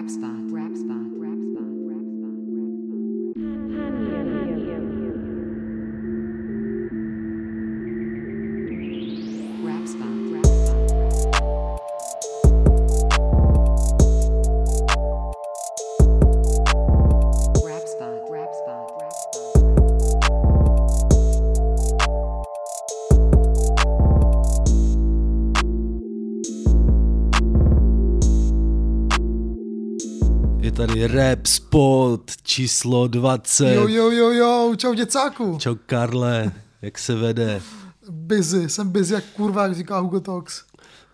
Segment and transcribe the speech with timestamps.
[0.00, 0.99] Rap spot, rap spot,
[31.12, 33.74] rap spot číslo 20.
[33.74, 35.56] Jo, jo, jo, jo, čau děcáku.
[35.58, 37.60] Čau Karle, jak se vede?
[38.10, 40.62] Busy, jsem busy jak kurva, jak říká Hugo Talks.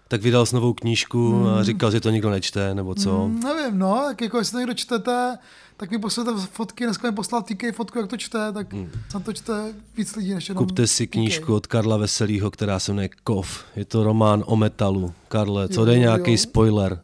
[0.09, 3.29] Tak vydal s novou knížku a říkal, že to nikdo nečte, nebo co?
[3.29, 5.39] Mm, nevím, no, tak jako jestli to někdo čtete,
[5.77, 8.91] tak mi pošlete fotky, dneska mi poslal TK fotku, jak to čte, tak mm.
[9.13, 11.13] tam to čte víc lidí než jenom Kupte si TK.
[11.13, 13.65] knížku od Karla Veselýho, která se jmenuje Kov.
[13.77, 15.13] Je to román o metalu.
[15.29, 15.99] Karle, co Jo, jde jo.
[16.01, 17.01] nějaký spoiler?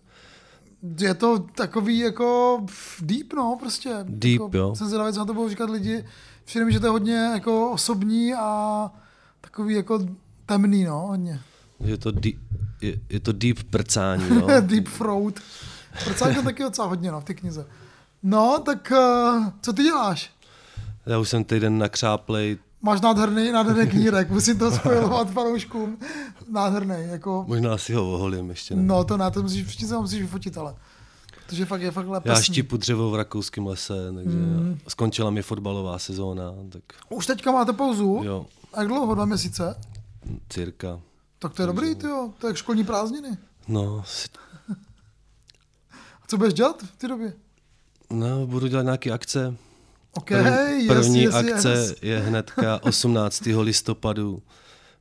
[0.99, 2.61] Je to takový jako
[3.01, 3.97] deep, no, prostě.
[4.03, 4.75] Deep, jako, jo.
[4.75, 6.05] Jsem zvědavý, co na to budou říkat lidi.
[6.45, 8.91] Přijde mi, že to je hodně jako osobní a
[9.41, 10.07] takový jako
[10.47, 11.41] temný, no, hodně.
[11.81, 12.37] Je to, deep,
[12.81, 14.47] je, je to deep prcání, no.
[14.61, 15.35] Deep throat.
[16.05, 17.67] Proč to taky docela hodně, no, v té knize.
[18.23, 20.31] No, tak uh, co ty děláš?
[21.07, 25.99] Já už jsem týden nakřáplej, Máš nádherný, nádherný knírek, musím to spojovat fanouškům.
[26.49, 28.75] Nádherný, jako, možná si ho oholím ještě.
[28.77, 28.83] Ne?
[28.83, 30.75] no to na to musíš, všichni se ho musíš vyfotit, ale.
[31.47, 32.45] Protože fakt je fakt Já lepesný.
[32.55, 34.79] štípu dřevo v rakouském lese, takže Mm.
[34.89, 38.21] skončila mi fotbalová sezóna, tak Už teďka máte pauzu?
[38.25, 39.15] jo, A jak dlouho?
[39.15, 39.75] Dva měsíce?
[40.49, 41.01] cirka.
[41.39, 42.33] Tak to je dobrý, jo.
[42.39, 43.29] To je jak školní prázdniny.
[43.69, 44.29] No, si-
[46.23, 47.33] A co budeš dělat v té době?
[48.11, 49.57] no, budu dělat nějaké akce.
[50.17, 51.95] OK, První, yes, první yes, akce yes.
[52.03, 53.43] je hnedka 18.
[53.61, 54.43] listopadu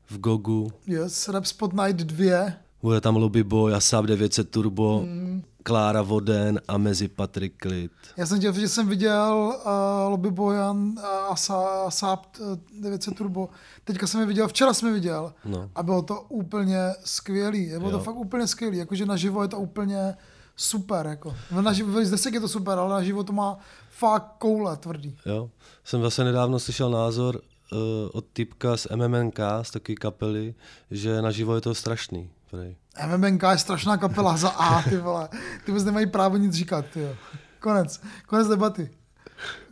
[0.10, 0.72] v Gogu.
[0.88, 2.52] Yes, Rap Spot Night 2.
[2.82, 5.44] Bude tam Lobby Boy, Asap 900 Turbo, Mm.
[5.64, 7.92] Klára Voden a mezi Patrik Klid.
[8.18, 13.50] Já jsem chtěl, že jsem viděl uh, Lobby Bojan a uh, 900 Turbo.
[13.84, 15.70] Teďka jsem je viděl, včera jsem je viděl No.
[15.76, 17.70] a bylo to úplně skvělý.
[17.78, 17.98] Bylo Jo.
[17.98, 18.78] to fakt úplně skvělý.
[18.78, 20.16] Jakože naživo je to úplně
[20.56, 21.06] super.
[21.08, 21.36] Jako.
[21.62, 23.58] Naživo, z desek je to super, ale naživo to má
[24.02, 25.18] fakt koule tvrdý.
[25.26, 25.50] Jo?
[25.84, 27.80] Jsem zase nedávno slyšel názor uh,
[28.14, 30.56] od typka z MMNK, z takové kapely,
[30.92, 32.30] že naživo je to strašný.
[32.52, 32.76] Prej.
[33.08, 35.30] MMNK je strašná kapela za A, ty vole.
[35.66, 37.16] Ty vůbec nemají právo nic říkat, ty jo.
[37.60, 38.02] Konec.
[38.28, 38.90] Konec debaty.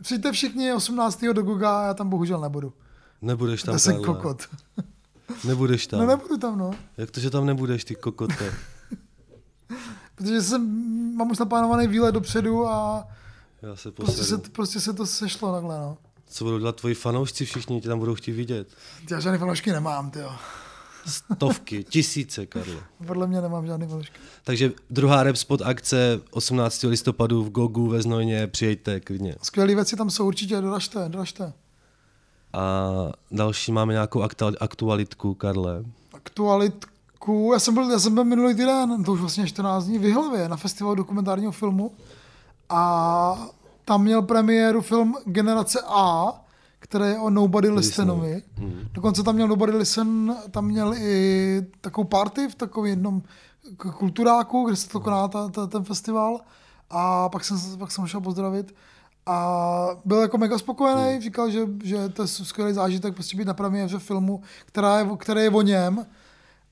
[0.02, 1.24] Přijďte všichni 18.
[1.32, 2.72] do Goga, já tam bohužel nebudu.
[3.22, 4.48] Nebudeš tam, jsem kokot.
[5.44, 6.00] Nebudeš tam.
[6.00, 6.70] No nebudu tam, no.
[6.96, 8.54] Jak to, že tam nebudeš, ty kokote?
[10.14, 10.62] Protože jsem,
[11.16, 13.08] mám už naplánovaný výlet dopředu a
[13.62, 15.96] Já se prostě se, prostě se to sešlo takhle, no.
[16.26, 18.68] Co budou dělat tvoji fanoušci, všichni tě tam budou chtít vidět.
[19.10, 20.32] Já žádný fanoušky nemám, ty jo.
[21.06, 22.80] Stovky, tisíce, Karlo.
[23.06, 24.18] Podle mě nemám žádný fanoušky.
[24.44, 26.82] Takže druhá rap spot akce 18.
[26.82, 29.34] listopadu v Gogu ve Znojně, přijďte klidně.
[29.42, 31.52] Skvělé věci tam jsou určitě, doražte, doražte.
[32.52, 32.90] A
[33.30, 35.84] další máme nějakou aktual- aktualitku, Karle.
[36.14, 40.04] Aktualitku, já jsem byl, já jsem byl minulý týden, to už vlastně 14 dní, v
[40.04, 41.92] Jihlavě na festivalu dokumentárního filmu
[42.70, 43.48] a
[43.84, 46.32] tam měl premiéru film Generace A,
[46.78, 48.42] který je o Nobody Listenovi.
[48.58, 48.88] Mhm.
[48.92, 53.22] Dokonce tam měl Nobody Listen, tam měl i takovou party v takovém jednom
[53.98, 56.40] kulturáku, kde se to koná ta, ta, ten festival
[56.90, 58.74] a pak jsem, se- pak jsem šel pozdravit
[59.26, 63.54] a byl jako mega spokojený, říkal, že, že to je skvělý zážitek prostě být na
[63.54, 66.06] premiéře filmu, která je, který je o něm.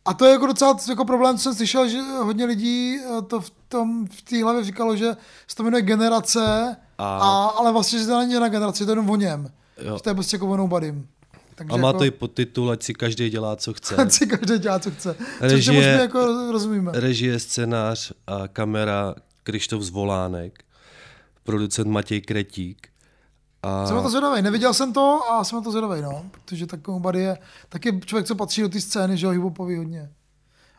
[0.08, 3.40] A to je jako docela jako problém, co jsem slyšel, že hodně lidí eh, to
[3.40, 5.16] v tom v té hlavě říkalo, že
[5.48, 8.92] se to jmenuje generace, A- a, ale vlastně, že to není na generaci, je to
[8.92, 9.50] jenom o něm.
[9.82, 9.96] Jo.
[9.96, 11.06] Že to je prostě jako o nobodym.
[11.54, 13.96] Takže A má jako, to i podtitul, ať si každý dělá, co chce.
[14.02, 15.14] ať si každý dělá, co chce.
[15.40, 16.92] Což Režie- my jako rozumíme.
[16.94, 20.64] Režie, scénář a kamera Krištof Zvolánek,
[21.44, 22.88] producent Matěj Kretík.
[23.62, 26.24] A Jsem na to zvědavý, neviděl jsem to a jsem na to zvědavý, no.
[26.30, 27.38] Protože tak Nobody je
[27.68, 30.10] taky člověk, co patří do té scény, že ho hiphopový hodně.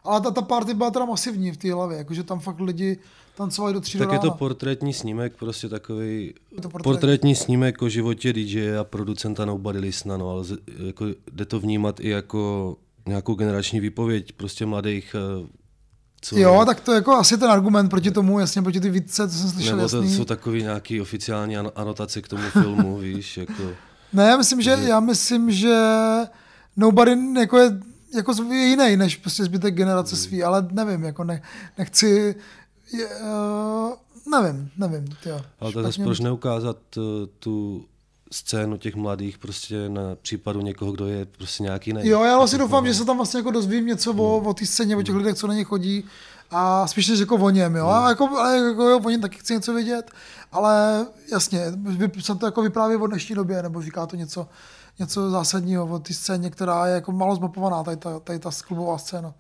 [0.03, 2.97] Ale ta, ta party byla teda masivní v té hlavě, jakože tam fakt lidi
[3.37, 6.83] tancovali do tří do tak je to portrétní snímek, prostě takový Je to portrét.
[6.83, 11.59] portrétní snímek o životě DJ a producenta Nobody Listna, no, ale z- jako, jde to
[11.59, 12.75] vnímat i jako
[13.07, 15.47] nějakou generační výpověď prostě mladých, eh,
[16.21, 19.29] co, Jo, tak to je jako asi ten argument proti tomu, jasně proti ty výtce,
[19.29, 20.15] co jsem slyšel, nebo to jasný.
[20.15, 23.63] jsou takový nějaký oficiální ano- anotace k tomu filmu, víš, jako...
[24.13, 25.75] Ne, já myslím, že, já myslím, že
[26.77, 27.79] Nobody jako je,
[28.15, 30.23] jako je jiný než prostě zbytek generace Hmm.
[30.23, 31.41] svý, ale nevím, jako ne,
[31.77, 32.35] nechci,
[32.93, 33.93] je, uh,
[34.41, 35.41] nevím, nevím, tyjo.
[35.59, 37.03] Ale Špatně proč neukázat uh,
[37.39, 37.85] tu
[38.31, 42.07] scénu těch mladých prostě na případu někoho, kdo je prostě nějaký ne.
[42.07, 44.95] Jo, já vlastně doufám, že se tam vlastně jako dozvím něco o, o té scéně,
[44.95, 46.03] o těch lidech, co na ně chodí
[46.51, 47.87] a spíš než jako o něm, jo.
[47.87, 50.11] A jako, ale jako jo, o něm taky chci něco vědět,
[50.51, 51.65] ale jasně,
[52.19, 54.47] se to jako vypráví o dnešní době, nebo říká to něco,
[54.99, 58.97] něco zásadního o té scéně, která je jako málo zmapovaná, tady ta, tady ta klubová
[58.97, 59.33] scéna.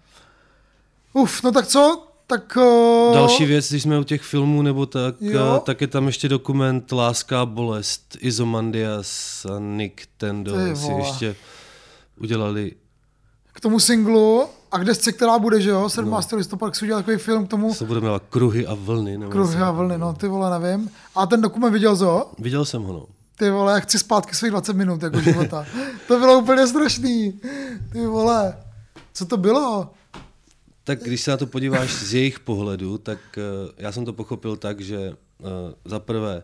[1.13, 2.08] Uf, no tak co?
[2.29, 2.57] Tak...
[2.57, 5.55] Uh, Další věc, když jsme u těch filmů, nebo tak, Jo.
[5.57, 11.35] eh, tak je tam ještě dokument Láska a bolest, Izomandias a Nick Tendo si ještě
[12.21, 12.71] udělali
[13.53, 16.31] K tomu singlu a k desce, která bude, že jo, 17.
[16.31, 19.17] listopad, si udělal takový film k tomu se bude jmenovat Kruhy a vlny.
[19.17, 20.89] Nebo Kruhy a vlny, no ty vole, nevím.
[21.15, 22.25] A ten dokument viděl zo?
[22.39, 23.05] Viděl jsem ho, no.
[23.37, 25.65] Ty vole, já chci zpátky svých 20 minut jako života.
[26.07, 27.41] to bylo úplně strašný.
[27.91, 28.57] Ty vole,
[29.13, 29.89] co to bylo?
[30.83, 34.55] Tak když se na to podíváš z jejich pohledu, tak eh, já jsem to pochopil
[34.55, 35.45] tak, že eh,
[35.85, 36.43] za prvé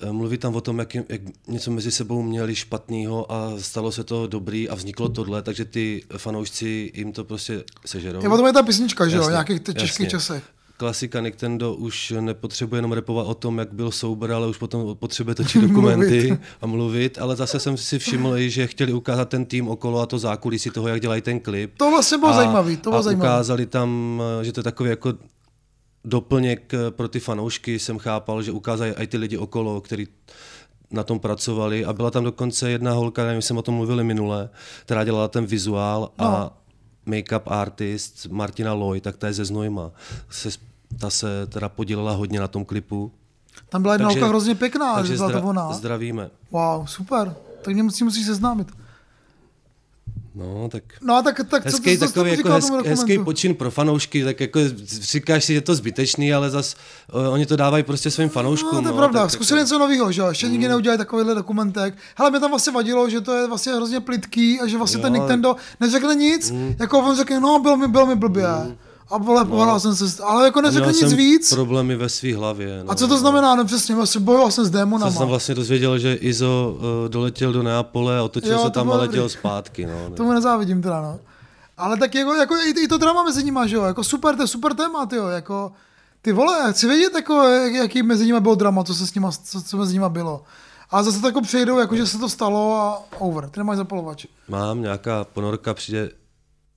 [0.00, 4.04] eh, mluví tam o tom, jak, jak něco mezi sebou měli špatného a stalo se
[4.04, 8.22] to dobrý a vzniklo tohle, takže ty fanoušci jim to prostě sežerou.
[8.22, 10.44] Je potom je ta písnička, že jo, nějakých t- těžkých časech.
[10.80, 15.34] Klasika Nintendo už nepotřebuje jenom repovat o tom, jak byl soubor, ale už potom potřebuje
[15.34, 16.40] točit dokumenty Mluvit.
[16.60, 20.18] a mluvit, ale zase jsem si všiml, že chtěli ukázat ten tým okolo a to
[20.18, 21.72] zákulisí toho, jak dělají ten klip.
[21.76, 23.26] To vlastně bylo zajímavý, to bylo a zajímavý.
[23.28, 25.14] ukázali tam, že to je takový jako
[26.04, 30.06] doplněk eh, pro ty fanoušky, jsem chápal, že ukázají i ty lidi okolo, který
[30.90, 34.48] na tom pracovali a byla tam dokonce jedna holka, nevím, jsem o tom mluvili minule,
[34.82, 36.50] která dělala ten vizuál a No.
[37.08, 39.90] Make-up artist Martina Lloyd, tak ta je ze Znojma.
[40.30, 40.48] Se,
[40.98, 43.12] ta se teda podílela hodně na tom klipu.
[43.68, 45.72] Tam byla jedna holka hrozně pěkná, že Takže byla to zdra- ona.
[45.72, 46.30] zdravíme.
[46.50, 47.34] Wow, super.
[47.62, 48.68] Tak mě musí, musíš seznámit.
[50.38, 53.54] No, tak No a tak, tak co, hezký, co, takový co jako hezký, hezký počin
[53.54, 54.60] pro fanoušky, tak jako
[55.00, 56.76] říkáš si, že je to zbytečný, ale zas
[57.14, 58.74] uh, oni to dávají prostě svým fanouškům.
[58.74, 60.52] No, to je pravda, tak zkusili jako- něco nového, že jo, ještě Mm.
[60.52, 61.94] nikdy neudělali takovýhle dokumentek.
[62.16, 65.02] Hele, mě tam vlastně vadilo, že to je vlastně hrozně plitký a že vlastně Jo,
[65.02, 68.44] ten Nintendo neřekne nic, jako on řekne, no, bylo mi, bylo mi blbě.
[69.10, 71.54] A vole, pohrál jsem se, ale jako neřekne Měl nic jsem víc.
[71.54, 72.84] problémy ve své hlavě.
[72.84, 72.90] No.
[72.90, 73.54] A co to znamená?
[73.54, 75.24] No přesně, vlastně bojoval jsem s Jsem se tam démonama.
[75.24, 79.22] vlastně dozvěděl, že Izo uh, doletěl do Neapole a otočil Jo, se tam a letěl
[79.22, 79.32] dobrý.
[79.38, 79.86] zpátky.
[79.86, 81.18] No, Tomu nezávidím teda, no.
[81.76, 84.42] Ale tak jako, jako i, i, to drama mezi nimi, že jo, jako super, to
[84.42, 85.72] je super téma, ty jo, jako,
[86.22, 89.14] ty vole, já chci vědět, jako, jak, jaký mezi nimi bylo drama, co se s
[89.14, 90.42] nima, co, co mezi nimi bylo.
[90.90, 94.26] A zase tak jako přejdou, jako, že se to stalo a over, ty nemáš zapalovač.
[94.48, 96.10] Mám nějaká ponorka, přijde,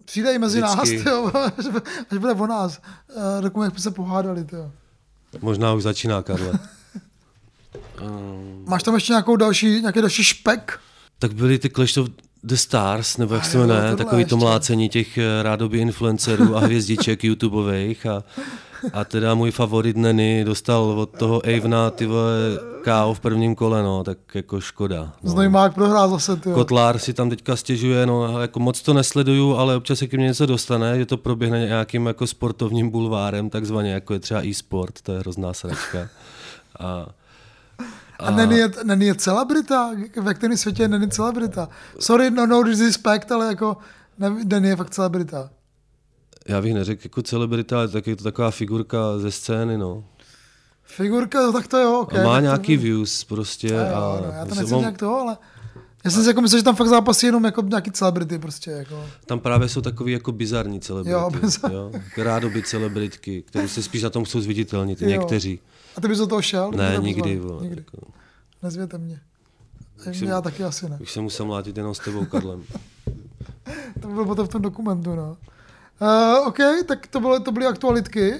[0.05, 1.03] Přijde i mezi nás, Vždycky.
[1.03, 1.81] tyjo, až, bude-
[2.11, 2.81] až bude o nás.
[3.15, 4.71] Uh, dokument, jak jsme se pohádali, tyjo.
[5.41, 6.51] možná už začíná, Karle.
[8.01, 10.79] um, Máš tam ještě nějakou další, nějaký další špek?
[11.19, 12.07] tak byly ty Clash of
[12.43, 17.23] the Stars, nebo jak se jmenuje, takový to mlácení těch eh, rádoby influencerů a hvězdiček
[17.23, 18.23] YouTubeových a,
[18.93, 22.31] a teda můj favorit Neny dostal od toho Avena ty vole
[22.83, 25.13] KO v prvním kole, no, tak jako škoda.
[25.23, 25.31] No.
[25.31, 26.55] Znojmák prohrál zase, tyjo.
[26.55, 30.25] Kotlár si tam teďka stěžuje, no jako moc to nesleduju, ale občas se k mě
[30.25, 35.13] něco dostane, že to proběhne nějakým jako sportovním bulvárem, takzvaně jako je třeba e-sport, to
[35.13, 36.09] je hrozná sračka.
[36.79, 37.05] A,
[38.19, 39.91] A Nenny je, Nenny je celebrita,
[40.21, 41.69] ve kterém světě Nenny celebrita.
[41.99, 43.77] Sorry, no, no disrespect, ale jako
[44.19, 45.49] ne, Nenny je fakt celebrita.
[46.47, 50.03] Já bych neřekl jako celebrita, ale tak je to taková figurka ze scény, no.
[50.83, 53.79] Figurka, no tak to jo, okay, a má nějaký to, views prostě.
[53.79, 55.37] a, A, jo, no, já to se- nechci on- nějak toho, ale
[56.05, 59.05] já jsem si jako myslel, že tam fakt zápasí jenom jako nějaký celebrity prostě, jako.
[59.25, 61.11] Tam právě jsou takový jako bizarní celebrity.
[61.13, 65.07] Jo, bizar- jo, rádoby celebritky, které se spíš na tom chcou zviditelnit, Jo.
[65.09, 65.59] někteří.
[65.97, 66.71] A ty bys do toho šel?
[66.75, 67.39] Ne, nikdy.
[67.39, 67.83] Vole, nikdy.
[67.93, 68.07] Jako,
[68.63, 69.19] Nezvěte mě.
[70.11, 70.97] jsem- Já taky asi ne.
[70.97, 72.63] bych se musel mlátit jenom s tebou, Karlem.
[74.01, 75.37] To bylo potom v tom dokumentu, no.
[76.01, 78.33] Uh, OK, tak to, bylo, to byly aktualitky.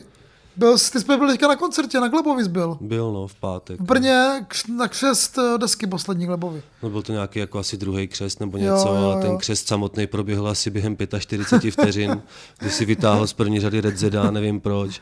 [0.56, 2.78] Byl, jsi- ty jsme byli teďka na koncertě, na Glebovi jsi byl.
[2.82, 3.80] Byl, no, v pátek.
[3.80, 4.46] V Brně
[4.78, 6.62] na křest eh, desky poslední Glebovi.
[6.84, 9.22] No byl to nějaký jako asi druhý křest nebo Jo, něco, jo, ale jo.
[9.22, 12.22] ten křest samotný proběhl asi během 45 vteřin,
[12.60, 15.02] kdy si vytáhl z první řady Red Zeda, nevím proč.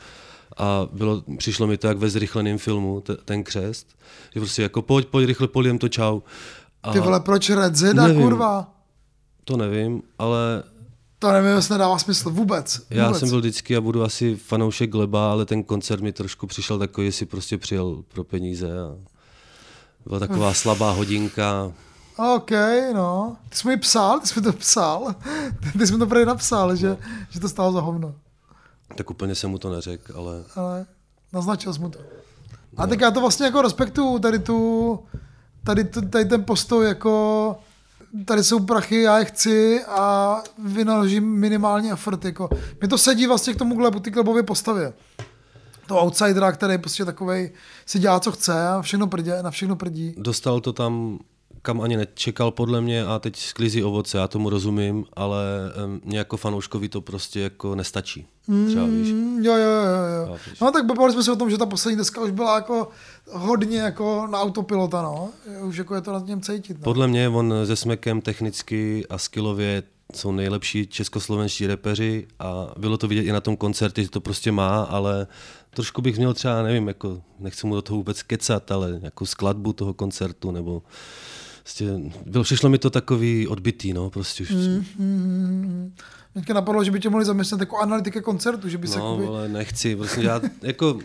[0.56, 3.86] A bylo, přišlo mi to jak ve zrychleném filmu, te, ten křest.
[4.34, 6.20] Že prostě jako pojď, pojď, rychle polijem to čau.
[6.82, 8.22] A Ty vole, proč Red Zeda, Nevím.
[8.22, 8.74] kurva?
[9.44, 10.62] to nevím, ale
[11.22, 12.80] To nevím, jestli nedává smysl vůbec.
[12.90, 13.20] já vůbec.
[13.20, 17.06] jsem byl vždycky a budu asi fanoušek Gleba, ale ten koncert mi trošku přišel takový,
[17.06, 18.80] že si prostě přijel pro peníze.
[18.80, 18.96] A
[20.06, 21.72] byla taková slabá hodinka.
[22.34, 22.50] OK,
[22.94, 23.36] no.
[23.48, 25.14] Ty jsi mi psal, ty jsi mi to psal.
[25.78, 26.96] Ty jsi mi to prý napsal, že,
[27.30, 28.14] že to stálo za hovno.
[28.96, 30.86] Tak úplně jsem mu to neřekl, ale Ale
[31.32, 31.98] naznačil jsi mu to.
[32.76, 34.98] A tak já to vlastně jako respektuju, tady tu,
[35.64, 37.56] tady, tu, tady ten postoj jako
[38.24, 42.24] tady jsou prachy, já je chci a vynaložím minimální effort.
[42.24, 42.48] Jako.
[42.80, 44.92] Mě to sedí vlastně k tomu Glebu, ty Glebově postavě.
[45.86, 47.50] To outsidera, který prostě takovej
[47.86, 50.14] si dělá, co chce a všechno prdě, na všechno prdí.
[50.18, 51.18] dostal to tam
[51.62, 55.44] kam ani nečekal podle mě a teď sklízí ovoce, já tomu rozumím, ale
[56.04, 58.26] mě jako fanouškovi to prostě jako nestačí.
[58.66, 59.12] Třeba víš.
[59.12, 60.38] Mm, jo, jo, jo, jo.
[60.60, 62.88] No tak bavili jsme se o tom, že ta poslední deska už byla jako
[63.30, 65.28] hodně jako na autopilota, no.
[65.62, 66.84] Už jako je to na něm cítit, no.
[66.84, 69.82] Podle mě on se Smekem technicky a skillově
[70.14, 74.52] jsou nejlepší českoslovenští repeři a bylo to vidět i na tom koncertě, že to prostě
[74.52, 75.26] má, ale
[75.70, 79.72] trošku bych měl třeba, nevím, jako nechci mu do toho vůbec kecat, ale jako skladbu
[79.72, 80.82] toho koncertu nebo
[81.70, 84.50] prostě, bylo, přišlo mi to takový odbitý, no, prostě už.
[84.50, 84.84] Mm.
[84.98, 85.94] Mm,
[86.34, 89.26] Mě napadlo, že by tě mohli zaměstnat jako analytika koncertu, že by se No, jakoby...
[89.26, 90.98] ale nechci, prostě já jako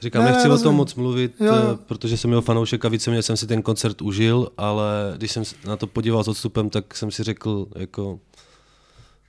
[0.00, 2.88] Říkám, Ne, nechci ne, o tom moc mluvit, Jo, eh, protože jsem jeho fanoušek a
[2.88, 6.96] víceméně jsem si ten koncert užil, ale když jsem na to podíval s odstupem, tak
[6.96, 8.20] jsem si řekl, jako,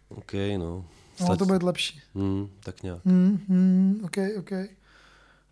[0.10, 0.86] OK, no.
[1.20, 2.02] No, Stať- to bude lepší.
[2.16, 3.06] Hmm, tak nějak.
[3.06, 4.52] Mm, mm, OK, OK.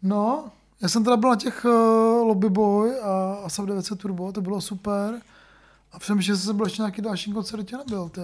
[0.01, 1.71] No, já jsem teda byl na těch uh,
[2.27, 5.21] Lobby Boy a ASAP 900 Turbo, to bylo super.
[5.91, 8.21] A přemýšlel jsem, že jsem byl ještě nějaký další koncertě nebyl, ty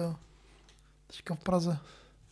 [1.06, 1.78] Teďka v Praze.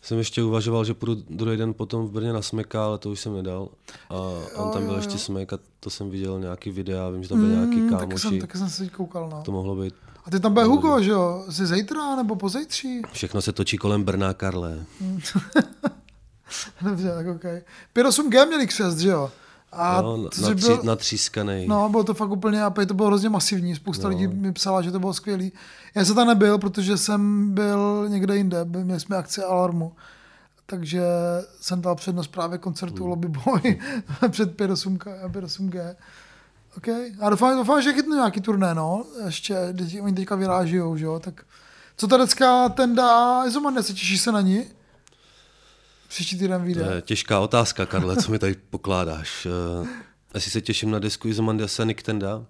[0.03, 3.21] Jsem ještě uvažoval, že půjdu druhý den potom v Brně na Smeka, ale to už
[3.21, 3.69] jsem nedal.
[4.11, 4.15] A
[4.57, 5.19] on tam byl jo, ještě jo.
[5.19, 8.31] Smek a to jsem viděl nějaký videa, vím, že tam byly nějaký Mm, taky jsem,
[8.31, 8.41] kámoši.
[8.41, 9.43] taky jsem se koukal, no.
[9.43, 9.95] To mohlo být.
[10.25, 11.45] A ty tam bude Hugo, že jo?
[11.51, 13.03] Jsi zítra nebo pozejtří?
[13.13, 14.85] Všechno se točí kolem Brna, Karle.
[16.83, 17.45] Dobře, tak OK.
[17.97, 19.31] 5-8G měli křest, že jo?
[19.77, 21.69] A no, na, byl- tři, natřískanej.
[21.69, 23.75] No, bylo to fakt úplně, a to bylo hrozně masivní.
[23.77, 24.09] Spousta No.
[24.09, 25.53] lidí mi psala, že to bylo skvělý.
[25.95, 29.93] Já jsem tam nebyl, protože jsem byl někde jinde, měli jsme akci Alarmu.
[30.67, 31.03] Takže
[31.61, 33.11] jsem dal přednost právě koncertu Hmm.
[33.11, 33.81] Lobby Boy
[34.31, 35.29] před 5.8G.
[35.29, 35.95] 5.8G.
[36.77, 36.89] OK.
[37.21, 39.05] A doufám, doufám, že chytnu nějaký turné, no.
[39.25, 39.57] Ještě,
[40.03, 41.21] oni teďka vyrážijou, že jo.
[41.21, 41.45] Tak
[41.97, 44.65] co ta decka Tenda Izomania, se těší se na ní?
[46.15, 46.93] Příští týden To vyjde.
[46.95, 49.47] je těžká otázka, Karle, co mi tady pokládáš.
[49.81, 49.89] Uh,
[50.35, 52.45] jestli se těším na desku Izomandiasa Niktenda.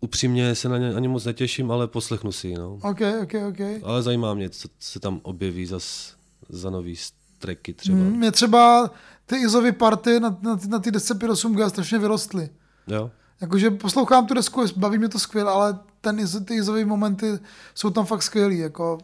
[0.00, 2.54] Upřímně se na ně ani moc netěším, ale poslechnu si ji.
[2.54, 2.74] No.
[2.74, 3.60] OK, OK, OK.
[3.82, 6.14] Ale zajímá mě, co se tam objeví zas
[6.48, 6.96] za nový
[7.38, 7.98] tracky třeba.
[7.98, 8.90] Mm, mě třeba
[9.26, 12.48] ty Izovy party na, na, na ty desce 8G strašně vyrostly.
[12.86, 13.10] Jo?
[13.40, 17.38] Jakože poslouchám tu desku, baví mě to skvěle, ale ten, ty Izovy momenty
[17.74, 18.98] jsou tam fakt skvělý, jako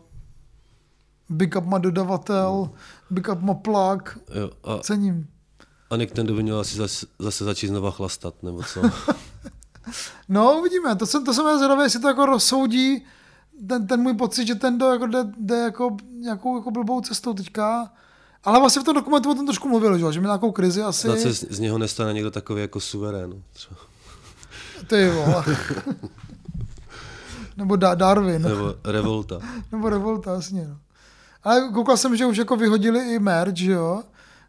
[1.32, 2.70] Big Up má dodavatel,
[3.10, 4.50] Big Up má plug, jo.
[4.64, 5.26] A, cením.
[5.90, 8.80] a Niktendo by měl asi zase, zase začít znova chlastat, nebo co?
[10.28, 13.04] No, uvidíme, to jsem, to jsem já zvědavý, jestli to jako rozsoudí
[13.68, 17.34] ten, ten můj pocit, že ten do jako jde, jde jako nějakou jako blbou cestou
[17.34, 17.92] teďka.
[18.44, 21.00] Ale vlastně v tom dokumentu o tom trošku mluvil, že, že měl nějakou krizi asi.
[21.00, 23.42] Snad se z, z něho nestane někdo takový jako suverén.
[23.52, 23.76] Třeba.
[24.86, 25.44] Ty vole.
[27.56, 28.42] Nebo da- Darwin.
[28.42, 29.38] Nebo Revolta.
[29.72, 30.66] Nebo Revolta, jasně.
[30.68, 30.76] No.
[31.44, 34.02] Ale koukal jsem, že už jako vyhodili i merch, že jo?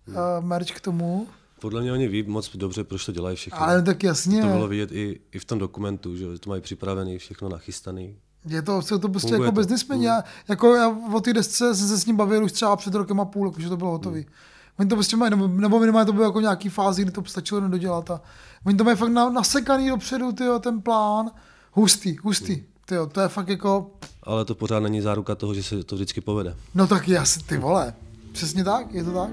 [0.08, 0.16] Hmm.
[0.16, 1.28] Uh, merch k tomu.
[1.60, 3.62] Podle mě oni ví moc dobře, proč to dělají všechno.
[3.62, 4.42] Ale tak jasně.
[4.42, 8.16] To bylo vidět i, i v tom dokumentu, že to mají připravený, všechno nachystaný.
[8.46, 10.06] Je to, jsou to prostě Funguje jako biznismeni.
[10.06, 13.20] Já, jako já o té desce jsem se s ním bavil už třeba před rokem
[13.20, 14.22] a půl, že to bylo hotový.
[14.22, 14.32] Hmm.
[14.80, 17.58] Oni to prostě mají, nebo, nebo minimálně to bylo jako nějaký fázi, kdy to stačilo
[17.58, 18.12] jenom dodělat.
[18.12, 18.22] A
[18.66, 21.32] oni to mají fakt na, nasekaný dopředu, tyjo, ten plán.
[21.72, 22.54] Hustý, hustý.
[22.54, 22.64] Hmm.
[22.86, 23.92] Tyjo, to je fakt jako,
[24.24, 26.56] Ale to pořád není záruka toho, že se to vždycky povede.
[26.76, 27.94] no tak jasně, ty vole.
[28.32, 29.30] Přesně tak, je to tak.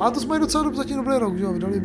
[0.00, 1.82] Ale to jsme docela dob, zatím dobrý rok, že jo, vydali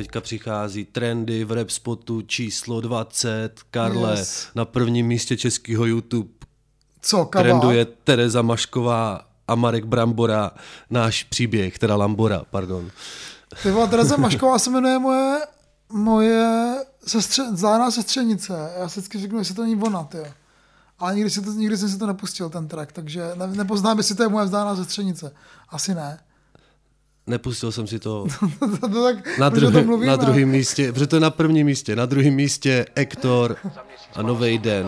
[0.00, 4.48] teďka přichází trendy v rap spotu číslo 20, Karle, Yes.
[4.54, 6.30] na prvním místě českého YouTube
[7.00, 7.44] Co, kabát?
[7.46, 10.50] trenduje Tereza Mašková a Marek Brambora,
[10.90, 12.90] náš příběh, teda Lambora, pardon.
[13.62, 15.40] Ty vole, Tereza Mašková se jmenuje moje,
[15.92, 16.76] moje
[17.06, 18.70] sestře, zájemná sestřenice.
[18.78, 20.26] Já si vždycky řeknu, jestli to není ona, tyjo.
[20.98, 24.14] Ale nikdy, si to, nikdy jsem si to nepustil, ten track, takže ne, nepoznám, jestli
[24.14, 25.32] to je moje vzdálená sestřenice.
[25.68, 26.18] Asi ne.
[27.30, 28.26] Nepustil jsem si to
[28.58, 30.06] to, to tak, na, druhý, mluvíme?
[30.06, 33.56] na druhém místě, protože to je na prvním místě, na druhém místě Ektor
[34.14, 34.86] a Nový den.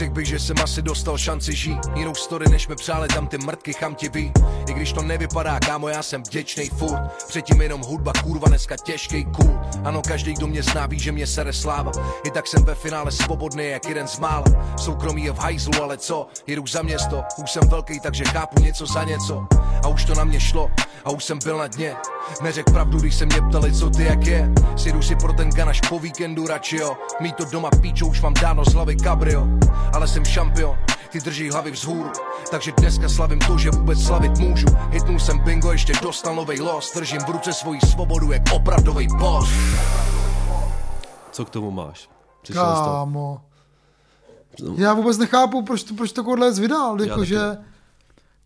[0.00, 1.78] Řekl bych, že jsem asi dostal šanci žít.
[1.94, 4.32] Jinou story, než mi přáli tam ty mrtky chamtiví
[4.68, 7.00] I když to nevypadá, kámo, já jsem vděčnej furt.
[7.28, 11.26] Předtím jenom hudba, kurva, dneska těžkej cool Ano, každý, kdo mě zná, ví, že mě
[11.26, 11.92] sere sláva.
[12.24, 14.44] I tak jsem ve finále svobodný, jak jeden z mála.
[14.76, 16.26] Soukromí je v hajzlu, ale co?
[16.46, 19.46] Jedu za město, už jsem velký, takže chápu něco za něco.
[19.84, 20.70] A už to na mě šlo,
[21.04, 21.96] a už jsem byl na dně.
[22.42, 24.50] Neřek pravdu, když se mě ptali, co ty jak je.
[24.76, 26.96] Sjedu si pro ten ganaš po víkendu radši jo.
[27.20, 29.46] Mít to doma píčo, už mám dáno z hlavy kabrio
[29.92, 30.78] Ale jsem šampion,
[31.12, 32.10] ty drží hlavy vzhůru
[32.50, 36.92] Takže dneska slavím to, že vůbec slavit můžu Hitnul jsem bingo, ještě dostal novej los
[36.94, 39.50] Držím v ruce svoji svobodu, jak opravdovej boss
[41.32, 42.08] Co k tomu máš?
[42.42, 42.62] Přišel.
[42.64, 43.40] Kámo.
[44.76, 47.40] Já vůbec nechápu, proč to, proč to Kodlec vydal, jakože...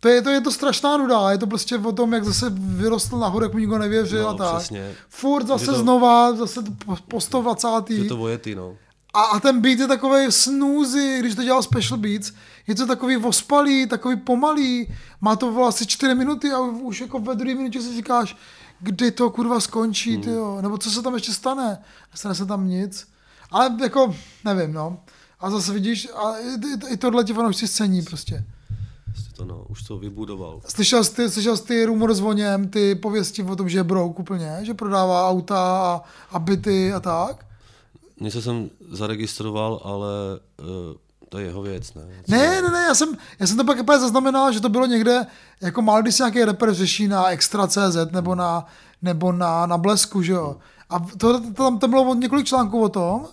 [0.00, 3.18] To je, to je to strašná nuda, je to prostě o tom, jak zase vyrostl
[3.18, 4.56] nahoru, jak mu nikdo nevěřil No, a tak.
[4.56, 4.92] přesně.
[5.08, 7.90] Furt zase Je to- znova, zase po, po 120.
[7.90, 8.72] Je to vojetý, no.
[9.14, 12.32] A, a ten beat je takový snoozy, když to dělal Special Beats,
[12.66, 17.18] je to takový ospalý, takový pomalý, má to bylo asi 4 minuty a už jako
[17.18, 18.36] ve druhé minutě si říkáš,
[18.80, 20.22] kdy to kurva skončí, Hmm.
[20.22, 21.78] tyjo, nebo co se tam ještě stane,
[22.12, 23.08] nestane se tam nic,
[23.50, 24.98] ale jako, nevím, no.
[25.40, 28.44] A zase vidíš, a i, i, tohle ti fanoušci scéní prostě.
[29.04, 29.64] Prostě to, no.
[29.68, 30.60] Už to vybudoval.
[30.68, 33.84] Slyšel jsi, ty, slyšel jsi ty rumor s voněm, ty pověsti o tom, že je
[33.84, 37.46] brouk úplně, že prodává auta a, a byty a tak?
[38.20, 40.08] Něco jsem zaregistroval, ale
[40.60, 40.96] uh,
[41.28, 42.02] to je jeho věc, ne?
[42.28, 45.26] Ne, ne, ne, já jsem, já jsem to pak úplně zaznamenal, že to bylo někde,
[45.60, 48.66] jako málo když se nějaký rapper řeší na Extra.cz nebo na,
[49.02, 50.56] nebo na, na Blesku, že jo.
[50.90, 53.26] A to, to, tam, tam bylo několik článků o tom,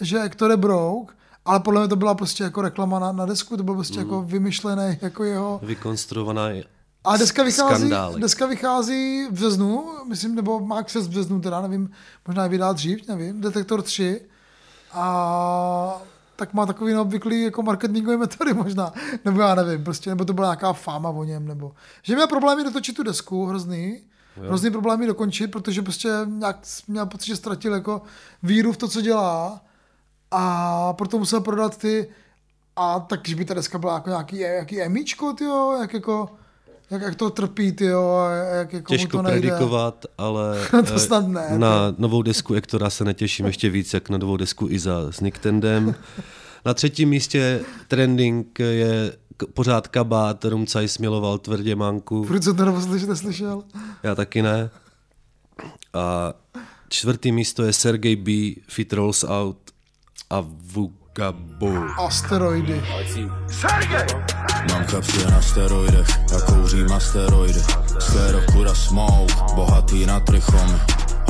[0.00, 3.56] že Hector je brouk, ale podle mě to byla prostě jako reklama na, na desku,
[3.56, 5.60] to byl prostě jako vymyšlený jako jeho...
[5.62, 6.48] Vykonstruovaná
[7.04, 8.22] A deska vychází, skandálek.
[8.22, 11.90] deska vychází v březnu, myslím, nebo má křes v březnu, teda nevím,
[12.26, 14.20] možná je vydá dřív, nevím, Detektor 3.
[14.92, 16.02] A
[16.36, 18.92] tak má takový neobvyklý jako marketingový metody možná,
[19.24, 22.64] nebo já nevím, prostě, nebo to byla nějaká fáma o něm, nebo, že měl problémy
[22.64, 24.00] dotočit tu desku, hrozný,
[24.36, 26.56] hrozný problémy dokončit, protože prostě nějak
[26.88, 28.02] měl pocit, že ztratil jako
[28.42, 29.60] víru v to, co dělá
[30.30, 32.08] a proto musel prodat ty
[32.76, 36.30] a tak, když by ta deska byla jako nějaký, nějaký emíčko, tyjo, jak jako,
[36.90, 39.40] jak, jak to trpí, tyjo, a jak jako mu těžko to nejde.
[39.40, 44.08] predikovat, ale To eh, snad ne, na novou desku Ektora se netěším ještě víc, jak
[44.10, 45.94] na novou desku Iza s Nicktendem.
[46.64, 49.12] Na třetím místě trending je
[49.54, 52.24] pořád kabát, Rumcaj smiloval tvrdě manku.
[52.24, 53.62] Furt jsem to neposlyšel, neslyšel.
[54.02, 54.70] Já taky ne.
[55.94, 56.32] A
[56.88, 58.32] čtvrtý místo je Sergej B,
[58.68, 59.56] Fit Rolls Out
[60.30, 60.46] a
[61.18, 61.74] Vugabu.
[61.98, 62.82] Asteroidy.
[64.70, 67.60] Mám kapsy na steroidech, já kouřím asteroidy.
[67.98, 70.80] Sklerokura smoke, bohatý na trichomy.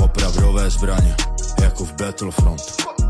[0.02, 1.16] Opravdové zbraně,
[1.62, 2.60] jako v Battlefront.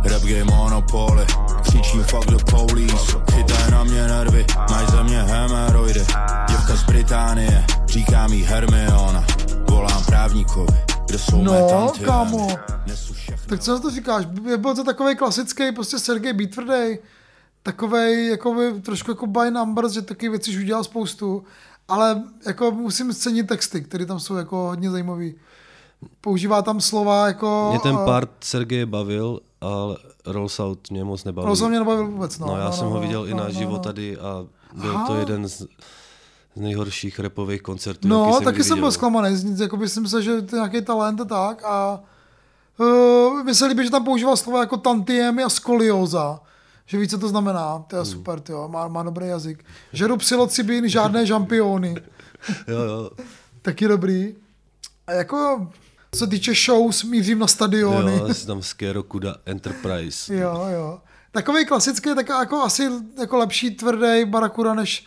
[0.05, 1.27] Rap game monopoly,
[1.63, 3.17] křičím fuck the police.
[3.33, 6.07] Chytaj na mě nervy, mají ze mě hemeroidy.
[6.49, 9.25] Děvka z Británie, říká mi Hermiona.
[9.71, 11.61] Volám právníkovi, kde jsou No, mé
[13.51, 14.25] Tak co na to říkáš?
[14.57, 16.99] Byl to takový klasický prostě Sergej Bítvrdej,
[17.63, 21.45] takovej jako by, trošku jako by numbers, že taky věci už udělal spoustu,
[21.89, 25.35] ale jako musím cenit texty, které tam jsou jako hodně zajímavý.
[26.21, 27.67] Používá tam slova jako...
[27.71, 31.57] Mě ten eh, part Sergeje bavil, ale Rolls Out mě moc nebavil.
[31.57, 32.47] Jsem mě nebavil vůbec, no.
[32.47, 33.79] No, já no, jsem no, ho no, viděl i no, na no, živo no.
[33.79, 35.07] tady a byl Aha.
[35.07, 35.57] to jeden z,
[36.55, 40.03] z nejhorších repových koncertů, No, jsem taky jsem byl zklamaný, z nic, jako by jsem
[40.03, 42.01] myslel, že to je nějaký talent a tak a
[42.81, 46.41] uh, mi se líbí, že tam používal slova jako tantiemy a skolioza,
[46.87, 48.13] že ví, co to znamená, to je Hmm.
[48.13, 49.65] super, tyjo, má, má dobrý jazyk.
[49.93, 51.95] Žeru psilocybin, žádné žampiony,
[52.69, 53.11] Jo, jo,
[53.63, 54.35] taky dobrý.
[55.07, 55.69] A jako,
[56.13, 58.17] co se týče shows, mířím na stadiony.
[58.17, 60.35] jo, jsi tam Skero Kuda Enterprise.
[60.39, 61.01] Jo, jo.
[61.33, 62.89] Takový klasický, tak jako asi
[63.21, 65.07] jako lepší tvrdý Barakuda, než,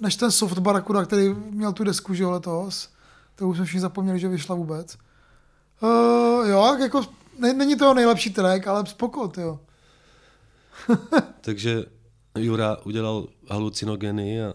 [0.00, 2.88] než ten soft Barakuda, který měl tu desku, že jo, letos.
[3.36, 4.96] To už jsme všichni zapomněli, že vyšla vůbec.
[5.82, 7.02] Uh, jo, jako,
[7.38, 9.60] ne, není to nejlepší track, ale spoko, jo.
[11.40, 11.84] Takže
[12.38, 14.52] Jura udělal halucinogeny a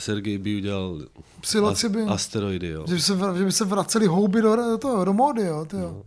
[0.00, 0.98] Sergej by udělal
[1.40, 2.08] Psilocybin.
[2.08, 2.68] as- asteroidy.
[2.68, 2.84] Jo.
[2.88, 6.02] Že by se, že by se vraceli houby do, do, toho, do módy, jo, tyjo.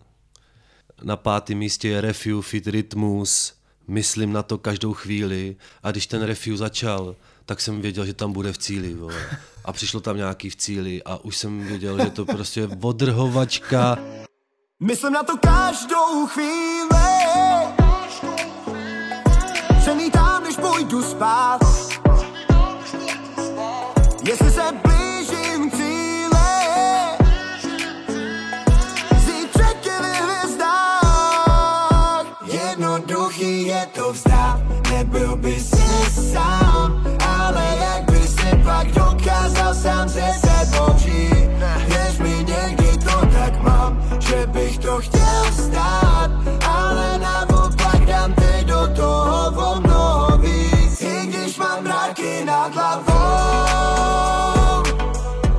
[1.04, 3.54] Na pátém místě je Refu Fit Rytmus,
[3.88, 8.34] myslím na to každou chvíli a když ten Refu začal, tak jsem věděl, že tam
[8.34, 8.94] bude v cíli.
[8.94, 9.30] Vole.
[9.66, 13.98] A přišlo tam nějaký v cíli a už jsem věděl, že to prostě odrhovačka.
[14.80, 16.88] Myslím na to každou chvíli.
[19.80, 21.60] Přemítám, než půjdu spát.
[24.24, 25.72] Jestli se blížím
[29.18, 30.66] Zítřek je ve hvězdách.
[32.46, 34.60] Jednoduchý je to vzdát.
[34.92, 41.37] Nebyl by si sám Ale jak by si pak dokázal sám se sebou žít
[44.30, 46.32] Že bych to chtěl vstát
[46.66, 53.08] Ale naopak dám teď do toho o mnoho víc I když mám mraky nad hlavou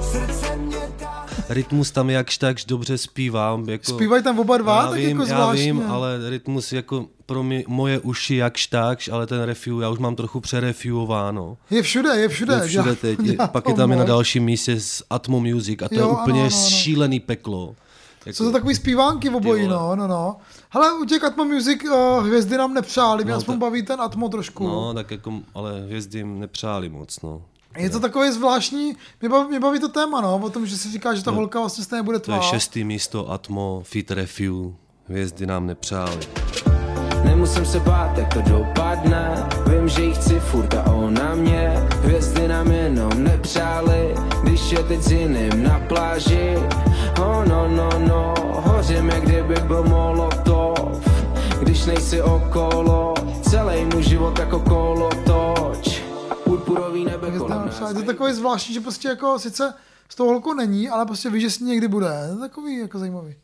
[0.02, 3.68] Srdce mě dá Rytmus tam jakž takž dobře zpívám.
[3.68, 5.64] Jako, Zpívají tam oba dva, já tak vím, jako Já zvláštně.
[5.72, 9.98] vím, ale rytmus jako pro mě, moje uši jakž takž, ale ten refu, já už
[9.98, 11.56] mám trochu přerefuováno.
[11.70, 12.54] Je všude, je všude.
[12.54, 15.82] Je všude dělá- teď, dělá pak je tam i na dalším místě s Atmo Music
[15.82, 16.66] a to Jo, je ano, úplně ano, ano.
[16.68, 17.74] šílený peklo.
[18.32, 20.36] Jsou to takový zpívánky v obojí, no, no, no.
[20.70, 24.00] Hele, u těch Atmo Music uh, hvězdy nám nepřáli, mě No, aspoň tak- baví ten
[24.00, 24.68] Atmo trošku.
[24.68, 27.42] No, tak jako, ale hvězdy jim nepřáli moc, no.
[27.76, 30.92] Je to takový zvláštní, mě baví, mě baví to téma, no, o tom, že si
[30.92, 32.36] říká, že ta holka vlastně stejně bude To tvá.
[32.36, 34.74] je šestý místo Atmo, Fit Refuel,
[35.08, 36.18] hvězdy nám nepřáli.
[37.48, 42.48] Nemusím se bát, jak to dopadne Vím, že jí chci furt a ona mě Hvězdy
[42.48, 46.56] nám jenom nepřáli Když je teď s jiným na pláži
[47.20, 51.08] Oh no no no Hořím, jak kdybych byl molotov
[51.60, 56.02] Když nejsi okolo Celý můj život jako kolotoč
[56.44, 57.94] Purpurový nebe kolem nás nepřáli.
[57.94, 59.74] To je takový zvláštní, že prostě jako sice
[60.08, 62.08] s tou holkou není, ale prostě ví, že s ní někdy bude.
[62.08, 63.34] To je takový jako zajímavý.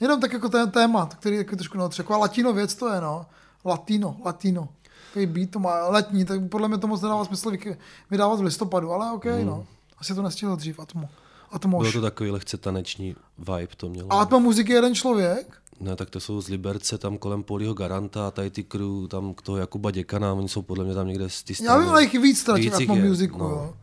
[0.00, 2.02] Jenom tak jako ten téma, který jako trošku neotře.
[2.02, 3.26] Taková latino věc to je, no.
[3.66, 4.68] Latino, latino.
[5.08, 7.76] Takový beat to má letní, tak podle mě to moc nedává smysl vy-
[8.10, 9.66] vydávat v listopadu, ale OK, no.
[9.98, 11.08] Asi to nestihl dřív, Atmo.
[11.50, 11.78] Atmo.
[11.78, 14.12] Bylo to takový lehce taneční vibe to mělo.
[14.12, 15.60] A Atmo muziky je jeden člověk?
[15.80, 19.42] Ne, tak to jsou z Liberce, tam kolem Polího Garanta, tady ty crew, tam k
[19.42, 22.14] toho Jakuba Děkana, oni jsou podle mě tam někde z té Já vím, ale jich
[22.20, 23.44] víc teda těch Atmo Musicu, no.
[23.44, 23.74] jo.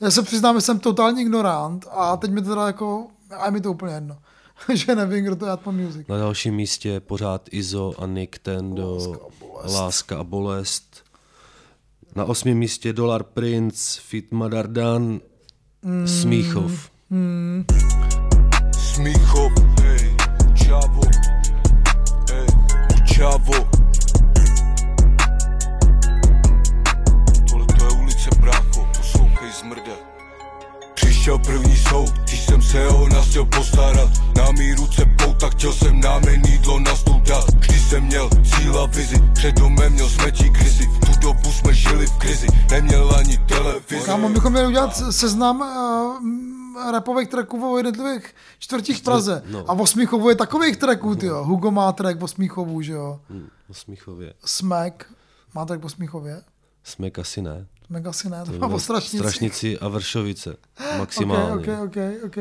[0.00, 3.50] Já se přiznám, že jsem totální ignorant a teď mi to teda jako, a je
[3.50, 4.18] mi to úplně jedno.
[4.74, 6.06] že nevím, kdo to je Atmo Music.
[6.08, 9.74] Na dalším místě pořád Izo a Nick Tendo, Láska a bolest.
[9.74, 11.04] Láska a bolest.
[12.16, 15.20] Na osmém místě Dollar Prince, Fit Madardan,
[15.82, 16.08] Mm.
[16.08, 16.90] Smíchov.
[18.78, 19.52] Smíchov,
[19.84, 20.16] ej,
[20.54, 21.00] čavo,
[22.32, 22.46] ej,
[23.14, 23.52] čavo.
[27.50, 29.92] Tohle to je ulice, brácho, poslouchej zmrde.
[31.24, 35.72] Přišel první soud, když jsem se o nás chtěl postarat Na mý ruce pouta, chtěl
[35.72, 40.08] jsem námen jídlo na stůl dát Vždy jsem měl cíl a vizi, před domem měl
[40.08, 44.66] smetí krizi V tu dobu jsme žili v krizi, neměl ani televizi Kámo, bychom měli
[44.66, 49.42] udělat seznam uh, rapových tracků o jednotlivých čtvrtích v Praze.
[49.46, 49.64] no.
[49.70, 51.44] A v Osmíchovu je takových tracků, ty jo.
[51.44, 53.20] Hugo má track v Osmíchovu, že jo.
[53.30, 54.34] Hm, O Smíchově.
[54.44, 55.06] Smek
[55.54, 56.42] má track v Osmíchově.
[56.84, 57.66] Smek asi ne.
[57.86, 59.18] Smek asi ne, to má bylo o Strašnici.
[59.18, 60.56] Strašnici a Vršovice.
[60.98, 61.54] Maximálně.
[61.54, 62.36] ok, ok, ok.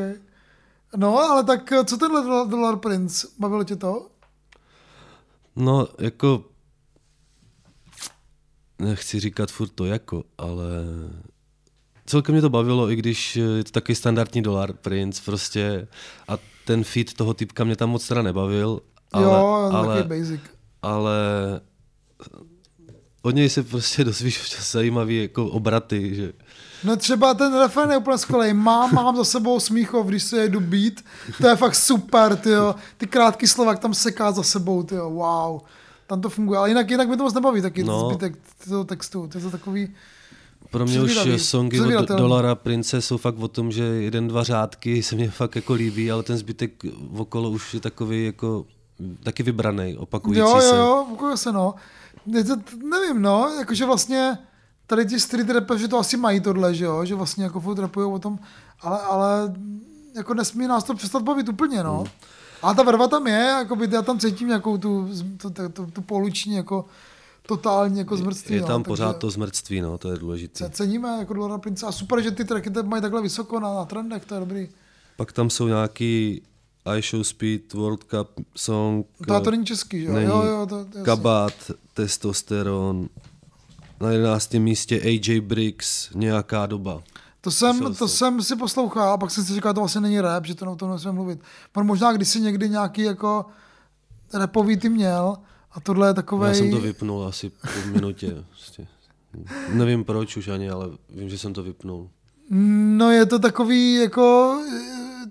[0.96, 3.28] No, ale tak eh, co tenhle Dollar- Dollar Prince?
[3.40, 4.08] Bavilo tě to?
[5.56, 6.46] No, jako...
[8.80, 10.66] Nechci říkat furt to jako, ale...
[12.06, 15.88] Celkem mě to bavilo, i když je to takový standardní dolar, Prince prostě.
[16.28, 18.82] A ten feed toho typka mě tam moc teda nebavil.
[19.12, 20.42] Ale, jo, ale, basic.
[20.82, 21.12] ale
[23.26, 26.34] od něj se prostě dozvíš občas zajímavý jako obraty, že
[26.84, 28.54] No třeba ten refren je úplně skvělý.
[28.54, 30.94] Mám, mám za sebou smíchov, když se jedu beat.
[31.42, 32.76] To je fakt super, ty jo.
[32.98, 35.10] Ty krátký slova, jak tam seká za sebou, ty jo.
[35.10, 35.62] Wow.
[36.08, 36.60] Tam to funguje.
[36.60, 38.10] Ale jinak, jinak mi to moc nebaví taky no.
[38.10, 38.38] Zbytek
[38.70, 39.28] toho textu.
[39.28, 39.94] To je to takový...
[40.72, 42.10] Pro mě už Předvídavý, songy od.
[42.10, 46.12] Dolara Prince jsou fakt o tom, že jeden, dva řádky se mě fakt jako líbí,
[46.12, 46.72] ale ten zbytek
[47.18, 48.66] okolo už je takový jako
[49.24, 50.78] taky vybraný, opakující Jo, jo, se.
[50.78, 51.76] jo, ukuje se, no.
[52.26, 52.56] Je to,
[52.90, 54.38] nevím, no, jakože vlastně
[54.88, 58.14] tady ti street rappeři to asi mají tohle, že jo, že vlastně jako furt rapujou
[58.14, 58.40] o tom,
[58.82, 59.54] ale, ale
[60.16, 61.98] jako nesmí nás to přestat bavit úplně, no.
[61.98, 62.08] Hmm.
[62.62, 65.86] A ta vrva tam je, jako by já tam cítím nějakou tu, tu, tu, tu,
[65.86, 66.86] tu poluční, jako
[67.48, 68.56] totální jako zmrtství.
[68.56, 70.66] Je no, tam takže pořád to zmrtství, no, to je důležité.
[70.66, 73.86] ce- Ceníme jako Dolora Prince a super, že ty tracky mají takhle vysoko na, na
[73.86, 74.70] trendech, to je dobrý.
[75.18, 76.42] Pak tam jsou nějaký
[76.86, 80.14] I Show Speed, World Cup song, To, to není český, jo?
[80.14, 81.02] není Jo, jo, to, to jasně.
[81.02, 83.10] Kabát, Testosteron,
[84.02, 84.54] na 11.
[84.54, 87.04] místě AJ Briggs, nějaká doba.
[87.42, 88.42] To jsem, to jsem.
[88.42, 90.92] si poslouchal a pak jsem si říkal, to vlastně není rap, že to o tom
[90.92, 91.40] nesmím mluvit.
[91.76, 93.46] On možná když si někdy nějaký jako
[94.34, 95.38] rapový ty měl
[95.72, 96.48] a tohle je takový.
[96.48, 98.44] Já jsem to vypnul asi po minutě.
[98.50, 98.88] Prostě.
[99.70, 102.10] Nevím proč už ani, ale vím, že jsem to vypnul.
[102.50, 104.58] No je to takový jako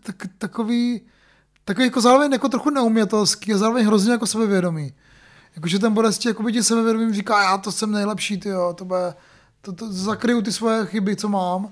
[0.03, 1.01] tak, takový
[1.65, 4.93] takový jako zároveň jako trochu neumětelský a zároveň hrozně jako sebevědomý.
[5.57, 8.85] Jakože ten Boresti jako by ti sebevědomým říká, já to jsem nejlepší, ty jo, to,
[8.85, 9.15] bude,
[9.63, 11.69] to, to zakryju ty svoje chyby, co mám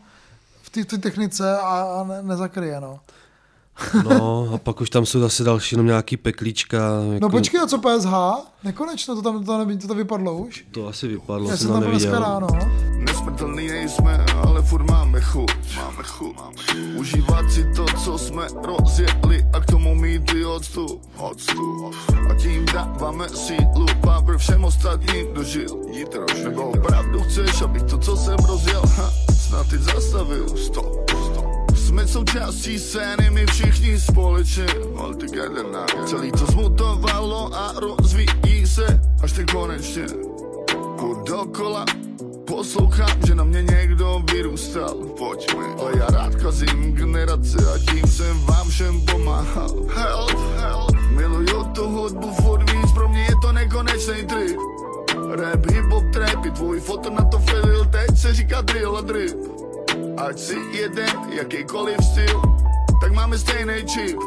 [0.62, 1.62] v té technice a,
[2.00, 3.00] a ne, nezakryje, no.
[4.08, 6.76] No a pak už tam jsou zase další jenom nějaký peklíčka.
[7.12, 8.12] Jako, No počkej, a co PSH?
[8.64, 10.64] Nekonečno, to tam to, to, to vypadlo už?
[10.70, 12.10] To asi vypadlo, Já jsem tam byl neviděl.
[12.10, 12.48] dneska ráno.
[13.20, 15.76] Nesmrtelný nejsme, ale furt máme chuť.
[15.76, 16.36] Máme chuť.
[16.96, 21.04] Užívat si to, co jsme rozjeli a k tomu mít i odstup.
[21.20, 21.92] odstup.
[22.30, 25.68] A tím dáváme sílu, power všem ostatním dožil.
[26.44, 30.56] Nebo opravdu chceš, abych to, co jsem rozjel, ha, snad teď zastavil.
[30.56, 31.76] Stop, stop.
[31.76, 39.00] Jsme součástí scény, my všichni společně All together now Celý to zmutovalo a rozvíjí se
[39.22, 40.06] Až teď konečně
[40.98, 41.84] Půjdu dokola
[42.50, 44.94] Poslouchám, že na mě někdo vyrůstal.
[45.18, 49.74] Pojďme A já rád kazím generace a tím jsem vám všem pomáhal.
[49.88, 50.96] Help, help.
[51.10, 54.58] Miluju tu hudbu furt víc, pro mě je to nekonečný trip.
[55.30, 59.00] Rap, hip hop, trap, i tvůj foto na to filil, teď se říká drill a
[59.00, 59.36] drip.
[60.16, 62.42] Ať si jeden, jakýkoliv styl,
[63.00, 64.18] tak máme stejný čip.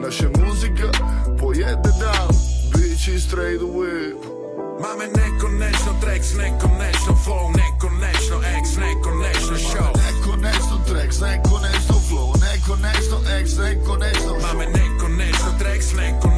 [0.00, 0.90] Naše muzika
[1.38, 2.28] pojede dál,
[2.72, 4.35] bitchy straight whip
[4.80, 9.90] Máme nekonečno tracks, nekonečno flow, nekonečno ex, nekonečno show.
[9.96, 16.35] Nekonečno tracks, nekonečno flow, nekonečno ex, nekonečno Máme nekonečno tracks, nekonečno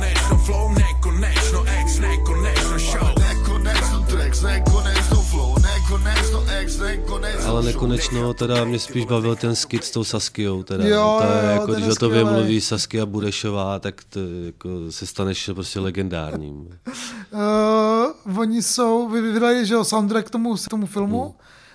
[7.46, 10.84] Ale nekonečno, teda mě spíš bavil ten skit s tou Saskiou, teda.
[10.86, 15.06] Jo, to je jo, jako, když o tobě mluví Saskia Burešová, tak to jako se
[15.06, 16.68] staneš prostě legendárním.
[18.26, 21.32] Uh, oni jsou, vy- vydali, že jo, soundtrack k tomu, k tomu filmu Hmm.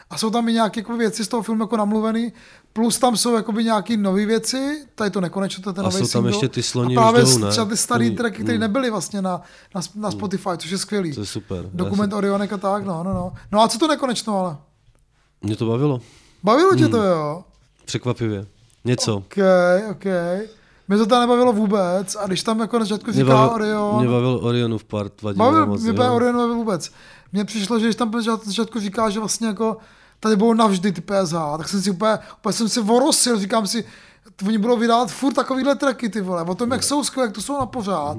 [0.10, 2.34] a jsou tam i nějaké jako věci z toho filmu jako namluvený,
[2.74, 5.98] plus tam jsou jakoby nějaké nové věci, tady to nekonečno, to je ten A jsou
[6.00, 6.32] tam single.
[6.32, 7.50] ještě ty sloni a právě už jdou, ne?
[7.52, 8.62] třeba ty starý Oni- tracky, které mm.
[8.62, 9.42] nebyly vlastně na,
[9.76, 11.14] na, na Spotify, což je skvělý.
[11.14, 11.70] To je super.
[11.74, 13.34] Dokument Orionek a tak, no, no, no.
[13.52, 14.58] No a co to nekonečno, ale?
[15.44, 16.02] Mě to bavilo,
[16.44, 16.80] Bavilo Hmm.
[16.80, 17.44] tě to, jo?
[17.86, 18.46] překvapivě.
[18.86, 19.16] Něco.
[19.18, 19.38] OK,
[19.92, 20.06] OK.
[20.88, 24.08] Mě to tam nebavilo vůbec a když tam jako na začátku říká bavil, Orion, mě
[24.10, 25.82] bavil Orionův part, vadilo Bavil, moc.
[25.82, 25.94] mě jo.
[25.94, 26.92] úplně Orion nebavil vůbec.
[27.34, 29.78] Mně přišlo, že když tam na začátku říká, že vlastně jako
[30.20, 33.86] tady budou navždy ty PSH, tak jsem si úplně, úplně jsem si vorosil, říkám si,
[34.48, 37.42] oni budou vydávat furt takovýhle tracky, ty vole, o tom, jak jsou skvělé, jak to
[37.42, 38.18] jsou na pořád.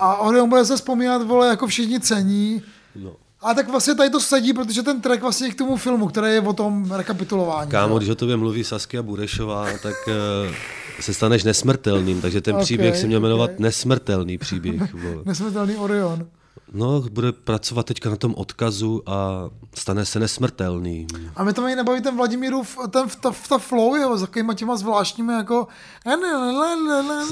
[0.00, 2.62] A Orion bude se vzpomínat, vole, jako všichni cení.
[2.96, 3.12] No.
[3.44, 6.32] A tak vlastně tady to sedí, protože ten track vlastně je k tomu filmu, který
[6.32, 7.70] je o tom rekapitulování.
[7.70, 10.54] Kámo, když o tobě mluví Saskia Burešová, tak uh,
[11.00, 13.58] se staneš nesmrtelným, takže ten Ok, příběh se měl jmenovat ok.
[13.58, 14.94] Nesmrtelný příběh.
[15.24, 16.26] Nesmrtelný Orion.
[16.72, 21.06] No, bude pracovat teďka na tom odkazu a stane se nesmrtelný.
[21.36, 24.76] A mě to ani nebaví ten Vladimírův, ten, ta, ta flow jeho, s takovýma těma
[24.76, 25.66] zvláštními jako...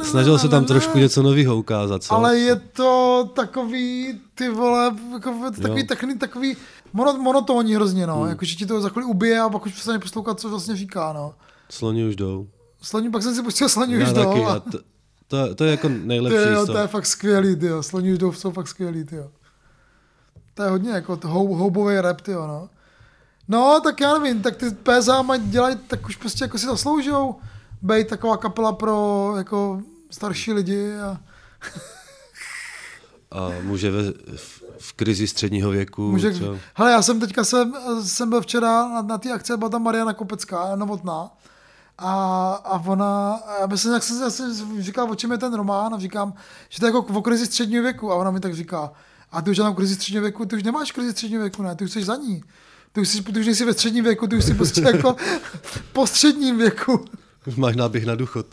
[0.03, 2.15] Snažil se tam trošku něco nového ukázat, co?
[2.15, 6.57] Ale je to takový, ty vole, jako, takový, takový, takový
[6.93, 8.21] mono, monotónní hrozně, no.
[8.21, 8.29] Hmm.
[8.29, 11.13] Jako, že ti to za chvíli ubije a pak už přestane poslouchat, co vlastně říká,
[11.13, 11.35] no.
[11.69, 12.47] Sloni už jdou.
[12.83, 14.47] Slaní, pak jsem si pustil Já už taky, jdou.
[14.47, 14.63] a A,
[15.33, 17.83] to, to, je jako ty, nejlepší jo, z to je fakt skvělý, ty jo.
[17.83, 19.31] Slaní už jdou jsou fakt skvělý, ty jo.
[20.55, 22.69] To je hodně jako to hou, houbový rap, ty jo, no.
[23.49, 27.35] No, tak já nevím, tak ty PSA mají dělají, tak už prostě jako si zasloužou
[27.83, 31.21] být taková kapela pro jako starší lidi a
[33.31, 34.03] A může ve,
[34.37, 36.59] v, v krizi středního věku, Může, co?
[36.75, 40.13] hele, já jsem teďka jsem, jsem byl včera na, na té akci, byla tam Mariana
[40.13, 41.31] Kopecká, novotná.
[42.05, 45.99] A, a ona, já myslím, jak jsem, jsem říkal, o čem je ten román, a
[45.99, 46.35] říkám,
[46.69, 48.13] že to je jako o krizi středního věku.
[48.13, 48.93] A ona mi tak říká,
[49.33, 51.85] a ty už na krizi středního věku, ty už nemáš krizi středního věku, ne, ty
[51.85, 52.43] už jsi za ní.
[52.93, 55.17] Ty už, jsi, ty už nejsi ve středním věku, ty už jsi prostě jako
[55.93, 57.05] po středním věku.
[57.47, 58.47] Už máš náběh na důchod.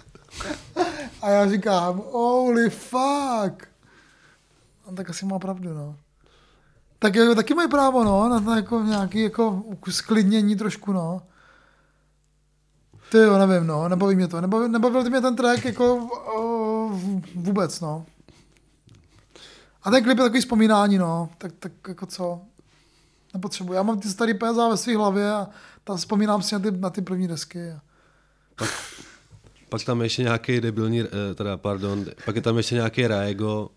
[1.22, 3.68] A já říkám, holy fuck.
[4.88, 5.96] A tak asi má pravdu, no.
[7.00, 11.22] Tak jako, taky mají právo, no, na to jako nějaký jako sklidnění trošku, no.
[13.12, 14.42] Ty jo, nevím, no, nebaví mě to.
[14.42, 15.96] Nebavil, nebavil mě ten track jako
[16.36, 16.90] o,
[17.36, 18.06] vůbec, no.
[19.84, 21.30] A ten klip je takový vzpomínání, no.
[21.38, 22.42] Tak, tak jako co?
[23.34, 23.74] Nepotřebuji.
[23.74, 25.48] Já mám ty starý PSA ve své hlavě a
[25.84, 27.72] tam vzpomínám si na ty, na ty první desky.
[27.72, 27.82] A...
[29.70, 33.70] Pak tam je ještě nějaký debilní, eh, teda pardon, pak je tam ještě nějaký Raego,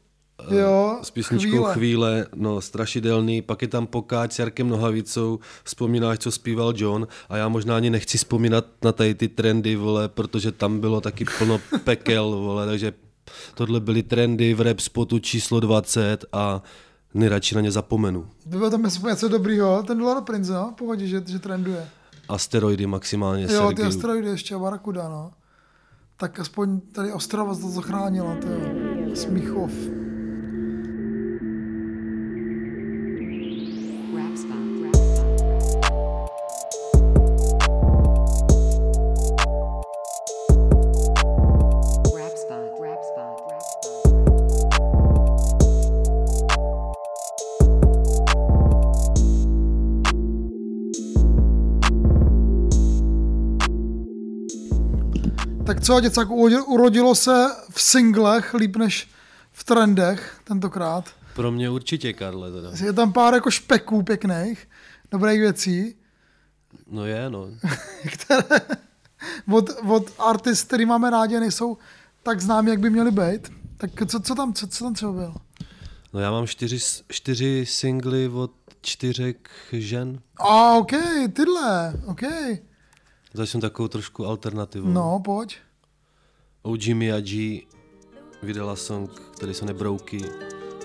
[0.51, 1.75] Jo, s písničkou chvíle.
[1.75, 2.27] chvíle.
[2.35, 7.49] no strašidelný, pak je tam Pokáč s Jarkem Nohavicou, vzpomínáš, co zpíval John a já
[7.49, 12.31] možná ani nechci vzpomínat na tady ty trendy, vole, protože tam bylo taky plno pekel,
[12.31, 12.93] vole, takže
[13.55, 16.63] tohle byly trendy v rap spotu číslo 20 a
[17.15, 18.27] nejradši na ně zapomenu.
[18.47, 21.89] Bylo tam něco dobrýho, ten Dollar Prince, no, pohodě, že, že trenduje.
[22.29, 23.87] Asteroidy maximálně, Jo, ty Sergiu.
[23.89, 25.31] asteroidy ještě a Barakuda, no.
[26.17, 29.17] Tak aspoň tady Ostrava to zachránila, to jo.
[29.17, 29.71] Smíchov.
[55.83, 59.09] Co, děcáku, urodil- urodilo se v singlech líp než
[59.53, 61.05] v trendech tentokrát.
[61.35, 62.71] Pro mě určitě, Karle, teda.
[62.87, 64.69] Je tam pár jako špeků pěkných,
[65.11, 65.95] dobrých věcí,
[66.87, 67.47] No je, no.
[68.13, 68.61] které
[69.53, 71.77] od, od artist, který máme rádi, nejsou
[72.23, 73.53] tak známí, jak by měli být.
[73.77, 75.35] Tak co, co tam, co, co tam třeba bylo?
[76.13, 78.51] No já mám čtyři, čtyři singly od
[78.83, 80.21] čtyřek žen.
[80.37, 80.91] A OK,
[81.33, 82.21] tyhle, OK.
[83.35, 84.89] Začnu takovou trošku alternativu.
[84.89, 85.57] No, pojď.
[86.63, 87.67] OG Miyagi
[88.43, 90.21] vydala song, který se jmenuje Brouky.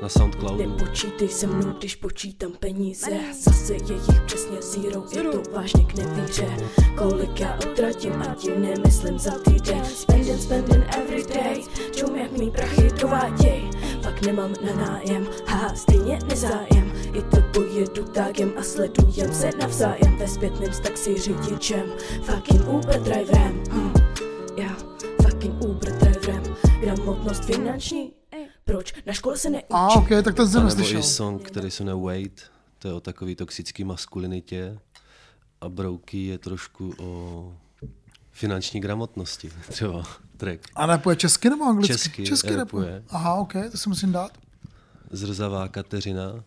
[0.02, 0.70] na Soundcloudu.
[0.70, 3.12] Nepočítej se mnou, když počítám peníze.
[3.42, 6.58] Zase je jich přesně zero, je to vážně k nevíře.
[6.98, 11.64] Kolik já utratím a tím nemyslím za týden Spending, spending every day
[11.96, 13.70] Čum jak mý prachy dováděj
[14.04, 16.94] Pak nemám na nájem, haha, stejně nezájem.
[17.14, 20.18] I to pojedu tágem a sledujem se navzájem.
[20.18, 23.64] Ve zpětném s taxi řidičem Fucking Uber driverem.
[23.72, 23.94] Hm.
[24.58, 24.78] Já,
[25.38, 26.44] fucking Uber driverem
[26.82, 28.12] Gramotnost finanční
[28.64, 28.94] proč?
[29.06, 29.68] Na škole se neučí.
[29.70, 31.00] A ok, tak to jsem neslyšel.
[31.00, 32.42] i song, který se jmenuje Wait,
[32.80, 34.80] to je o takový toxický maskulinitě
[35.62, 37.54] a Brouky je trošku o
[38.32, 40.04] finanční gramotnosti, třeba
[40.38, 40.62] track.
[40.76, 41.94] A rapuje česky nebo anglicky?
[41.94, 42.86] Česky česky rapuje.
[42.86, 43.04] rapuje.
[43.10, 44.38] Aha, ok, to si musím dát.
[45.12, 46.44] Zrzavá Kateřina,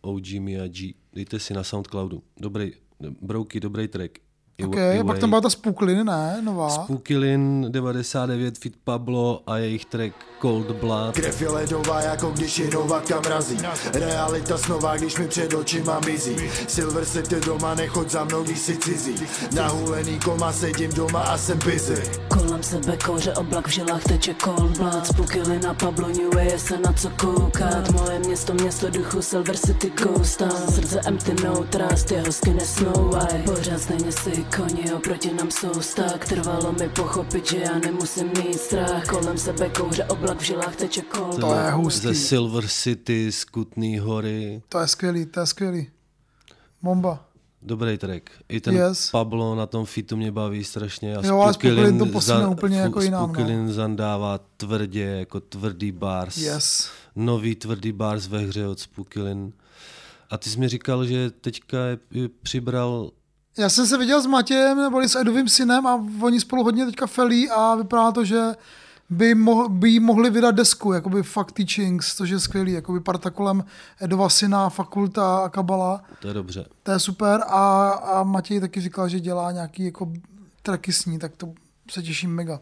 [0.00, 0.94] OG Mia G.
[1.12, 2.22] Dejte si na Soundcloudu.
[2.36, 2.72] Dobrý,
[3.20, 4.18] Brouky, dobrý track.
[4.60, 6.40] I, Ok, i pak tam byla ta Spooklin, ne?
[6.42, 6.70] Nová.
[6.70, 11.14] Spookylin 99 Fit Pablo a jejich track Cold Blood.
[11.14, 13.58] Krev je ledová, jako když jedovatka mrazí
[13.92, 16.36] Realita snová, když mi před očima mizí.
[16.68, 19.14] Silver City doma, nechoď za mnou, když jsi cizí.
[19.54, 22.02] Nahulený koma, sedím doma a jsem busy.
[22.28, 25.06] Kolem sebe kouře oblak v žilách teče cold blood.
[25.06, 27.90] Spukily na Pablo New Way je se na co koukat.
[27.90, 30.50] Moje město, město duchu Silver City Ghost Town.
[30.74, 35.50] Srdce empty no trust, jeho skin je Snow White Pořád stejně si koni, oproti nám
[35.50, 40.44] jsou tak Trvalo mi pochopit, že já nemusím mít strach Kolem sebe kouře oblak v
[40.44, 42.00] žilách teče cold To je hustý.
[42.06, 44.62] Ze Silver City, z Kutný hory.
[44.68, 45.90] To je skvělý, to je skvělý.
[46.82, 47.24] Bomba.
[47.62, 48.30] Dobrý track.
[48.48, 49.10] I ten Yes.
[49.10, 51.16] Pablo na tom fitu mě baví strašně.
[51.16, 53.28] A Jo, Spukylin to posune za- úplně fu- jako jinam, no.
[53.34, 56.36] Spukylin zandává tvrdě, jako tvrdý bars.
[56.36, 56.88] Yes.
[57.16, 59.52] Nový tvrdý bars ve hře od Spukylin.
[60.30, 63.10] A ty jsi mi říkal, že teďka je- je přibral
[63.60, 67.06] Já jsem se viděl s Matějem, nebo s Edovým synem a oni spolu hodně teďka
[67.06, 68.40] felí a vypadá to, že
[69.10, 73.64] by, mo- by mohli vydat desku, jakoby Fuck Teachings, což je skvělý, jakoby parta kolem
[74.00, 76.66] Edova syna, fakulta a kabala, to je dobře.
[76.82, 80.12] to je super a, a Matěj taky říkal, že dělá nějaký jako
[80.62, 81.52] tracky s ní, tak to
[81.90, 82.60] se těším mega.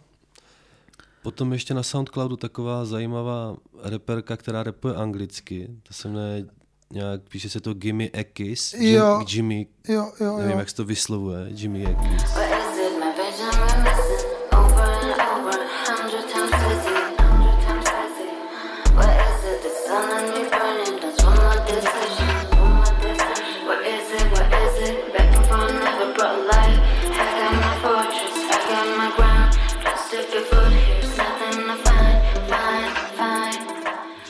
[1.23, 5.69] Potom ještě na Soundcloudu taková zajímavá reperka, která rapuje anglicky.
[5.83, 6.47] To se jmenuje
[6.93, 8.75] nějak, píše se to Gimme a Kiss.
[8.75, 9.25] Jim- Jo.
[9.29, 10.59] Jimmy, Jo, jo, nevím, jo.
[10.59, 12.68] jak se to vyslovuje, Jimmy a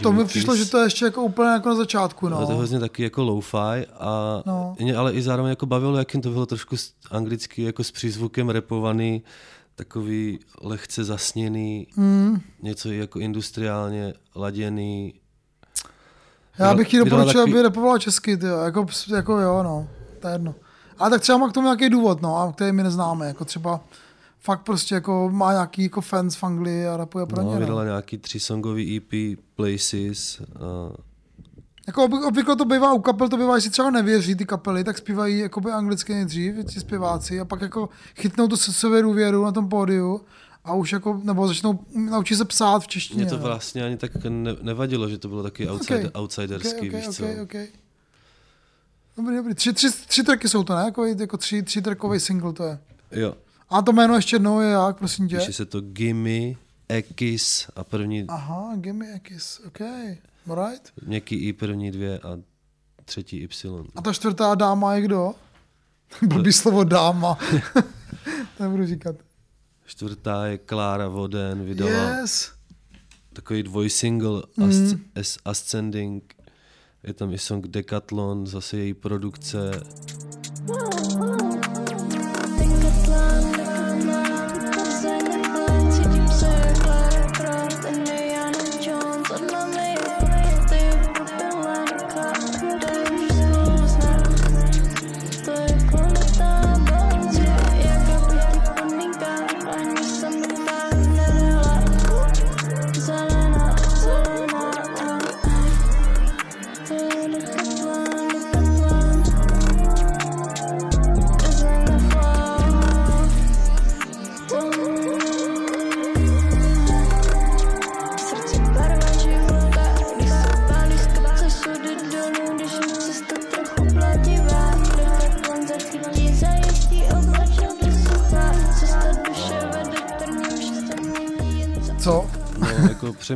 [0.09, 2.37] To mi přišlo, že to je ještě jako úplně jako na začátku, No.
[2.37, 2.57] To je no.
[2.57, 4.77] hrozně taky jako lo-fi, a No.
[4.81, 6.77] mě ale i zároveň jako bavilo, jak jim to bylo trošku
[7.11, 9.23] anglicky jako s přízvukem repovaný,
[9.75, 12.41] takový lehce zasněný, Mm.
[12.63, 15.15] něco jako industriálně laděný.
[16.59, 18.59] Já bych Vydala doporučil, takový- aby repovala česky, tyjo.
[18.59, 19.89] Jako, jako jo, no,
[20.21, 20.55] to je jedno.
[20.99, 23.81] Ale tak třeba má k tomu nějaký důvod, no, a který my neznáme, jako třeba
[24.41, 27.59] fakt prostě jako má nějaký jako fans v Anglii a rapuje pro No, ně.
[27.61, 27.89] vydala No.
[27.89, 30.41] nějaký třisongový EP Places.
[30.41, 30.93] A
[31.87, 34.99] Jako obvy- obvykle to bývá u kapel, to bývá, jestli třeba nevěří ty kapely, tak
[34.99, 39.69] zpívají jakoby anglicky nejdřív, ti zpěváci, a pak jako chytnou to srdcově důvěru na tom
[39.69, 40.21] pódiu
[40.65, 43.23] a už jako, nebo začnou, naučí se psát v češtině.
[43.23, 43.43] mě to no.
[43.43, 46.19] vlastně ani tak ne, nevadilo, že to bylo taky outsider, Ok.
[46.23, 47.25] outsiderský, Ok, víš ok, co.
[47.25, 47.55] ok, ok.
[49.17, 49.55] Dobrý, dobrý.
[49.55, 50.83] Tři, tři, tři tracky jsou to, ne?
[50.85, 52.79] Jako, jako tři, tři trackový single to je.
[53.13, 53.35] Jo,
[53.71, 55.37] A to jméno ještě jednou je jak, prosím tě?
[55.39, 56.55] píše se to Gimme,
[56.89, 58.73] Ekis a první, Aha,
[59.15, 59.81] a kiss, ok.
[60.51, 60.93] Alright.
[61.07, 62.39] měkký I první dvě a
[63.05, 63.85] třetí Y.
[63.97, 65.35] A ta čtvrtá dáma je kdo?
[66.27, 67.39] Blbý slovo dáma.
[68.57, 69.17] to nebudu říkat.
[69.87, 72.53] Čtvrtá je Klára Voden, vydala Yes.
[73.33, 74.71] takový dvojsingle Mhm.
[74.71, 76.35] Asc- As- Ascending.
[77.05, 79.71] Je tam i song Decathlon, zase její produkce.
[80.67, 81.18] Co?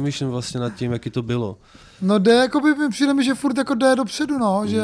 [0.02, 1.58] Přemýšlím vlastně nad tím, jaký to bylo.
[2.00, 4.68] No jde, jako by mi přijde mi, že furt jako jde dopředu, no, Mm.
[4.68, 4.82] že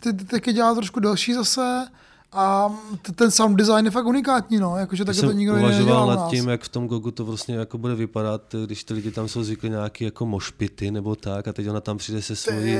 [0.00, 1.86] ty, ty taky dělá trošku delší zase
[2.32, 6.06] a t- ten sound design je fakt unikátní, no, jakože taky to nikdo jiný uvažoval
[6.06, 9.10] nedělal nad tím, jak v tom Gogu to vlastně jako bude vypadat, když ty lidi
[9.10, 12.76] tam jsou zvyklí nějaký jako mošpity nebo tak a teď ona tam přijde se svojí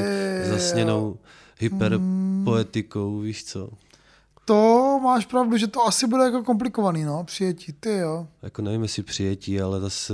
[0.51, 1.17] zasněnou
[1.59, 3.69] hyperpoetikou, víš co.
[4.45, 8.27] To máš pravdu, že to asi bude jako komplikovaný, no, přijetí, ty jo.
[8.43, 10.13] Jako nevím, jestli přijetí, ale zase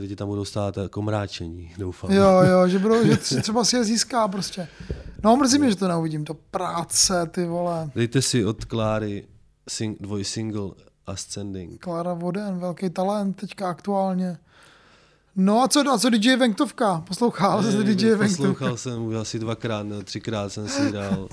[0.00, 2.10] lidi tam budou stát jako mráčení, doufám.
[2.12, 4.68] Jo, jo, že, budou, že tř- třeba si je získá prostě.
[5.24, 7.90] No, mrzí mě, že to neuvidím, to práce, ty vole.
[7.94, 9.24] Dejte si od Kláry
[9.68, 10.70] sing, dvoj single
[11.06, 11.80] Ascending.
[11.80, 14.38] Klára Voden, velký talent teďka aktuálně.
[15.36, 17.04] No a co, a co DJ Venktovka?
[17.08, 18.26] Poslouchal jsi DJ Venktovka?
[18.52, 21.28] Poslouchal jsem už asi dvakrát, nebo třikrát jsem si dal.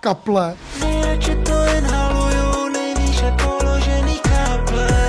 [0.00, 0.56] Kaple.
[0.80, 5.07] Nejradši to inhaluju, nejvýše položený kaple.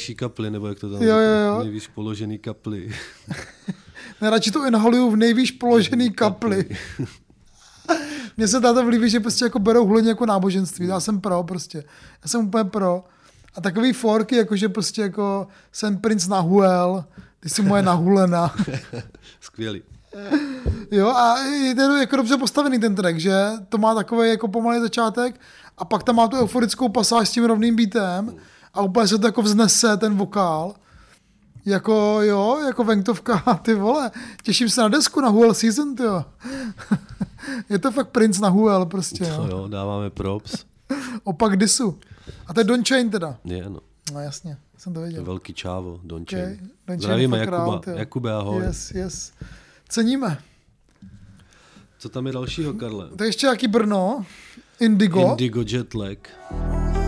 [0.00, 1.58] Nejvyšší kapli, nebo jak to tam Jo, jo, jo.
[1.62, 2.90] nejvýš položený kapli.
[4.20, 6.64] Nejradši to inhaluju v nejvýš položený kapli.
[8.36, 10.86] Mně se táto líbí, že prostě jako berou huleně jako náboženství.
[10.86, 11.84] Já jsem pro prostě.
[12.22, 13.04] Já jsem úplně pro.
[13.54, 17.04] A takový forky, jakože prostě jako jsem princ Nahuel,
[17.40, 18.54] ty jsi moje nahulena.
[19.40, 19.82] Skvělý.
[20.90, 23.34] Jo, a je to jako dobře postavený ten track, že
[23.68, 25.40] to má takový jako pomalý začátek
[25.78, 28.36] a pak tam má tu euforickou pasáž s tím rovným beatem
[28.74, 30.74] a úplně se to jako vznese ten vokál.
[31.64, 34.10] Jako jo, jako Venktovka, ty vole,
[34.42, 36.24] těším se na desku na Huel Season, ty jo.
[37.68, 39.46] je to fakt princ na Huel prostě, jo.
[39.50, 40.64] jo, dáváme props.
[41.24, 41.98] Opak disu.
[42.46, 43.36] A to je Don Chain teda.
[43.44, 43.80] Je, no.
[44.12, 45.24] No jasně, jsem to To věděl.
[45.24, 46.36] velký čávo, Donče.
[46.42, 46.56] Okay.
[46.56, 47.56] Don Chain Zdravíme Jakuba.
[47.80, 47.96] král.
[47.96, 48.62] Jakube, ahoj.
[48.62, 49.32] Yes, yes.
[49.88, 50.38] Ceníme.
[51.98, 53.08] Co tam je dalšího, Karle?
[53.16, 54.24] To je ještě jaký Brno?
[54.80, 55.20] Indigo.
[55.30, 56.18] Indigo Jetlag.
[56.94, 56.99] V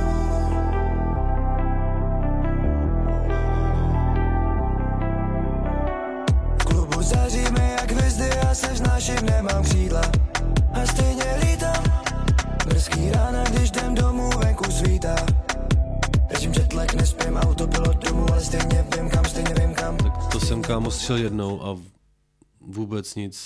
[7.02, 10.02] zaříme jak hvězdy, já se vznáším, nemám křídla.
[10.72, 11.84] A stejně lítám.
[12.66, 15.16] Brzký rána, když jdem domů, venku svítá.
[16.28, 19.96] Držím jetlag, nespím, autopilot domů, ale stejně vím kam, stejně vím kam.
[20.32, 21.76] To jsem kámo slyšel jednou a
[22.66, 23.36] vůbec nic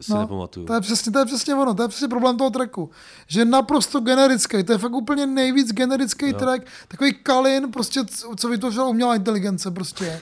[0.00, 0.64] si nepamatuju.
[0.64, 2.90] No, To je, přesně, to je přesně ono, to je přesně problém toho tracku.
[3.26, 8.00] Že je naprosto generický, to je fakt úplně nejvíc generický track, takový kalin, prostě,
[8.36, 10.20] co vytvořila umělá inteligence prostě.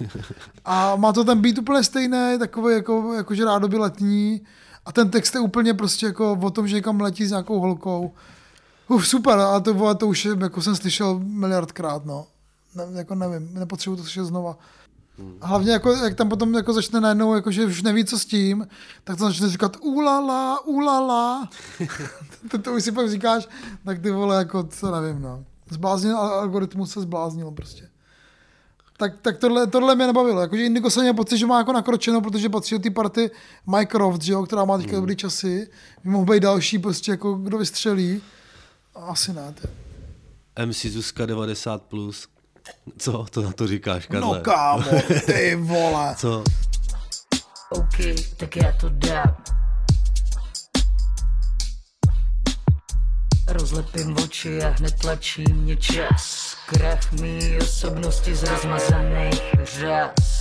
[0.65, 4.41] A má to ten beat úplně stejný, takový jako, jakože rádoby letní.
[4.87, 8.13] A ten text je úplně prostě jako o tom, že někam letí s nějakou holkou.
[8.89, 12.27] Uf, super, a to, to už jako jsem slyšel miliardkrát, no.
[12.75, 14.59] Ne, jako nevím, nepotřebuji to slyšet znova.
[15.41, 18.27] A Hlavně jako, jak tam potom jako začne najednou, jako, že už neví, co s
[18.27, 18.69] tím,
[19.05, 21.49] tak to začne říkat ulala, ulala.
[22.51, 23.49] to, to už si pak říkáš,
[23.85, 25.45] tak ty vole, jako, co nevím, no.
[25.71, 27.89] Zbláznil, algoritmus se zbláznil prostě.
[28.97, 30.41] Tak, tak tohle, tohle mě nebavilo.
[30.41, 33.31] Jakože Indigo jsem měl pocit, že má jako nakročeno, protože patří do té party
[33.77, 35.69] Mycroft, že jo, která má teďka dobrý časy.
[36.05, 38.23] By mohl být další, prostě jako kdo vystřelí.
[38.95, 39.55] Asi ne.
[39.61, 39.69] Ty.
[40.67, 41.79] MC Zuzka 90+.
[41.79, 42.29] Plus.
[42.99, 43.27] Co?
[43.31, 44.21] To na to říkáš, Karle?
[44.21, 44.91] No kámo,
[45.27, 46.15] ty vole.
[46.19, 46.45] Co?
[47.71, 47.97] OK,
[48.37, 49.37] tak já to dám.
[53.49, 56.57] Rozlepím oči a hned tlačí mě čas.
[56.67, 60.38] Krev mý osobnosti z rozmazaných řas.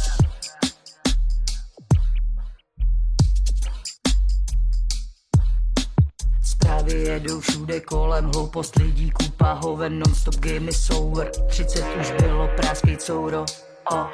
[6.68, 11.32] Zprávy jedou všude kolem, hloupost lidí, kupa hoven, non-stop game is over.
[11.50, 13.46] 30 už bylo práskej couro.
[13.92, 14.08] Oh.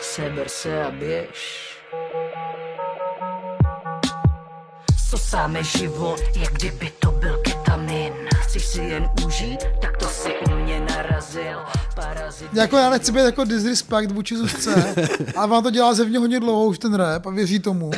[0.00, 1.68] Seber se a běž.
[5.10, 8.12] Co sáme život, jak kdyby to byl ketamin.
[8.34, 11.58] Chceš si jen užít, tak to si u mě narazil.
[11.94, 12.54] Parazit.
[12.54, 14.94] Jako já nechci být jako disrespect vůči Zuzce,
[15.36, 17.90] ale vám to dělá zevně hodně dlouho už ten rap a věří tomu.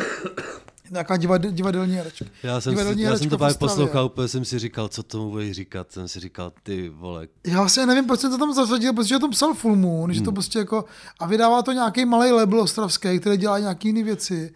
[0.91, 2.24] Nějaká divade, divadelní herečka.
[2.43, 3.55] Já jsem, si, Divadelní já jsem to Ostravě.
[3.59, 5.93] poslouchal, úplně jsem si říkal, co tomu budeš říkat.
[5.93, 7.28] Jsem si říkal, ty vole.
[7.47, 10.32] Já vlastně nevím, proč jsem to tam zařadil, protože to psal Full Moon, že to
[10.32, 10.85] prostě jako,
[11.20, 14.55] a vydává to nějaký malý label ostravský, který dělá nějaký jiné věci,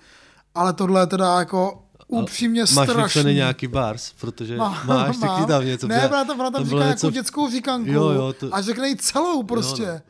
[0.54, 3.02] ale tohle je teda jako upřímně Máš strašný.
[3.02, 5.88] vypsaný nějaký bars, protože Má- máš taky tam něco.
[5.88, 8.88] Ne, ona tam, ona tam říká něco- nějakou dětskou říkanku Jo, jo, to- a řekne
[8.88, 9.86] jí celou prostě.
[9.86, 10.00] no.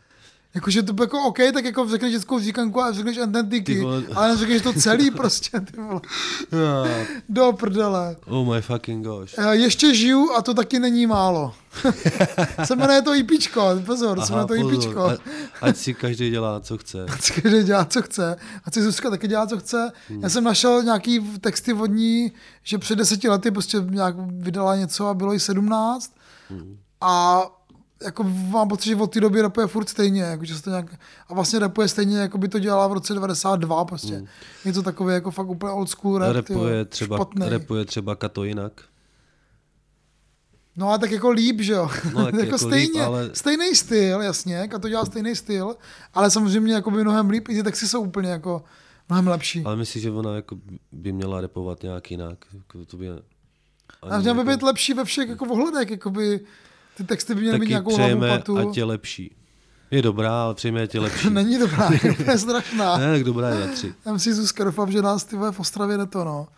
[0.58, 3.18] Jakože to jako OK, tak jako řekneš dětskou říkanku a řekneš
[3.82, 4.02] vole.
[4.14, 6.00] ale neřekneš to celý prostě, ty vole.
[7.28, 8.16] Do prdele.
[8.26, 9.34] Oh my fucking gosh.
[9.38, 11.54] Eh, Ještě žiju a to taky není málo.
[12.64, 15.00] se jmenuje to IPčko, pozor, se jmenuje to IPčko.
[15.04, 15.16] a-
[15.60, 17.06] ať si každý dělá, co chce.
[17.12, 18.36] Ať si každý dělá, co chce.
[18.64, 19.92] Ať si Zuzka taky dělá, co chce.
[20.08, 20.22] Hmm.
[20.22, 22.32] Já jsem našel nějaký texty od ní,
[22.62, 26.12] že před deseti lety prostě nějak vydala něco a bylo jí sedmnáct.
[26.50, 26.76] Hmm.
[27.00, 27.42] A
[28.04, 30.22] jako mám pocit, že od té doby rapuje furt stejně.
[30.22, 30.86] Jako, že se to nějak,
[31.28, 34.24] a vlastně rapuje stejně, jako by to dělala v roce 92 prostě.
[34.64, 36.32] Je to takové jako fakt úplně old school rap.
[36.34, 37.48] Repuje tyjo, třeba, špatnej.
[37.48, 38.72] repuje třeba Kato jinak.
[40.76, 41.90] No a tak jako líp, že jo.
[42.14, 45.76] No, tak jako, jako stejně, líp, ale- stejný styl, jasně, a to dělá stejný styl,
[46.14, 48.64] ale samozřejmě jako by mnohem líp, i ty texty jsou úplně jako
[49.08, 49.62] mnohem lepší.
[49.64, 50.56] Ale myslím, že ona jako
[50.92, 52.38] by měla repovat nějak jinak.
[52.54, 53.20] Jako to by, ani
[54.02, 56.40] A měl by jako- být lepší ve všech jako ohledech, jako by
[56.98, 58.58] ty texty by měly mít nějakou hlavu přejeme, patu.
[58.58, 59.34] ať je lepší.
[59.90, 61.30] Je dobrá, ale přejeme, ať je lepší.
[61.32, 61.90] Není dobrá,
[62.28, 62.98] je strašná.
[62.98, 63.94] ne, tak dobrá je na tři.
[64.06, 66.48] Já myslím, Zuzka, doufám, že nás ty v Ostravě ne to, no.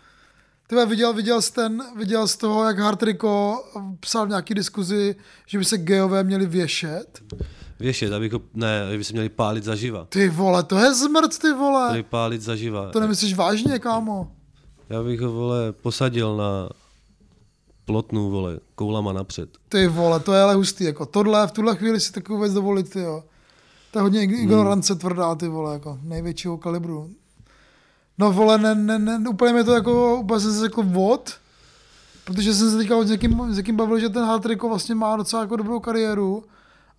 [0.66, 3.64] Ty viděl, viděl, jsi ten, viděl z toho, jak Hartriko
[4.00, 5.16] psal v nějaký diskuzi,
[5.46, 7.22] že by se geové měli věšet.
[7.80, 10.04] Věšet, abych ho, ne, aby se měli pálit zaživa.
[10.08, 11.88] Ty vole, to je zmrt, ty vole.
[11.88, 12.90] Měli pálit zaživa.
[12.90, 14.32] To nemyslíš vážně, kámo?
[14.90, 16.68] Já bych ho, vole, posadil na
[17.90, 19.50] plotnu, vole, koulama napřed.
[19.68, 22.90] Ty vole, to je ale hustý, jako tohle, v tuhle chvíli si takovou věc dovolit,
[22.90, 23.24] ty jo.
[23.90, 27.10] To je hodně ig- ignorance tvrdá, ty vole, jako největšího kalibru.
[28.18, 31.30] No vole, ne, ne, ne, úplně mi to jako, úplně jsem se jako vod,
[32.24, 35.42] protože jsem se teďka s někým, s někým bavil, že ten Hartriko vlastně má docela
[35.42, 36.44] jako dobrou kariéru,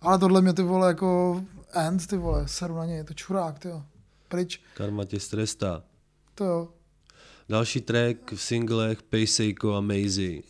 [0.00, 3.58] ale tohle mě ty vole jako end, ty vole, seru na něj, je to čurák,
[3.58, 3.82] ty jo.
[4.28, 5.82] Pryč, Karma tě strestá.
[6.34, 6.68] to jo.
[7.52, 10.40] Další track v singlech Pejsejko a Maisie.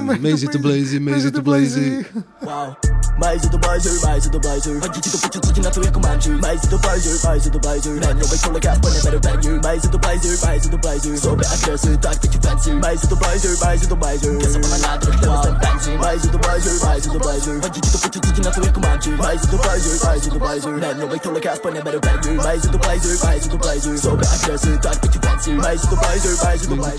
[0.00, 2.04] Maisie Maisie to Blazy, Maisie to Blazy.
[2.42, 2.74] Wow.
[3.18, 6.00] Majzi to blazer, majzi to blazer Hodí ti to piču, co ti na to jako
[6.00, 9.88] manžu Majzi to blazer, majzi to blazer Neměl bych tolik a plně beru venue Majzi
[9.88, 13.96] to blazer, majzi to blazer Sobě agresy, tak piču fancy Majzi to blazer, majzi to
[13.96, 15.42] blazer Já jsem na nádrž, wow.
[15.42, 18.50] ten benzín Majzi to blazer, majzi to blazer Hodí ti to piču, co ti na
[18.50, 22.00] to jako manžu Majzi to blazer, majzi to blazer Neměl bych tolik a plně beru
[22.04, 25.98] venue Majzi to blazer, majzi to blazer Sobě agresy, tak piču fancy Majzi to blazer,
[25.98, 26.47] majzi to Maisie to blazer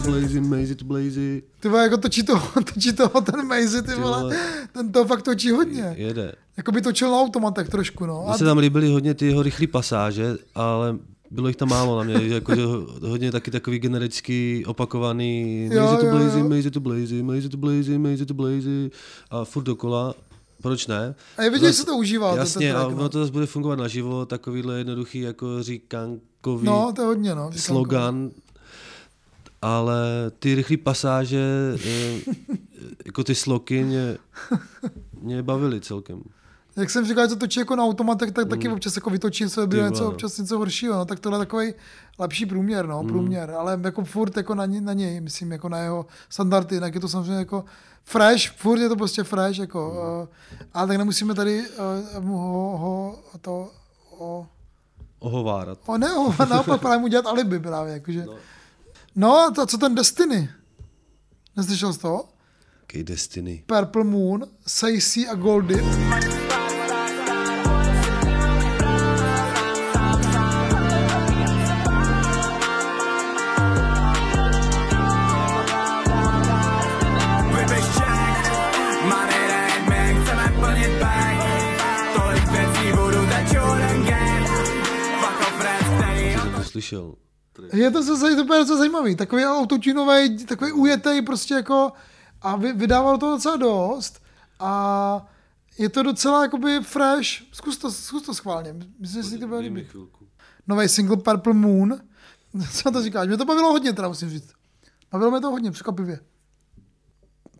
[0.05, 1.43] Blazy, Maisie to Blazy.
[1.59, 4.37] Ty vole, jako točí toho, točí toho ten Maisie, ty Ty vole,
[4.71, 5.93] ten to fakt točí hodně.
[5.97, 6.31] Jede.
[6.57, 8.23] Jako by točil na automatech trošku, no.
[8.27, 10.97] Mně se tam líbily hodně ty jeho rychlé pasáže, ale
[11.31, 15.97] bylo jich tam málo na mě, jako, že ho- hodně taky takový generický opakovaný Maisie
[15.97, 16.43] to Blazy.
[16.43, 18.91] Maisie to Blazy, Maisie to Blazy, Maisie to Blazy
[19.31, 20.13] a furt dokola.
[20.61, 21.15] Proč ne?
[21.37, 22.99] A je vidět, že se to užívá, Jasně, ten a track, no.
[22.99, 27.35] ono to zase bude fungovat naživo, takovýhle jednoduchý jako říkankový No, to je hodně, no.
[27.35, 27.59] říkankový.
[27.61, 28.29] slogan,
[29.61, 30.01] ale
[30.39, 31.41] ty rychlé pasáže,
[31.85, 32.19] eh,
[33.05, 34.17] jako ty sloky mě,
[35.21, 36.21] mě bavily celkem.
[36.75, 39.49] Jak jsem říkal, že to točí jako na automatech, tak taky občas jako vytočí Mm.
[39.69, 40.13] Ty něco, vole.
[40.13, 41.73] občas něco horšího, no, tak tohle je takový
[42.19, 43.09] lepší průměr, no, Mm.
[43.09, 46.99] průměr, ale jako furt jako na, na něj, myslím, jako na jeho standardy, jinak je
[47.01, 47.65] to samozřejmě jako
[48.03, 50.21] fresh, furt je to prostě fresh, jako, Mm.
[50.21, 50.27] uh,
[50.73, 51.63] ale tak nemusíme tady
[52.19, 53.71] uh, ho, ho, to,
[54.19, 54.47] o,
[55.19, 55.77] Ohovárat.
[55.85, 58.25] o ne, o, naopak právě mu dělat alibi právě, jakože.
[58.25, 58.33] No,
[59.19, 60.49] no a to, co ten Destiny?
[61.57, 62.29] Neslyšel jsi to?
[62.87, 63.63] Kej Destiny.
[63.65, 65.83] Purple Moon, Sacy a Goldie.
[77.53, 77.99] Vyběž
[87.61, 87.79] to slyšel.
[87.85, 91.91] Je to zase to je docela zajímavý, takový autotunový, takový ujetej prostě jako
[92.41, 94.21] a vy, vydával to docela dost
[94.59, 95.33] a
[95.77, 99.59] je to docela jakoby fresh, zkus to, zkus to schválně, myslím, že si to bude
[99.59, 99.87] líbit.
[100.67, 101.99] Nový single Purple Moon,
[102.71, 104.53] co to říkáš, mě to bavilo hodně teda musím říct.
[105.11, 106.19] Bavilo mě to hodně, překvapivě.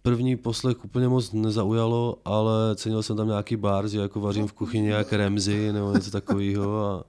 [0.01, 4.53] První poslech úplně moc nezaujalo, ale cenil jsem tam nějaký bar, že jako vařím v
[4.53, 7.03] kuchyni jak Remzy nebo něco takového a,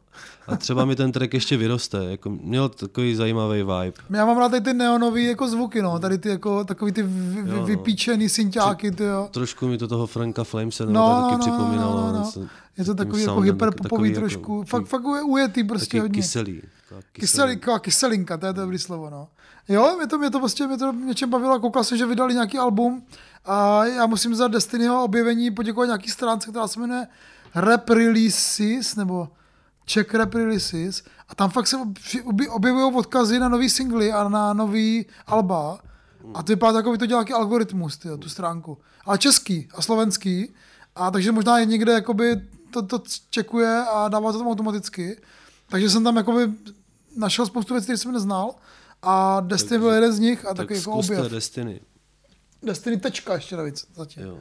[0.53, 3.93] a třeba mi ten track ještě vyroste, jako měl takový zajímavý vibe.
[4.11, 7.43] Já mám rád tady ty neonový jako zvuky, no, tady ty jako takový ty vy,
[7.43, 7.64] vy, no.
[7.66, 9.28] vypíčený synťáky, ty jo.
[9.30, 11.97] Trošku mi to toho Franka Flamese nebo No, no, taky no, no, připomínalo.
[11.97, 12.18] no, no, no.
[12.24, 12.41] něco-
[12.78, 14.59] Je to tím takový jako hyperpopový trošku.
[14.59, 16.14] Jako, fakt, fakt je ujetý prostě taky hodně.
[16.22, 16.62] kyselý.
[17.12, 19.28] Kyselý, kyselinka, to je to dobrý slovo, no.
[19.70, 22.58] Jo, mě to, mě to prostě mě to něčem bavilo, koukal jsem, že vydali nějaký
[22.58, 23.06] album
[23.44, 27.06] a já musím za Destinyho objevení poděkovat nějaký stránce, která se jmenuje
[27.54, 29.28] Rap Releases, nebo
[29.84, 31.76] Czech Rap Releases a tam fakt se
[32.48, 35.78] objevují odkazy na nový singly a na nový alba
[36.34, 38.78] a to vypadá jako by to dělal nějaký algoritmus, tyjo, tu stránku.
[39.04, 40.54] Ale český a slovenský
[40.96, 45.20] a takže možná je někde jakoby to, to čekuje a dává to tam automaticky.
[45.68, 46.52] Takže jsem tam jakoby
[47.16, 48.54] našel spoustu věcí, které jsem neznal
[49.03, 51.30] a Destiny byl jeden z nich a Tak taky jako objev.
[51.30, 51.80] Destiny.
[52.62, 54.22] Destiny tečka ještě navíc zatím.
[54.22, 54.38] Jo.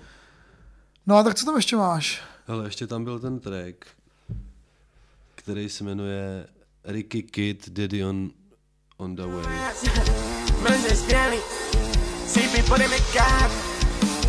[1.06, 2.22] No a tak co tam ještě máš?
[2.48, 3.86] Hele, ještě tam byl ten track,
[5.36, 6.48] který se jmenuje
[6.84, 8.30] Ricky Kid Daddy on,
[8.98, 9.46] on the Way.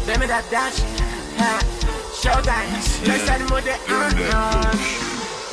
[0.07, 0.83] Jdeme dát dáč,
[1.39, 1.61] ha,
[2.22, 2.81] showtime,
[3.49, 3.57] mu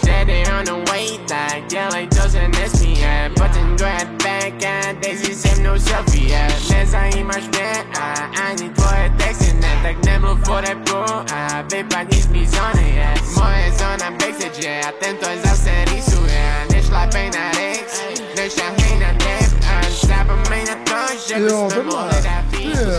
[0.07, 5.35] on, Daddy on the way, tak dělej to, že nesmíje Potom druhé back a Daisy
[5.35, 8.13] se mnou selfie Nezajímáš mě a
[8.47, 10.97] ani tvoje texty ne Tak nemluv o repu
[11.33, 17.29] a vypadni z mý zóny je Moje zóna backstage a tento je zase rýsuje Nešlapej
[17.29, 18.01] na Rix,
[18.35, 22.46] nešahej na dip A zapomeň na to, že Jo, bychom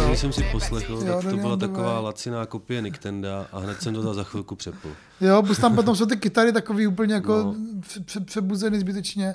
[0.06, 3.94] Když jsem si poslechl, Jo, tak to byla taková laciná kopie Nicktenda a hned jsem
[3.94, 4.88] to za- za chvilku přepl.
[5.20, 7.44] Jo, plus tam potom jsou ty kytary takový úplně jako No.
[7.44, 7.80] no.
[8.24, 8.40] pře-
[8.80, 9.34] zbytečně.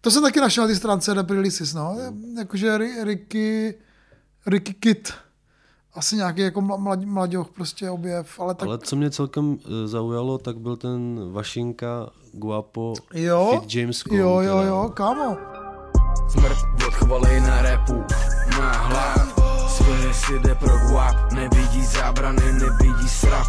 [0.00, 1.96] To jsem taky našel na té stránce Rap Releases, no.
[2.38, 3.74] Jakože Ri- Ricky,
[4.46, 5.12] Ricky Kid.
[5.94, 9.86] Asi nějaký jako mla- mlad, mladěch prostě objev, ale tak Ale co mě celkem eh,
[9.88, 14.20] zaujalo, tak byl ten Vašinka Guapo jo, Fit James Cole.
[14.20, 15.36] jo, jo, jo, kámo.
[16.28, 18.04] Smrt odchvalej na repu,
[18.58, 19.35] má hlad
[19.76, 23.46] Svoje si jde pro guap, nevidí zábrany, nevidí srap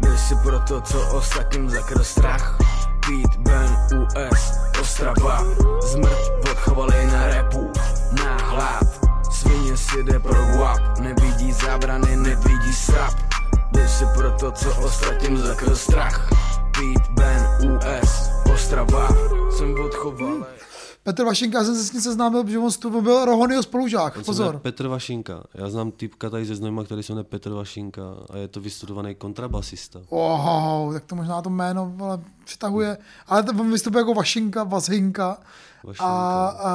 [0.00, 2.56] Jde si pro to, co ostatním zakryl strach.
[3.00, 5.44] Pete, Ben, US, Ostrava.
[5.82, 7.72] Zmrt odchvalej na repu,
[8.18, 9.06] má hlad.
[9.30, 13.14] Svině si jde pro guap, nevidí zábrany, nevidí srap
[13.72, 16.28] Jde si pro to, co ostatním zakryl strach.
[16.70, 19.08] Pete, Ben, US, Ostrava.
[19.50, 20.60] Jsem odchovalej
[21.02, 24.16] Petr Vašinka, já jsem se s ním seznámil, že on stu- on byl Rohonyho spolužák,
[24.16, 24.58] On pozor.
[24.58, 25.42] Petr Vašinka.
[25.54, 29.14] Já znám typka tady ze Znojma, který se jmenuje Petr Vašinka a je to vystudovaný
[29.14, 30.00] kontrabasista.
[30.08, 32.98] Oh, tak to možná to jméno ale přitahuje.
[33.26, 35.38] Ale to on vystupuje jako Vašinka, Vazhinka.
[35.84, 36.04] Vašinka.
[36.06, 36.70] A, a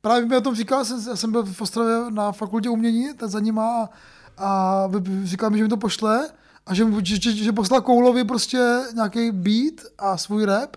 [0.00, 3.30] právě mi o tom říkal, jsem, já jsem byl v Ostravě na fakultě umění, tak
[3.30, 3.88] za nima
[4.38, 4.88] a, a
[5.24, 6.28] říkal mi, že mi to pošle
[6.66, 10.76] a že, že, že, že poslal Koulovi prostě nějaký beat a svůj rap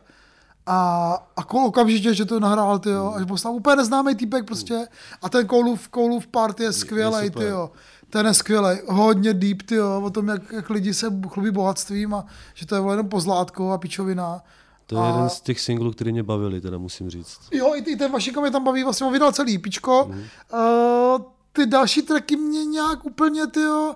[0.65, 4.45] a, a Koul okamžitě, že to nahrál, ty jo, a že poslal úplně neznámý týpek
[4.45, 4.87] prostě
[5.21, 7.71] a ten Koulův, Koulův part je skvělý, ty jo.
[8.09, 12.13] Ten je skvělý, hodně deep, ty jo, o tom, jak, jak lidi se chlubí bohatstvím
[12.13, 14.41] a že to je jenom pozlátko a pičovina.
[14.87, 17.39] To je a, jeden z těch singlů, který mě bavili, teda musím říct.
[17.51, 20.07] Jo, i, i ten Vašinko mě tam baví, vlastně on vydal celý pičko.
[20.09, 20.19] Mm.
[20.19, 23.95] Uh, ty další tracky mě nějak úplně, ty jo,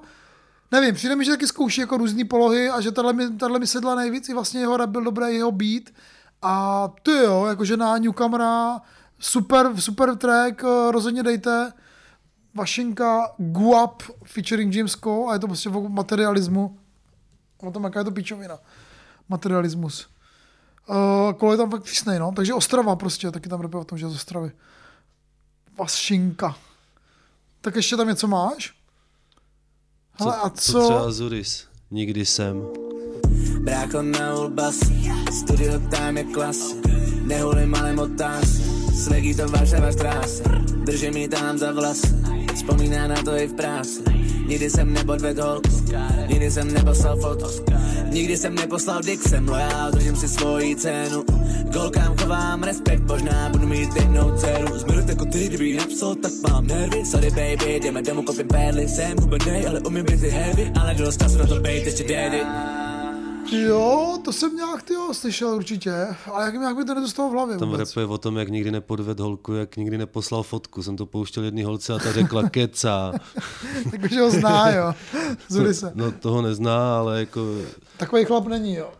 [0.71, 3.67] nevím, přijde mi, že taky zkouší jako různé polohy a že tahle mi, tahle mi
[3.67, 5.83] sedla nejvíc, i vlastně jeho rap byl dobrý, jeho beat.
[6.41, 8.81] A ty jo, jakože na Newcomera,
[9.19, 11.73] super, super track, eh, rozhodně dejte.
[12.53, 16.79] Vašinka Guap featuring James Cole a je to prostě o materialismu.
[17.57, 18.59] O tom, jaká je to pičovina.
[19.29, 20.07] Materialismus.
[20.89, 22.31] Uh, kolo je tam fakt přísnej, no.
[22.35, 24.51] Takže Ostrava prostě, taky tam rapuje o tom, že je z Ostravy.
[25.79, 26.55] Vašinka.
[27.61, 28.73] Tak ještě tam něco máš?
[30.19, 30.83] Hele, a co co?
[30.83, 31.67] třeba Zuris?
[31.91, 32.88] Nikdy jsem.
[33.59, 34.79] Brácho na ulbas,
[35.31, 36.75] studio time je klas.
[37.29, 38.47] Nehulím, ale motás
[38.93, 40.43] Slegí to Varšava štráse
[40.85, 42.01] Držím mi tam za vlas.
[42.55, 44.01] Vzpomíná na to i v práci.
[44.47, 45.43] Nikdy jsem nepodvedl.
[45.43, 45.69] Holku
[46.27, 47.73] Nikdy jsem neposlal fotku
[48.09, 51.23] Nikdy jsem neposlal dick, jsem lojál Držím si svoji cenu.
[51.73, 54.77] Golkám chovám respekt, možná budu mít jednou dceru.
[54.77, 57.05] Zmeru jako ty, kdyby napsal, tak mám nervy.
[57.05, 58.87] Sorry baby, jdeme domů, kopím perly.
[58.87, 60.71] Jsem hubenej, ale umím být heavy.
[60.81, 62.41] Ale dost času na to bejt ještě daddy
[63.51, 67.57] Jo, to jsem nějak tyjo, slyšel určitě, ale jak, jak mi to nedostalo v hlavě
[67.57, 67.89] Tam vůbec.
[67.89, 70.83] rapuje o tom, jak nikdy nepodved holku, jak nikdy neposlal fotku.
[70.83, 73.11] Jsem to pouštěl jedný holce a ta řekla keca.
[73.93, 74.93] Jakože ho zná, jo.
[75.47, 75.91] Zurise.
[75.95, 77.41] No toho nezná, ale jako
[77.97, 78.91] Takový chlap není, jo.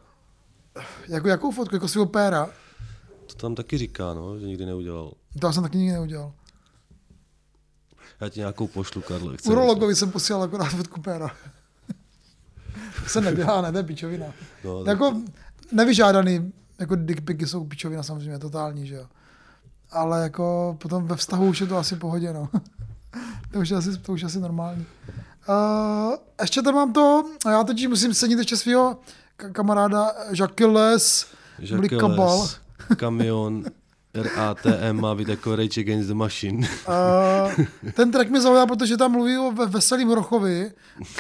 [1.08, 1.76] Jako, jakou fotku?
[1.76, 2.50] Jako svého péra?
[3.28, 5.12] to tam taky říká, no, že nikdy neudělal.
[5.40, 6.34] To já jsem taky nikdy neudělal.
[8.22, 9.46] Já ti nějakou pošlu, chceš?
[9.52, 11.32] Urologovi jsem posílal akorát fotku péra.
[13.08, 14.26] se nedělá, ne, to je pičovina.
[14.64, 15.22] No, tak- jako
[15.72, 19.06] nevyžádaný, jako dick picy jsou pičovina samozřejmě, totální, že jo.
[19.92, 22.50] Ale jako potom ve vztahu už je to asi pohodě, no.
[23.52, 24.86] to, už je asi, to už je asi normální.
[25.50, 28.98] Uh, ještě tam mám to, a já totiž musím cenit ještě svého
[29.40, 31.26] ka- kamaráda Jacques
[31.76, 32.40] Blikabal.
[32.40, 32.60] Jacques,
[32.98, 33.64] kamion,
[34.24, 36.68] RATM má být jako Rage Against the Machine.
[36.88, 40.72] Uh, ten track mi zaujal, protože tam mluví o ve- veselým Hrochovi,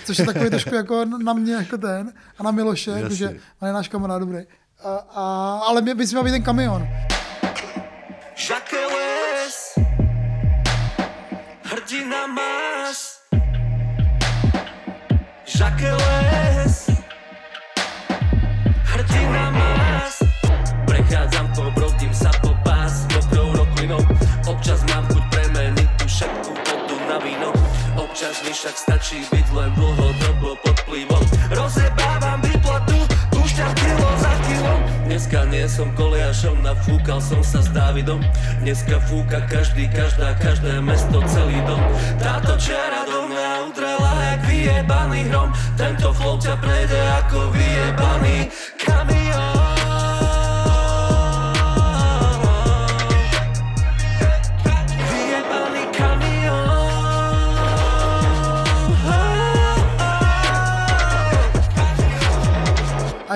[0.05, 3.03] což je takový trošku jako na mě jako ten a na Miloše, Jasně.
[3.03, 4.37] jakože on je náš kamarád dobrý.
[4.83, 5.23] A, a,
[5.67, 6.87] ale mě by si měl být ten kamion.
[8.49, 9.79] Jacques
[11.63, 13.19] Hrdina máš
[15.59, 16.08] Jacques
[28.27, 31.23] však stačí byť len dlhodobo pod vplyvom
[31.55, 32.99] Rozjebávam výplatu,
[33.31, 38.21] púšťam kilo za kilom Dneska nie som koliašom, nafúkal som sa s Dávidom.
[38.61, 41.81] Dneska fúka každý, každá, každé mesto, celý dom.
[42.21, 45.49] Táto čiara do mňa udrela jak vyjebaný hrom.
[45.79, 48.53] Tento flow ťa prejde ako vyjebaný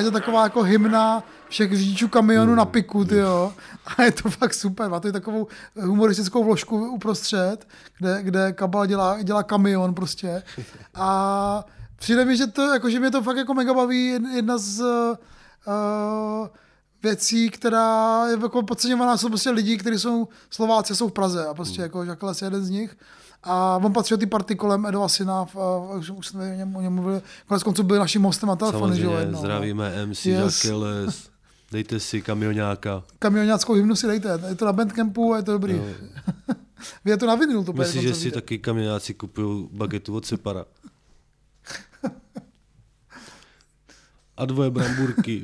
[0.03, 3.53] je to taková jako hymna všech řidičů kamionu na piku, ty jo.
[3.85, 4.89] A je to fakt super.
[4.89, 10.43] Má to i takovou humoristickou vložku uprostřed, kde, kde Kabal dělá, dělá kamion prostě.
[10.93, 14.19] A přijde mi, že to, jako, že mě to fakt jako mega baví.
[14.35, 16.47] Jedna z uh,
[17.03, 21.53] věcí, která je jako podceňovaná, jsou prostě lidi, kteří jsou Slováci, jsou v Praze a
[21.53, 22.97] prostě jako Žakles je jeden z nich.
[23.43, 25.77] A on patří ty party kolem Edova syna, a, a,
[26.13, 28.71] už, jsme o něm, o něm mluvili, konec konců byl naším hostem na že jo,
[28.71, 29.39] Samozřejmě, jednou, no.
[29.39, 30.65] zdravíme MC Yes.
[30.65, 31.29] yes.
[31.71, 33.03] Dejte si kamionáka.
[33.19, 35.81] Kamionáckou hymnu si dejte, je to na Bandcampu a je to dobrý.
[37.05, 38.33] Vy je to na vinyl, to Myslím, že si vidět.
[38.35, 40.65] taky kamionáci kupují bagetu od Separa.
[44.37, 45.43] A dvoje bramburky.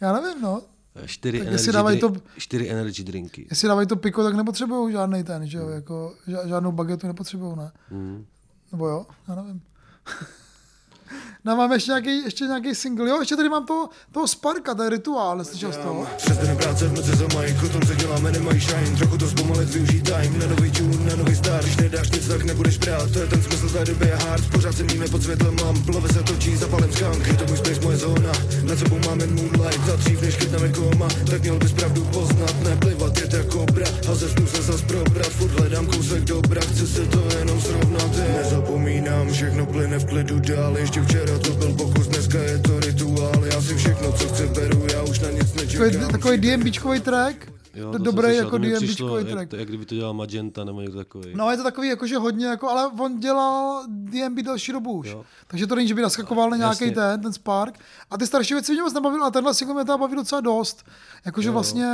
[0.00, 0.62] Já nevím, no.
[1.06, 2.12] Čtyři Tak energy, jestli dávají to...
[2.38, 3.46] čtyři energy drinky.
[3.50, 7.56] Jestli dávají to piko, tak nepotřebují žádný ten, že jo, jako ža- žádnou bagetu nepotřebují,
[7.56, 7.72] ne?
[7.90, 8.24] Mm.
[8.72, 9.62] Nebo jo, já nevím.
[11.46, 14.90] No mám ještě nějaký, ještě nějaký single, jo, ještě tady mám to, toho Sparka, je
[14.90, 16.06] rituál, neslyšel jsi to?
[16.16, 18.96] Přes den práce v noci za majku, tom se děláme, nemají shine.
[18.98, 22.44] Trochu to zpomalit, využij time, na nový tune, na nový start Když nedáš nic, tak
[22.44, 24.50] nebudeš brát, to je ten smysl té doby je hard.
[24.50, 27.80] Pořád se míme pod světlem lamp, plave se točí, zapalem skunk Je to můj space,
[27.80, 28.32] moje zóna,
[28.62, 29.86] nad sebou máme moonlight.
[29.86, 32.54] Za dřív, než chytneme koma, tak měl bys pravdu poznat.
[32.64, 35.26] Neplivat, je jako kobra, a ze snu se zas probrat.
[35.26, 38.16] Furt hledám kousek dobra, chci si to jenom srovnat.
[38.16, 38.34] Je.
[38.42, 40.78] Nezapomínám, všechno plyne v klidu dál.
[40.78, 44.86] Ještě včera to byl pokus, dneska je to rituál Já si všechno, co chci, beru,
[44.92, 47.36] já už na nic nečekám Takový, takový DMBčkový track,
[47.76, 49.38] Jo, to dobrý slyšel, jako DMBčkový přišlo, track.
[49.40, 51.32] jak, to, jak kdyby to dělal Magenta nebo někdo takový.
[51.34, 55.06] No je to takový jakože hodně, jako, ale on dělal DMB delší dobu už.
[55.08, 55.24] Jo.
[55.46, 57.78] Takže to není, že by naskakoval na nějaký ten, ten Spark.
[58.10, 60.84] A ty starší věci mě moc nebavily, ale tenhle single mě teda baví docela dost.
[61.26, 61.86] Jakože vlastně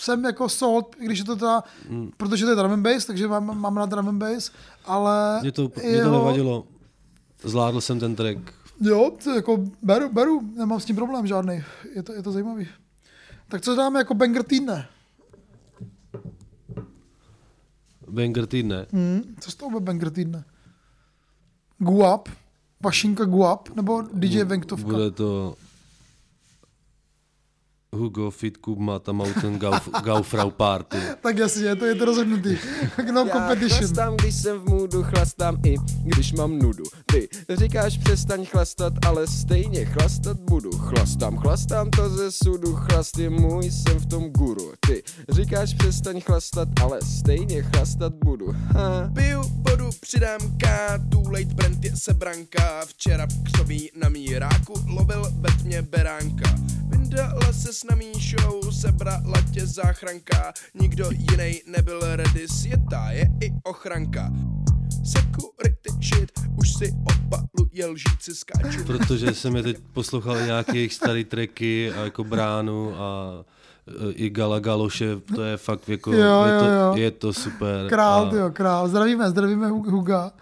[0.00, 2.10] jsem jako sold, i když je to teda, Mm.
[2.16, 4.50] protože to je drum and bass, takže mám, mám na drum and bass,
[4.86, 6.64] ale Mě to, mě to nevadilo.
[7.44, 8.38] Zvládl jsem ten track.
[8.80, 11.62] Jo, to jako beru, beru, nemám s tím problém žádný.
[11.94, 12.68] Je to, je to zajímavý.
[13.48, 14.88] Tak co dáme jako banger týdne?
[18.10, 18.86] Banger týdne.
[18.92, 20.44] Hmm, co z toho bude banger týdne?
[21.78, 22.28] Guap,
[22.80, 24.88] Vašinka Guap, nebo DJ Venktovka?
[24.88, 25.54] Bude to
[27.98, 30.96] Hugo Fit Kubma, ta Mountain Gauf, Gaufrau Party.
[31.22, 32.56] Tak jasně, to je to rozhodnutý.
[33.12, 33.78] no Já competition.
[33.78, 35.74] chlastám, když jsem v můdu, chlastám i
[36.04, 36.84] když mám nudu.
[37.06, 37.28] Ty
[37.58, 40.70] říkáš přestaň chlastat, ale stejně chlastat budu.
[40.78, 44.72] Chlastám, chlastám to ze sudu, chlast je můj, jsem v tom guru.
[44.86, 48.52] Ty říkáš přestaň chlastat, ale stejně chlastat budu.
[48.52, 49.10] Ha.
[49.14, 52.84] Piju vodu, přidám K, tu late brand je sebranka.
[52.86, 56.54] Včera křoví na míráku, lovil ve tmě beránka.
[57.08, 60.52] Vyndala se s namí show, sebrala tě záchranka.
[60.80, 64.30] Nikdo jiný nebyl ready, světá je i ochranka.
[65.04, 68.84] Security shit, už si opaluje lžíci skáču.
[68.84, 73.32] Protože jsem je teď poslouchal nějaké jejich staré tracky a jako Bránu a
[74.08, 76.92] e, i Gala Galoše, to je fakt jako, Jo, je, to, jo, jo.
[76.96, 77.86] je to super.
[77.88, 78.88] Král, a, jo, král.
[78.88, 80.32] Zdravíme, zdravíme Hu- Huga.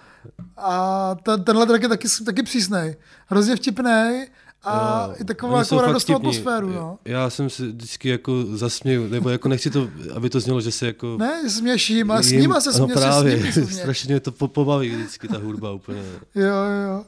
[0.56, 2.96] A ten, tenhle track je taky, taky přísnej.
[3.26, 4.28] Hrozně vtipnej
[4.66, 6.68] a Jo, i takovou jako radostnou atmosféru.
[6.72, 6.98] No.
[7.04, 10.86] Já jsem si vždycky jako zasměju, nebo jako nechci to, aby to znělo, že se
[10.86, 11.16] jako...
[11.18, 14.32] Ne, směším, ale s nima se no smě, právě, se s nimi strašně mě to
[14.32, 16.02] po- pobaví vždycky ta hudba úplně
[16.34, 17.04] Jo, jo, jo.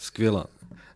[0.00, 0.44] skvělá.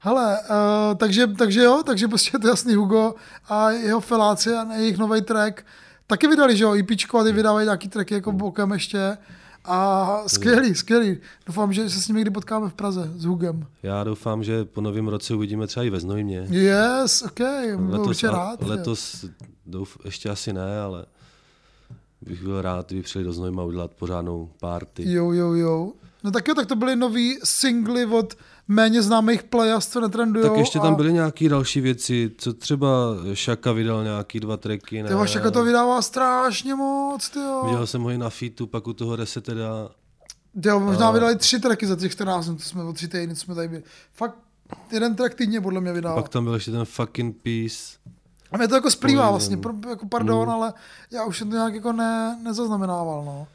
[0.00, 3.14] Hele, uh, takže, takže jo, takže prostě je to jasný Hugo
[3.48, 5.64] a jeho feláci a jejich nový track
[6.06, 9.18] taky vydali, že jo, EPčko a ty vydávají nějaký tracky jako bokem ještě
[9.66, 11.18] a skvělý, skvělý.
[11.46, 13.66] Doufám, že se s nimi někdy potkáme v Praze s Hugem.
[13.82, 16.46] Já doufám, že po novém roce uvidíme třeba i ve Znojmě.
[16.50, 17.40] Yes, ok,
[17.76, 18.62] byl určitě a- rád.
[18.62, 19.24] letos
[19.66, 21.06] douf, ještě asi ne, ale
[22.22, 25.12] bych byl rád, kdyby přijeli do Znojma udělat pořádnou party.
[25.12, 25.92] Jo, jo, jo.
[26.24, 28.34] No tak jo, tak to byly nový singly od
[28.68, 30.48] méně známých players, co netrendujou.
[30.48, 32.88] Tak ještě tam a byly nějaké další věci, co třeba
[33.34, 35.08] Šaka vydal nějaký dva tracky, ne?
[35.08, 37.62] Ty Vašeka to vydává strašně moc, ty jo.
[37.64, 39.88] Viděl jsem ho i na featu, pak u toho Reseteda.
[40.64, 43.34] Jo, možná A- vydali tři tracky za těch 14 dnů, to jsme o tři týdny,
[43.34, 43.82] co jsme tady byli.
[44.12, 44.34] Fakt
[44.92, 46.14] jeden track týdně podle mě vydává.
[46.22, 47.76] Pak tam byl ještě ten fucking peace.
[48.52, 50.50] A mě to jako splývá vlastně, pro, jako pardon, Mm.
[50.54, 50.72] ale
[51.10, 53.46] já už jsem to nějak jako ne, nezaznamenával, no.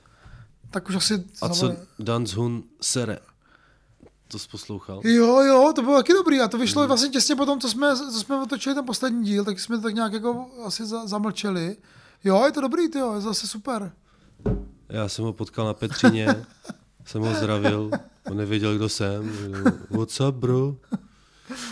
[0.71, 1.23] Tak už asi...
[1.41, 3.19] A co Dance Hun Sere?
[4.31, 5.01] To poslouchal?
[5.03, 8.19] Jo, jo, to bylo taky dobrý a to vyšlo vlastně těsně potom, co jsme, co
[8.19, 11.75] jsme otočili ten poslední díl, tak jsme to tak nějak jako asi za, zamlčeli.
[12.23, 13.91] Jo, je to dobrý, ty jo, je zase super.
[14.89, 16.27] Já jsem ho potkal na Petříně,
[17.05, 17.91] jsem ho zdravil,
[18.31, 19.31] on nevěděl, kdo jsem.
[19.89, 20.75] What's up, bro?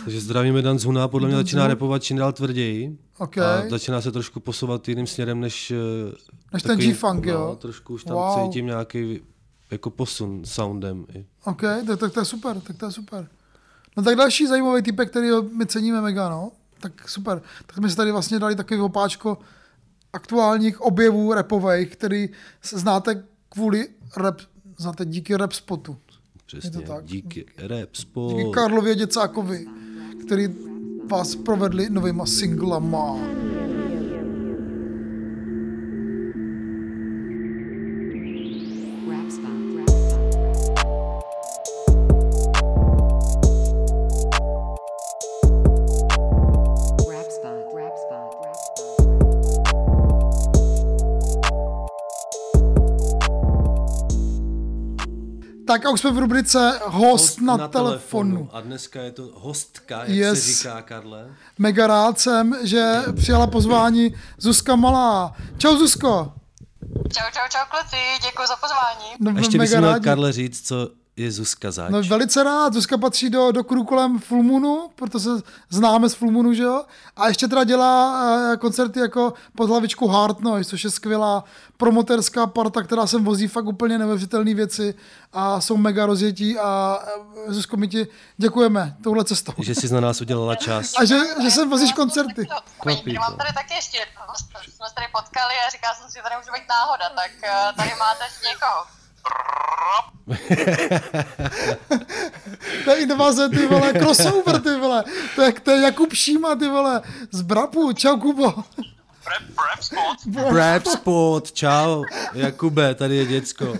[0.04, 2.98] Takže zdravíme Dan Zuna, podle mě začíná repovat čím dál tvrději.
[3.18, 3.38] Ok.
[3.38, 5.70] A začíná se trošku posouvat jiným směrem, než...
[5.70, 5.76] eh,
[6.52, 7.38] Než ten G-funk, jo?
[7.40, 8.46] No, trošku už tam Wow.
[8.48, 9.20] cítím nějaký
[9.70, 11.06] jako posun soundem.
[11.44, 13.28] OK, tak, tak to je super, tak to je super.
[13.96, 16.52] No tak další zajímavý typek, který my ceníme mega, no.
[16.80, 17.42] Tak super.
[17.66, 19.38] Tak jsme si tady vlastně dali takový opáčko
[20.12, 22.28] aktuálních objevů repových, který
[22.62, 24.40] znáte kvůli rap,
[24.78, 25.96] znáte díky rap spotu.
[26.46, 27.04] Přesně, Je to tak.
[27.04, 28.36] díky rap sport.
[28.36, 29.66] Díky Karlově Děcákovi,
[30.24, 30.48] který
[31.06, 33.16] vás provedli novýma singlama.
[55.70, 58.48] Tak a už jsme v rubrice Host, na, telefonu.
[58.52, 60.44] A dneska je to hostka, jak Yes.
[60.44, 61.26] se říká, Karle.
[61.58, 65.32] Mega rád jsem, že přijala pozvání Zuzka Malá.
[65.58, 66.32] Čau Zuzko.
[67.12, 69.14] Čau, čau, čau kluci, děkuji za pozvání.
[69.20, 70.04] No, A ještě bych měl rádi.
[70.04, 71.90] Karle říct, co je Zuzka zač.
[71.90, 76.14] No velice rád, Zuzka patří do, do kruhu kolem Full Moonu, protože se známe z
[76.14, 76.84] Full Moonu, že jo?
[77.16, 81.44] A ještě teda dělá uh, koncerty jako pod hlavičkou Hard Noise, což je skvělá
[81.76, 84.94] promoterská parta, která sem vozí fakt úplně neuvěřitelné věci
[85.32, 86.98] a jsou mega rozjetí a
[87.46, 88.06] uh, Zuzko, my ti
[88.36, 89.52] děkujeme touhle cestou.
[89.58, 90.92] Že jsi na nás udělala čas.
[90.98, 92.48] A že, že sem vozíš koncerty.
[93.18, 94.34] Mám tady taky ještě jednoho,
[94.74, 97.72] jsme se tady potkali a říkal jsem si, že tady může být náhoda, tak eh,
[97.76, 98.99] tady máte někoho.
[102.84, 105.04] To je inovace, ty vole, crossover, ty vole.
[105.36, 107.92] To je, to je Jakub Šíma, ty vole, z Brapu.
[107.92, 108.54] Čau, Kubo.
[110.50, 112.04] Brab Sport, čau.
[112.34, 113.74] Jakube, tady je děcko.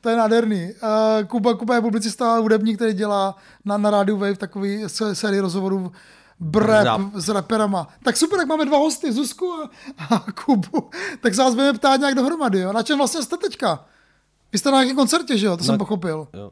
[0.00, 0.70] To je nádherný.
[0.82, 5.40] Uh, Kuba, Kuba je publicista a hudebník, který dělá na, na rádiu Wave takový sérii
[5.40, 5.92] rozhovorů
[6.40, 7.00] brap Rap.
[7.14, 7.88] s raperama.
[8.02, 9.70] Tak super, tak máme dva hosty, Zuzku a,
[10.14, 10.90] a Kubu.
[11.20, 12.60] Tak se vás budeme ptát nějak dohromady.
[12.60, 12.72] Jo?
[12.72, 13.84] Na čem vlastně jste teďka?
[14.52, 15.56] Vy jste na nějakém koncertě, že jo?
[15.56, 16.28] To jsem Na- pochopil.
[16.32, 16.50] Jo.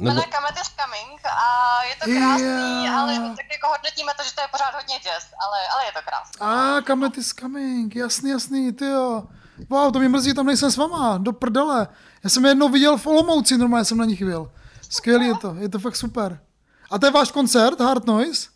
[0.00, 0.14] Nebo...
[0.14, 2.98] Nebo, Comet is coming a je to krásný, Yeah.
[2.98, 5.98] ale tak jako hodnotíme to, že to je pořád hodně jazz, ale, ale je to
[6.06, 6.40] krásný.
[6.40, 9.22] A ah, Comet is coming, jasný, jasný, ty jo.
[9.70, 11.88] Wow, to mě mrzí, tam nejsem s váma, do prdele.
[12.24, 14.52] Já jsem je jednou viděl v Olomouci, normálně jsem na nich byl.
[14.90, 16.40] Skvělý je to, je to fakt super.
[16.90, 18.48] A to je váš koncert, Hard Noise?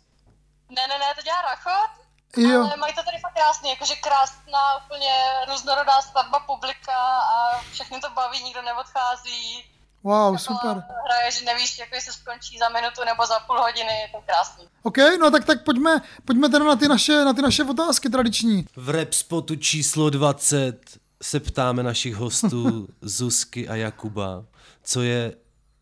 [0.69, 1.96] Ne, ne, ne, to dělá Rachot,
[2.37, 2.61] Jo.
[2.61, 5.13] ale mají to tady fakt krásný, jakože krásná úplně
[5.49, 6.97] různorodá skladba publika
[7.33, 9.63] a všechny to baví, nikdo neodchází.
[10.03, 10.83] Wow, super.
[11.05, 14.67] Hraje, že nevíš, jako jestli skončí za minutu nebo za půl hodiny, je to krásný.
[14.83, 18.65] OK, no tak, tak pojďme, pojďme teda na ty, naše, na ty naše otázky tradiční.
[18.75, 20.79] v rap spotu číslo 20
[21.23, 24.43] se ptáme našich hostů Zuzky a Jakuba,
[24.83, 25.33] co je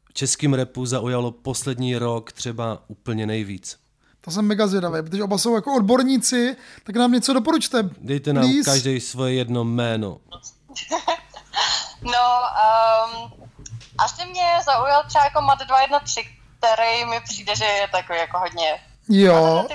[0.10, 3.78] v českým repu zaujalo poslední rok třeba úplně nejvíc.
[4.26, 7.90] To jsem mega zvědavý, protože oba jsou jako odborníci, tak nám něco doporučte.
[8.02, 8.72] Dejte nám Please.
[8.72, 10.18] každý svoje jedno jméno.
[12.02, 12.42] No,
[13.24, 13.32] um,
[13.98, 16.28] asi mě zaujal třeba jako Mat 213,
[16.60, 18.72] který mi přijde, že je takový jako hodně
[19.10, 19.68] Jo,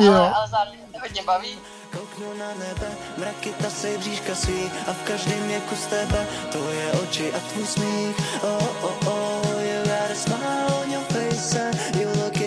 [0.00, 0.12] jo.
[0.14, 1.58] ale, ale zároveň mě hodně baví.
[1.92, 7.32] Kouknu na nebe, mraky tasej bříška svý a v každém věku z tebe tvoje oči
[7.32, 8.16] a tvůj smích.
[8.42, 12.39] Oh, oh, oh, you got a smile on your face and you amazing.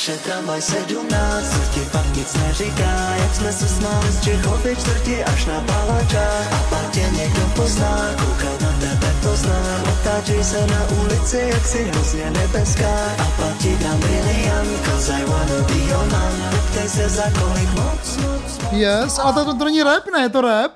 [0.00, 1.12] Naše tramvaj 17,
[1.52, 6.52] co ti fakt nic neříká, jak jsme se smáli z Čechovy čtvrti až na Palačák.
[6.52, 11.66] A pak tě někdo pozná, koukat na tebe to znám, otáčej se na ulici, jak
[11.66, 12.96] si hrozně nebeská.
[13.18, 17.70] A pak ti dám milion, cause I wanna be your man, neptej se za kolik
[17.74, 18.72] moc, moc, moc.
[18.72, 20.72] Yes, ale to, to, to není rap, ne, je to rap?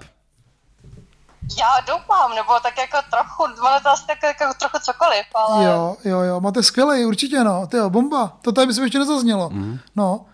[1.59, 5.97] Já doufám, nebo tak jako trochu, ono to asi tak jako trochu cokoliv, ale Jo,
[6.05, 8.39] jo, jo, máte skvělej, určitě no, ty jo, bomba.
[8.43, 9.51] To tady myslím ještě nezaznělo.
[9.51, 9.79] Mhm.
[9.97, 10.27] No.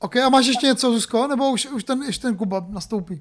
[0.00, 1.26] OK, a máš ještě něco, Zuzko?
[1.26, 3.20] Nebo už, už ten, ještě ten Kuba nastoupí?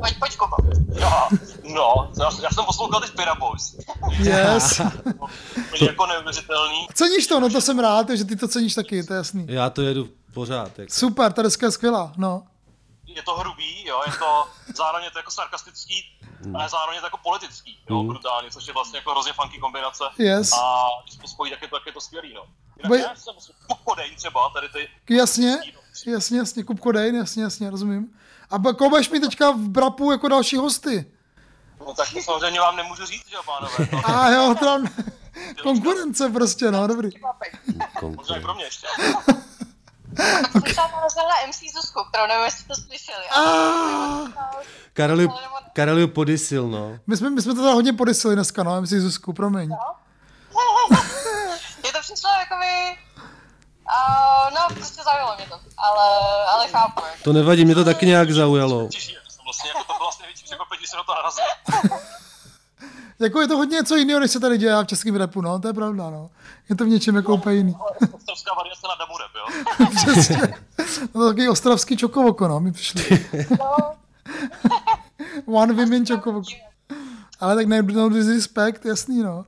[0.00, 0.56] pojď, pojď Kubo.
[1.00, 1.28] No,
[1.74, 3.76] no, já, já jsem poslouchal teď Pira Boys.
[4.18, 4.80] Yes.
[5.66, 6.86] Úplně jako neuvěřitelný.
[6.94, 9.46] Ceníš to, no to jsem rád, že ty to ceníš taky, to je jasný.
[9.48, 10.78] Já to jedu pořád.
[10.78, 10.92] Jak...
[10.92, 12.42] Super, ta deska je skvělá, no.
[13.06, 14.44] Je to hrubý, jo, je to
[14.76, 16.04] zároveň je to jako sarkastický,
[16.54, 18.08] ale zároveň je to jako politický, jo, Mm.
[18.08, 20.04] brutálně, což je vlastně jako hrozně funky kombinace.
[20.18, 20.52] Yes.
[20.52, 22.42] A když to spojí, tak je to, tak je to skvělý, no.
[22.76, 23.34] Jinak Boj- já jsem
[23.66, 25.58] Kupkodej třeba, tady ty, Jasně,
[26.06, 28.18] jasně, jasně, Kupko Dejn, jasně, jasně, rozumím.
[28.50, 31.12] A koho budeš mít teďka v Brapu jako další hosty?
[31.86, 33.86] no tak to samozřejmě vám nemůžu říct, že jo, pánové.
[33.86, 34.78] To, A jo, teda,
[35.62, 37.10] Konkurence prostě, no, dobrý.
[38.16, 38.86] Možná i pro mě ještě.
[40.52, 43.24] Jsem třeba narazila na MC Zuzku, kterou nevím, jestli jste slyšeli.
[44.92, 45.32] Karoliu,
[45.72, 46.98] Karoliu podysil, no.
[47.06, 49.70] My jsme, my jsme to teda hodně podesili dneska, no, MC Zuzku, promiň.
[51.84, 52.98] Je to přišlo jakoby...
[53.88, 56.08] Uh, no, prostě zaujalo mě to, ale,
[56.46, 57.02] ale chápu.
[57.04, 57.22] jako.
[57.24, 58.88] To nevadí, mě to taky nějak zaujalo.
[58.88, 61.44] Těží, jsem vlastně, jako to bylo vlastně největší překvapení, když jsem na to narazil.
[63.20, 65.68] Jako je to hodně něco jiného, než se tady dělá v českém repu, no, to
[65.68, 66.30] je pravda, no.
[66.68, 67.76] Je to v něčem jako úplně jiný.
[68.12, 69.44] Ostrovská variace na damu rap, jo?
[70.14, 70.54] Přesně.
[71.00, 73.04] No, to takový ostravský čokovoko, no, mi přišli.
[75.46, 76.50] One women čokovoko.
[77.40, 79.44] Ale tak ne, no disrespect, jasný, no.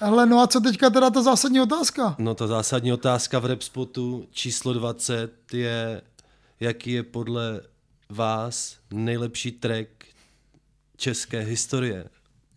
[0.00, 2.14] Hele, no a co teďka teda ta zásadní otázka?
[2.18, 6.02] No ta zásadní otázka v Repspotu číslo 20 je,
[6.60, 7.60] jaký je podle
[8.08, 9.88] vás nejlepší track
[10.96, 12.08] české historie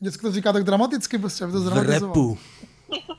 [0.01, 2.37] Vždycky to říká tak dramaticky, prostě, aby to repu.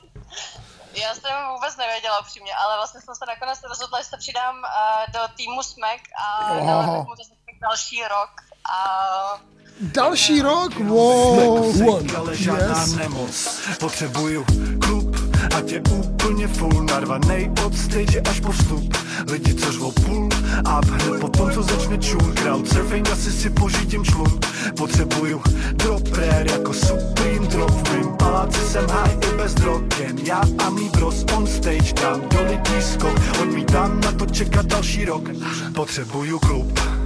[0.93, 5.13] Já jsem vůbec nevěděla upřímně, ale vlastně jsem se nakonec rozhodla, že se přidám uh,
[5.13, 6.65] do týmu Smack a Oho.
[6.67, 7.23] dala mu to
[7.61, 8.29] další rok.
[8.73, 9.41] A
[9.81, 12.15] Další rok, wow.
[12.17, 12.93] Ale žádná Yes.
[12.95, 14.45] nemoc Potřebuju
[14.81, 15.15] klub
[15.57, 16.08] Ať je úplně
[16.47, 16.83] full.
[16.83, 18.97] Narvanej od stage až po vstup.
[19.31, 20.29] Lidi, co řvou půl
[20.65, 22.33] A hned potom, co začne čůl.
[22.33, 24.39] Crowd surfing, asi si pořídím člun.
[24.77, 25.41] Potřebuju
[25.73, 27.71] drop rare jako Supreme drop.
[27.71, 31.93] V mým paláci jsem high i bez drog Jen já a mý bros on stage
[32.01, 33.19] Dám do lidí skok.
[33.41, 35.29] Odmítám na to čekat další rok.
[35.75, 36.98] Potřebuju klub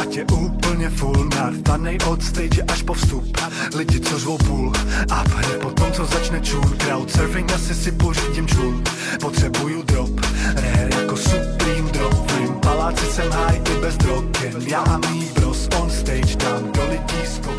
[0.00, 3.38] Ať je úplně full Narvanej od stage až po vstup.
[3.74, 4.72] Lidi, co řvou půl
[5.10, 6.64] A hned potom, co začne čůl.
[6.78, 8.82] Crowd surfing, asi si pořídím člun
[9.20, 10.20] Potřebuju drop
[10.54, 12.30] Rare jako Supreme drop.
[12.30, 16.36] V mým paláci jsem high i bez drog Jen já a mý bros on stage
[16.36, 17.58] Dám do lidí skok.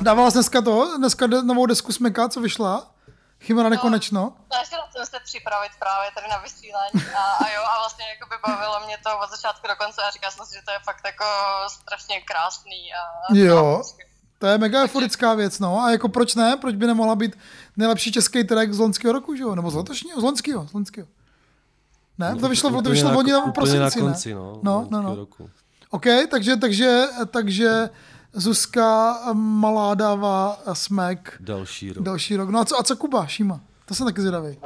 [0.00, 2.95] Dávala jsi dneska to, dneska novou desku Smeka, co vyšla?
[3.40, 4.32] Chimera nekonečno.
[4.46, 8.36] snažila jsem se připravit právě tady na vysílání a, a jo, a vlastně jako by
[8.46, 11.00] bavilo mě to od začátku do konce a říkala jsem si, že to je fakt
[11.06, 11.24] jako
[11.68, 13.02] strašně krásný a,
[13.34, 13.82] Jo,
[14.38, 15.80] to je mega euforická věc, no.
[15.80, 16.56] A jako proč ne?
[16.56, 17.38] Proč by nemohla být
[17.76, 19.54] nejlepší český track z loňského roku, že jo?
[19.54, 20.20] Nebo z letošního?
[20.20, 21.08] Z loňského, z loňského.
[22.18, 24.12] Ne, to vyšlo, to vyšlo na- loni na úplně prosinci, na ne?
[24.12, 25.14] konci, no, no, no, loňského no.
[25.14, 25.50] roku.
[25.90, 27.90] OK, takže, takže, takže
[28.32, 32.04] Zuzka malá dává smek Další rok.
[32.04, 32.48] další rok.
[32.50, 33.60] No a co, a co Kuba, Šíma?
[33.84, 34.58] To jsem taky zvědavý.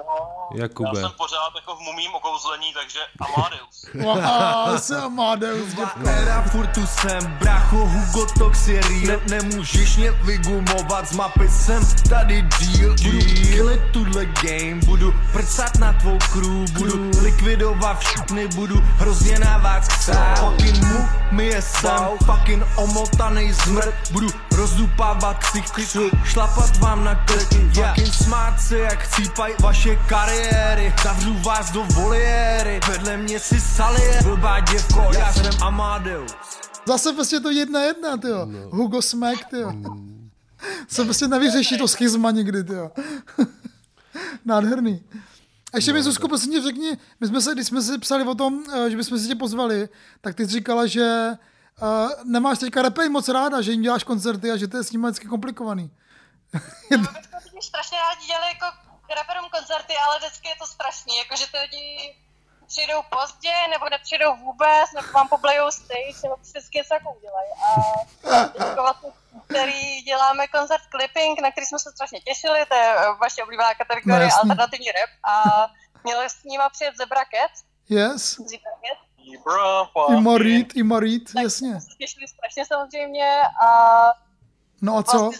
[0.55, 1.01] Jakube.
[1.01, 3.86] Já jsem pořád jako v mumím okouzlení, takže Amadeus.
[3.94, 5.74] Wow, jsem Amadeus.
[6.07, 12.42] Era furt tu jsem, bracho Hugo Toxiery ne, Nemůžeš mě vygumovat z mapy jsem tady
[12.42, 19.38] deal Budu killit tuhle game, budu prcat na tvou crew Budu likvidovat všechny, budu hrozně
[19.38, 20.38] návác ksát.
[20.38, 23.94] Fucking mu, mi je sem, fucking omotanej zmrt.
[24.12, 24.28] Budu
[24.61, 31.73] rozdupávat ksichty, šlapat vám na krky Fucking smát se jak chcípaj vaše kariéry Zavřu vás
[31.73, 36.37] do voliéry, vedle mě si salie Blbá děvko, já jsem Amadeus
[36.87, 38.47] Zase prostě to jedna jedna, tyjo.
[38.47, 38.59] No.
[38.71, 39.73] Hugo Smack, tyjo.
[40.89, 42.91] Se prostě nevyřeší to schizma nikdy, tyjo.
[44.45, 45.03] Nádherný.
[45.73, 48.35] A ještě mi, Zuzko, prosím tě řekni, my jsme se, když jsme si psali o
[48.35, 49.89] tom, eh, že bychom si tě pozvali,
[50.21, 51.31] tak ty jsi říkala, že
[51.83, 54.93] uh, nemáš teďka repej moc ráda, že jim děláš koncerty a že to je s
[54.93, 55.91] nimi vždycky komplikovaný.
[56.91, 58.66] Lidi strašně rádi dělají jako
[59.18, 62.16] reperům koncerty, ale vždycky je to strašný, jakože ty lidi
[62.66, 67.51] přijdou pozdě, nebo nepřijdou vůbec, nebo vám poblejou stage, nebo vždycky něco jako udělají.
[67.66, 67.68] A
[68.49, 69.11] teďka vlastně,
[69.49, 73.68] který děláme koncert clipping, na který jsme se strašně těšili, to je eh, vaše oblíbená
[73.68, 74.39] No, kategorie jasný.
[74.41, 75.35] alternativní rap a
[76.05, 77.53] měli s nima přijet Zebra Cat,
[77.89, 78.22] Yes.
[78.53, 78.99] Zebra Cat,
[80.11, 81.78] I Marit, i Marit, jasně.
[81.99, 83.70] těšili strašně samozřejmě a
[84.83, 85.31] No a co?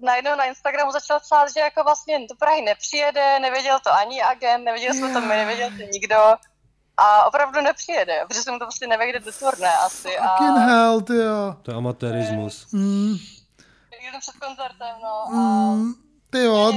[0.00, 4.64] najednou na Instagramu začal psát, že jako vlastně do Prahy nepřijede, nevěděl to ani agent,
[4.64, 6.16] nevěděl jsme to my, nevěděl to nikdo.
[6.96, 10.18] A opravdu nepřijede, protože se mu to prostě nevejde do turné asi.
[10.18, 11.56] A Fucking hell, tyjo.
[11.62, 12.72] To je amatérismus.
[12.72, 13.16] Mm,
[14.04, 15.24] jedu před koncertem, no.
[15.26, 15.30] A
[15.74, 15.94] mm,
[16.30, 16.72] tyjo.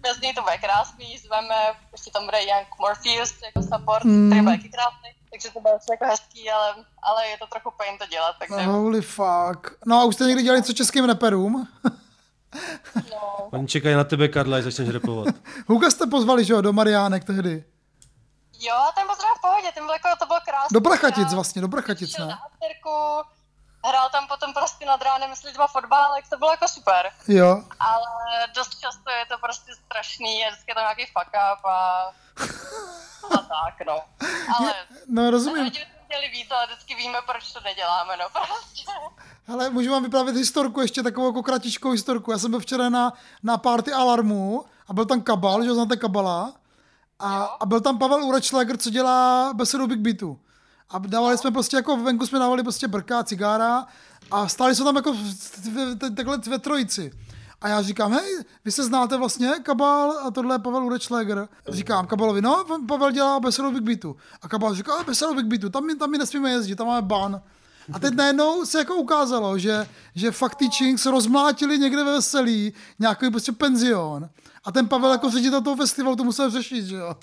[0.00, 1.54] bez něj to bude krásný, zveme,
[1.92, 4.12] ještě tam bude Young Morpheus jako support, Mm.
[4.12, 4.30] mm.
[4.30, 5.10] který bude taky krásný.
[5.30, 9.02] Takže to bude jako hezký, ale, ale je to trochu pain to dělat, takže Holy
[9.02, 9.78] fuck.
[9.86, 11.68] No a už jste někdy dělali co českým reperům?
[13.50, 15.34] Oni čekají na tebe, Karla, až začneš repovat.
[15.66, 17.64] Huga jste pozvali, že jo, do Mariánek tehdy.
[18.60, 20.74] Jo, ten byl zrovna v pohodě, ten byl jako, to bylo krásný.
[20.74, 22.30] Do Brachatic vlastně, do Brachatic, Šel ne?
[22.30, 23.30] na afterku,
[23.84, 27.10] hrál tam potom prostě nad ránem, myslím, dva fotbálek, to bylo jako super.
[27.28, 27.64] Jo.
[27.80, 28.06] Ale
[28.54, 32.02] dost často je to prostě strašný, je vždycky tam nějaký fuck up a,
[33.34, 34.00] a tak, no.
[34.58, 34.74] Ale
[35.08, 35.64] No rozumím.
[35.64, 38.92] lidi chtěli víc, ale vždycky víme, proč to neděláme, no prostě.
[39.52, 42.32] Ale můžu vám vyprávět historku, ještě takovou jako kratičkou historku.
[42.32, 43.12] Já jsem byl včera na,
[43.42, 46.52] na party Alarmu a byl tam Kabal, že ho znáte Kabala,
[47.18, 50.40] a, a byl tam Pavel Urečlager, co dělá besedu Big Beatu.
[50.90, 53.86] A dávali jsme prostě jako venku jsme dávali prostě brka, cigára
[54.30, 55.16] a stáli jsme tam jako
[56.16, 57.12] takhle ve trojici.
[57.60, 61.48] A já říkám, hej, vy se znáte vlastně, Kabal a tohle je Pavel Urečlager.
[61.68, 64.16] Říkám Kabalovi, no, Pavel dělá besedu Big Beatu.
[64.42, 67.02] A Kabal říká, a besedu Big Beatu, tam, my- tam my nesmíme jezdit, tam máme
[67.06, 67.42] ban.
[67.92, 72.72] A teď najednou se jako ukázalo, že, že fakt ty Chinks rozmlátili někde ve veselí
[72.98, 74.28] nějaký prostě penzion.
[74.64, 77.16] A ten Pavel jako ředitel toho festivalu to musel řešit, že jo.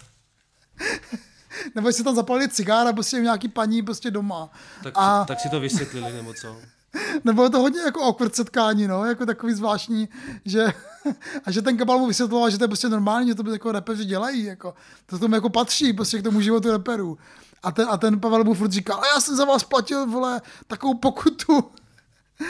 [1.75, 4.49] Nebo si tam zapalili cigára prostě u nějaký paní prostě doma.
[4.83, 6.55] Tak, a, tak si to vysvětlili, nebo co?
[7.23, 10.09] nebo je to hodně jako awkward setkání, no, jako takový zvláštní,
[10.45, 10.65] že,
[11.45, 13.71] a že ten kabal mu vysvětloval, že to je prostě normální, že to by jako
[13.71, 14.73] repeři dělají, jako,
[15.05, 17.17] to tomu jako patří, prostě k tomu životu reperů.
[17.63, 20.41] A ten, a ten Pavel mu furt říkal, ale já jsem za vás platil, vole,
[20.67, 21.71] takovou pokutu.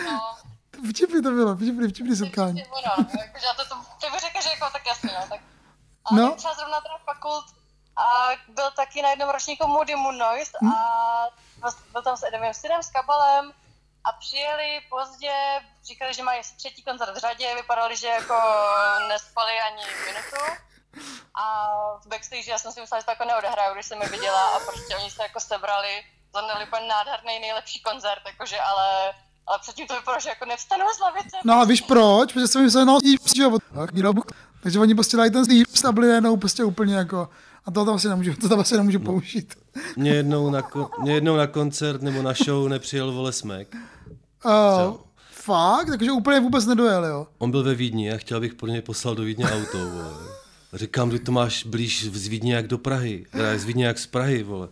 [0.06, 0.22] No.
[0.90, 2.64] Vtipný to bylo, vtipný, vtipný setkání.
[2.66, 5.40] Ono, jakože já to, to, to bych řekl, že jako tak jasně, no, tak
[6.12, 6.22] a No.
[6.22, 6.36] no.
[6.36, 7.46] třeba zrovna teda fakult
[7.98, 10.78] a byl taky na jednom ročníku Moody Moon Noise a
[11.94, 13.54] byl- tam s Edemem Sidem, s Kabalem
[14.04, 15.34] a přijeli pozdě,
[15.84, 18.36] říkali, že mají třetí koncert v řadě, vypadali, že jako
[19.08, 20.62] nespali ani minutu
[21.36, 21.68] a
[22.04, 24.60] v backstage já jsem si myslela, že to jako neodehraju, když jsem je viděla a
[24.60, 29.14] prostě oni se jako sebrali, zanali úplně nádherný nejlepší koncert, jakože ale
[29.48, 31.38] ale předtím to vypadalo, že jako nevstanu z lavice.
[31.44, 32.34] No a víš proč?
[32.34, 33.00] Protože jsem myslel, no.
[34.64, 35.46] Takže oni prostě dají ten
[35.88, 37.30] a byli jenom prostě úplně jako,
[37.68, 39.56] a to tam asi nemůžu, to tam asi nemůžu použít.
[39.98, 40.62] Mě jednou na,
[41.02, 43.76] mě jednou na koncert nebo na show nepřijel vole smek.
[44.46, 44.96] Uh,
[45.32, 45.88] fakt?
[45.88, 47.28] Takže úplně vůbec nedojel, jo?
[47.38, 50.12] On byl ve Vídni a chtěl bych pro něj poslal do Vídně auto, vole.
[50.74, 53.26] Říkám, že to máš blíž z Vídně jak do Prahy.
[53.32, 54.68] Teda z Vídně jak z Prahy, vole.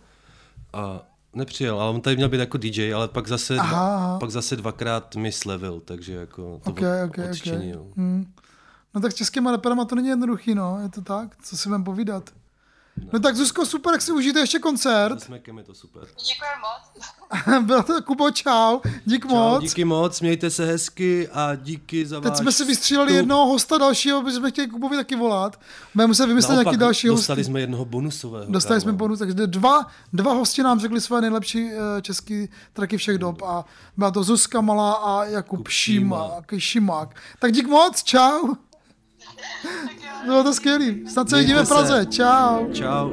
[0.72, 1.00] A
[1.34, 4.18] nepřijel, ale on tady měl být jako DJ, ale pak zase, Aha, dva, aha.
[4.18, 7.30] pak zase dvakrát mi slevil, takže jako to Ok, od- ok, ok.
[7.30, 7.86] odčinil.
[7.96, 8.26] Hmm.
[8.94, 11.84] No tak s českýma reperama to není jednoduchý, no, je to tak, co si vám
[11.84, 12.30] povídat.
[13.12, 15.22] No tak Zuzko, super, jak si užijte ještě koncert.
[15.22, 16.02] S je to super.
[16.02, 17.06] Děkuji moc.
[17.66, 19.62] Bylo to Kubo, čau, dík Čau, moc.
[19.62, 23.16] díky moc, mějte se hezky a díky za Teď váš jsme si vystříleli vstup.
[23.16, 25.60] jednoho hosta dalšího, protože jsme chtěli Kubovi taky volat.
[25.94, 27.20] Budeme muset vymyslet Naopak, nějaký další hosty.
[27.20, 28.52] dostali jsme jednoho bonusového.
[28.52, 28.90] Dostali kámo.
[28.90, 33.42] jsme bonus, takže dva, dva hosti nám řekli své nejlepší eh, český tracky všech dob
[33.42, 33.64] a
[33.96, 37.16] byla to Zuzka Malá a Jakub Šíma, Šimák.
[37.38, 38.54] Tak dík moc, čau.
[40.24, 41.08] Bylo to skvělý.
[41.08, 41.68] Snad se vidíme v.
[41.68, 42.06] Praze.
[42.06, 42.72] Čau.
[42.72, 43.10] Čau.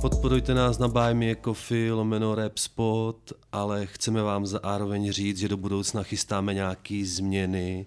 [0.00, 5.38] Podporujte nás na Buy Me a Coffee, lomeno Rap Spot, ale chceme vám zároveň říct,
[5.38, 7.86] že do budoucna chystáme nějaký změny,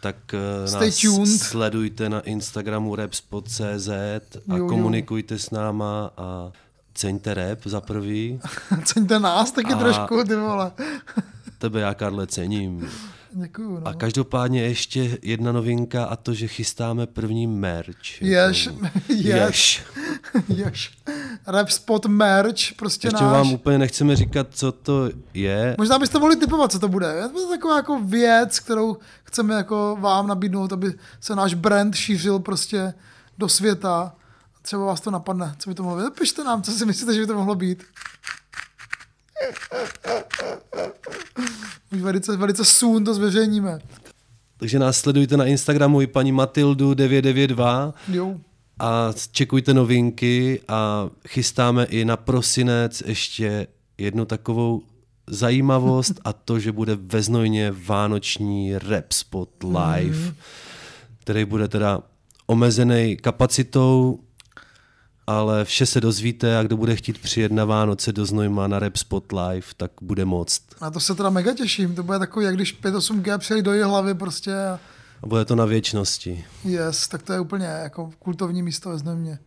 [0.00, 1.40] tak eh, Stay nás tuned.
[1.40, 4.68] sledujte na Instagramu rapspot.cz a Jo, jo.
[4.68, 6.52] komunikujte s náma a
[6.94, 8.40] ceňte rap za prvý.
[8.84, 10.72] Ceňte nás taky A- trošku, ty vole.
[11.58, 12.88] Tebe já, Karle, cením.
[13.32, 13.86] Děkuju, no.
[13.88, 18.22] A každopádně ještě jedna novinka a to, že chystáme první merch.
[18.22, 18.88] Jež, Jako-
[20.48, 20.92] jež,
[21.48, 21.54] jež.
[21.56, 23.32] Rap spot merch, prostě Ještě náš.
[23.32, 25.74] vám úplně nechceme říkat, co to je.
[25.78, 27.06] Možná byste mohli typovat, co to bude.
[27.06, 32.38] Je to taková jako věc, kterou chceme jako vám nabídnout, aby se náš brand šířil
[32.38, 32.94] prostě
[33.38, 34.14] do světa.
[34.62, 36.04] Třeba vás to napadne, co by to mohlo být.
[36.04, 37.82] Napište nám, co si myslíte, že by to mohlo být.
[41.92, 43.78] Už velice, velice soon to zveřejníme.
[44.58, 48.34] Takže nás sledujte na Instagramu i paní Matildu 992 Jo.
[48.78, 53.66] A čekujte novinky a chystáme i na prosinec ještě
[53.98, 54.82] jednu takovou
[55.26, 60.34] zajímavost a to, že bude ve Znojně vánoční rap spot live, Mhm.
[61.20, 62.00] který bude teda
[62.46, 64.20] omezený kapacitou,
[65.26, 68.96] ale vše se dozvíte a kdo bude chtít přijet na Vánoce do Znojma na Rap
[68.96, 70.62] Spot Live, tak bude moct.
[70.82, 71.94] Na to se teda mega těším.
[71.94, 74.80] To bude takový, jak když 5-8G přijeli do hlavy prostě a
[75.22, 76.44] A bude to na věčnosti.
[76.64, 79.38] yes, tak to je úplně jako kultovní místo ve Znojmě.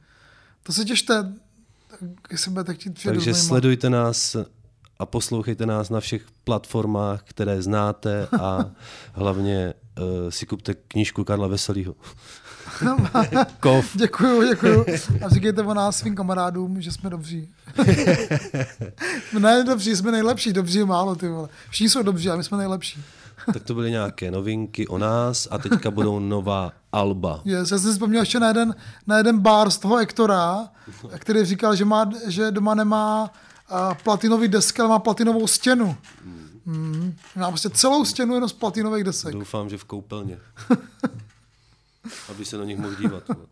[0.63, 1.33] To se těšte,
[2.31, 4.35] jestli budete chtít Takže sledujte nás
[4.99, 8.65] a poslouchejte nás na všech platformách, které znáte a
[9.13, 11.95] hlavně uh, si kupte knížku Karla Veselýho.
[13.59, 13.95] Kov.
[13.95, 14.85] Děkuju, děkuju.
[15.25, 17.49] A říkejte o nás svým kamarádům, že jsme dobří.
[19.39, 20.53] ne dobří, jsme nejlepší.
[20.53, 21.49] Dobří je málo, ty vole.
[21.69, 23.03] Všichni jsou dobří, a my jsme nejlepší.
[23.53, 27.41] Tak to byly nějaké novinky o nás a teďka budou nová alba.
[27.45, 28.75] Yes, já jsem si vzpomněl ještě na jeden,
[29.07, 30.69] na jeden bar z toho Ektora,
[31.17, 35.97] který říkal, že, má, že doma nemá uh, platinový desky, ale má platinovou stěnu.
[36.65, 37.15] Mm.
[37.35, 39.33] Má prostě celou stěnu jenom z platinových desek.
[39.33, 40.39] Doufám, že v koupelně.
[42.29, 43.23] aby se na nich mohl dívat.
[43.27, 43.47] vole.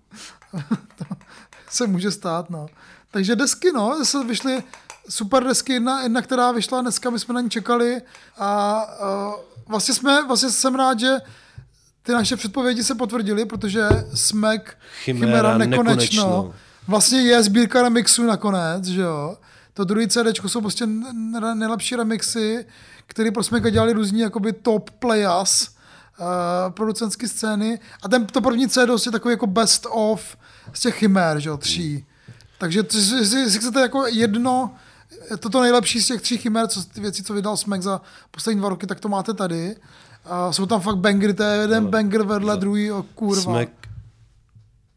[1.70, 2.68] se může stát, no.
[3.11, 4.64] Takže desky, no, zase vyšly
[5.10, 8.02] super desky, jedna, jedna která vyšla dneska, my jsme na ní čekali
[8.38, 8.84] a
[9.28, 9.34] uh,
[9.70, 11.18] vlastně jsme, vlastně jsem rád, že
[12.04, 16.54] ty naše předpovědi se potvrdily, protože Smek Chimera Chimera nekonečno, nekonečno.
[16.88, 19.38] vlastně je sbírka remixů nakonec, že jo.
[19.74, 20.88] To druhý CD jsou prostě
[21.54, 22.66] nejlepší remixy,
[23.06, 25.68] které pro Smeka dělali různí jakoby top players,
[26.20, 26.26] uh,
[26.70, 27.80] producentské scény.
[28.04, 30.38] A ten, to první CD je takový jako best of
[30.74, 32.06] z těch chimér, že jo, tří.
[32.58, 32.84] Takže
[33.20, 34.76] jestli chcete jako jedno,
[35.38, 38.01] toto nejlepší z těch tří chimér, co ty věci, co vydal Smek za
[38.31, 39.76] poslední dva roky, tak to máte tady.
[40.26, 43.41] A jsou tam fakt bangry, to je jeden banger vedle druhý, kurva.
[43.41, 43.89] Smek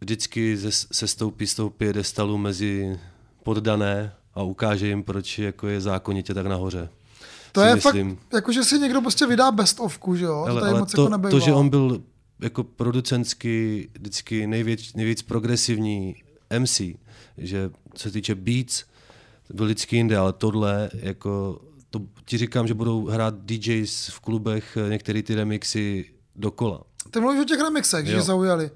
[0.02, 2.98] vždycky ze, se stoupí z toho piedestalu mezi
[3.42, 6.88] poddané a ukáže jim, proč jako je zákonitě tak nahoře.
[7.52, 8.16] To je myslím.
[8.16, 10.44] fakt, jako že si někdo prostě vydá best ofku, že jo?
[10.48, 11.38] Ale, to ale moc to, jako nebejvá.
[11.38, 12.02] to, že on byl
[12.40, 16.16] jako producentsky vždycky největš, nejvíc progresivní
[16.59, 16.80] MC,
[17.38, 18.84] že co se týče beats,
[19.52, 21.60] byl vždycky jinde, ale tohle, jako,
[21.90, 26.04] to ti říkám, že budou hrát DJs v klubech eh, některé ty remixy
[26.36, 26.80] dokola.
[27.10, 28.18] Ty mluvíš o těch remixech, že Jo.
[28.18, 28.70] je zaujali.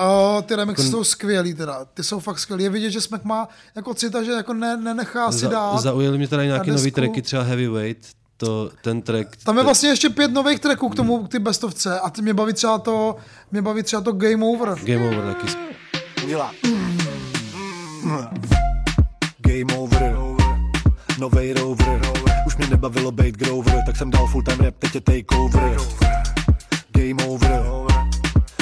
[0.00, 2.64] Uh, ty remixy Jako- jsou skvělý teda, ty jsou fakt skvělý.
[2.64, 5.80] Je vidět, že Smek má jako cita, že jako ne, nenechá si dát.
[5.80, 6.90] zaujaly mě tady nějaké desku.
[6.90, 8.06] tracky, třeba Heavyweight,
[8.36, 9.36] to, ten track.
[9.44, 12.34] Tam je vlastně ještě pět nových tracků k tomu, k ty bestovce a ty mě
[12.34, 13.16] baví třeba to,
[13.52, 14.68] mě baví třeba to Game Over.
[14.84, 15.56] Game Over taky.
[16.24, 16.52] Udělá.
[19.60, 20.16] Game over.
[21.18, 22.00] Novej rover.
[22.46, 25.76] Už mě nebavilo bait Grover, tak jsem dal full time rap, teď je takeover.
[26.92, 27.62] Game over.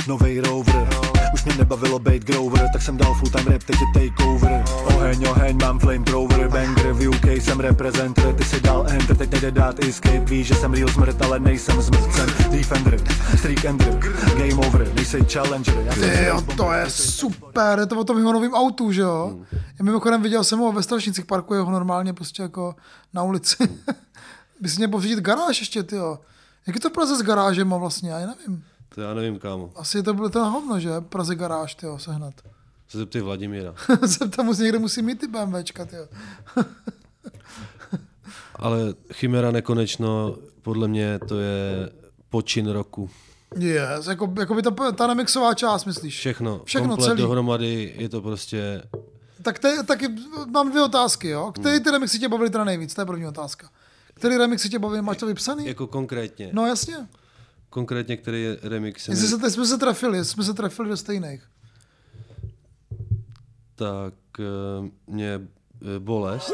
[0.09, 1.08] Novej rover.
[1.49, 4.65] Mě nebavilo bait Grover, tak jsem dal full time rap, teď je takeover.
[4.85, 9.51] Oheň, oheň, mám flamethrower, banger, v UK jsem reprezenter, ty si dal enter, teď nejde
[9.51, 13.01] dát escape, víš, že jsem real smrt, ale nejsem zmrt, jsem defender,
[13.39, 13.99] streak ender,
[14.39, 18.19] game over, nejsej challenger, já jsem Ty jo, to je super, je to o tom
[18.19, 19.31] jeho novém autu, že jo?
[19.33, 19.45] Hmm.
[19.79, 22.75] Já mimochodem viděl jsem ho ve Strašnicích, parkuje ho normálně prostě jako
[23.15, 23.57] na ulici.
[24.61, 26.19] By si měl pořídit garáž ještě, ty jo.
[26.67, 28.65] Jak je to Praze s garážem vlastně, já nevím.
[28.99, 29.71] To já nevím, kámo.
[29.77, 30.91] Asi to bylo to hovno, že?
[31.01, 32.35] Praze garáž, ty jo, sehnat.
[32.89, 33.75] Se zeptej Vladimíra.
[34.07, 36.07] se tam musí, někde musí mít ty BMWčka, ty jo.
[38.55, 41.91] Ale Chimera nekonečno, podle mě to je
[42.31, 43.11] počin roku.
[43.59, 46.19] Yes, jako, jako by ta, ta remixová část, myslíš?
[46.19, 47.23] Všechno, Všechno komplet celý.
[47.23, 48.83] dohromady, je to prostě...
[49.43, 50.09] Tak te, taky
[50.53, 51.53] mám dvě otázky, jo.
[51.53, 52.95] Který ty remixy tě bavily teda nejvíc?
[52.95, 53.69] To je první otázka.
[54.15, 55.01] Který remixy tě baví?
[55.01, 55.67] Máš to vypsaný?
[55.67, 56.51] Jako konkrétně.
[56.53, 57.09] No jasně.
[57.79, 59.09] Konkrétně, který je remix.
[59.09, 61.43] Jestli se, jsme se trefili, jsme se trefili do stejných.
[63.75, 66.53] Tak eh, mě eh, bolest.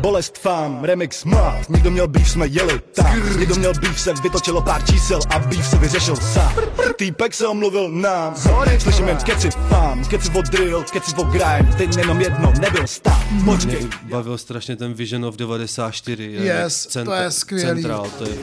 [0.00, 4.62] Bolest fám, remix má, někdo měl býv, jsme jeli tak, někdo měl býv, se vytočilo
[4.62, 6.54] pár čísel a býv se vyřešil sám.
[6.96, 8.34] Týpek se omluvil nám,
[8.78, 13.22] slyším jen keci fám, keci o drill, keci o grind, teď jenom jedno, nebyl stát,
[13.44, 13.80] počkej.
[13.80, 16.22] Mě bavil strašně ten Vision of 94.
[16.32, 17.82] Yes, to je skvělý.
[17.82, 18.36] Central, to je...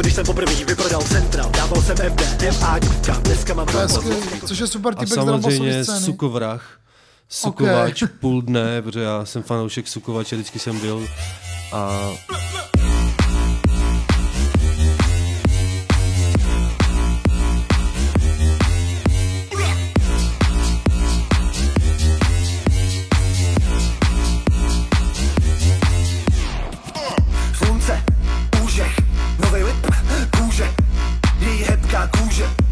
[0.00, 4.58] jako když jsem poprvé vyprodal Central, dával jsem MD, MA, díka, dneska mám skvělý, což
[4.58, 6.00] je super A typek Drambosovy samozřejmě scény.
[6.00, 6.78] Sukovrah.
[7.28, 11.06] Sukovač půl dne, protože já jsem fanoušek Sukovače, vždycky jsem byl.
[11.72, 12.10] A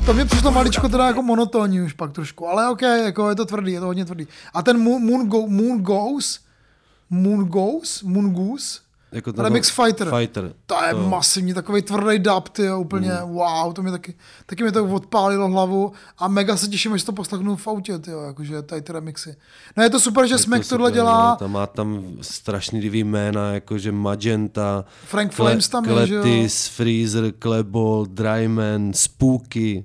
[0.08, 3.44] To mě přišlo maličko teda jako monotónní už pak trošku, ale ok, jako je to
[3.44, 4.26] tvrdý, je to hodně tvrdý.
[4.54, 6.40] A ten Moon, moon, go, moon Goes,
[7.10, 8.80] Moon Goes, Moon Goose,
[9.12, 10.10] jako ten Remix Fighter.
[10.18, 10.52] Fighter.
[10.66, 13.32] To je To- masivní, takový tvrdý dub, ty jo, úplně Mm.
[13.32, 14.14] wow, to mě taky,
[14.46, 18.10] taky mě to odpálilo hlavu a mega se těším, až to poslechnu v autě, ty
[18.10, 19.36] jo, jakože tady ty remixy.
[19.76, 22.80] No je to super, že Je Smek to tohle dělá, no, Tam má tam strašný
[22.80, 26.22] divý jména, jakože Magenta, Frank Flames tam je, že jo?
[26.22, 29.84] Kletis, Freezer, Klebol, Dryman, Spooky,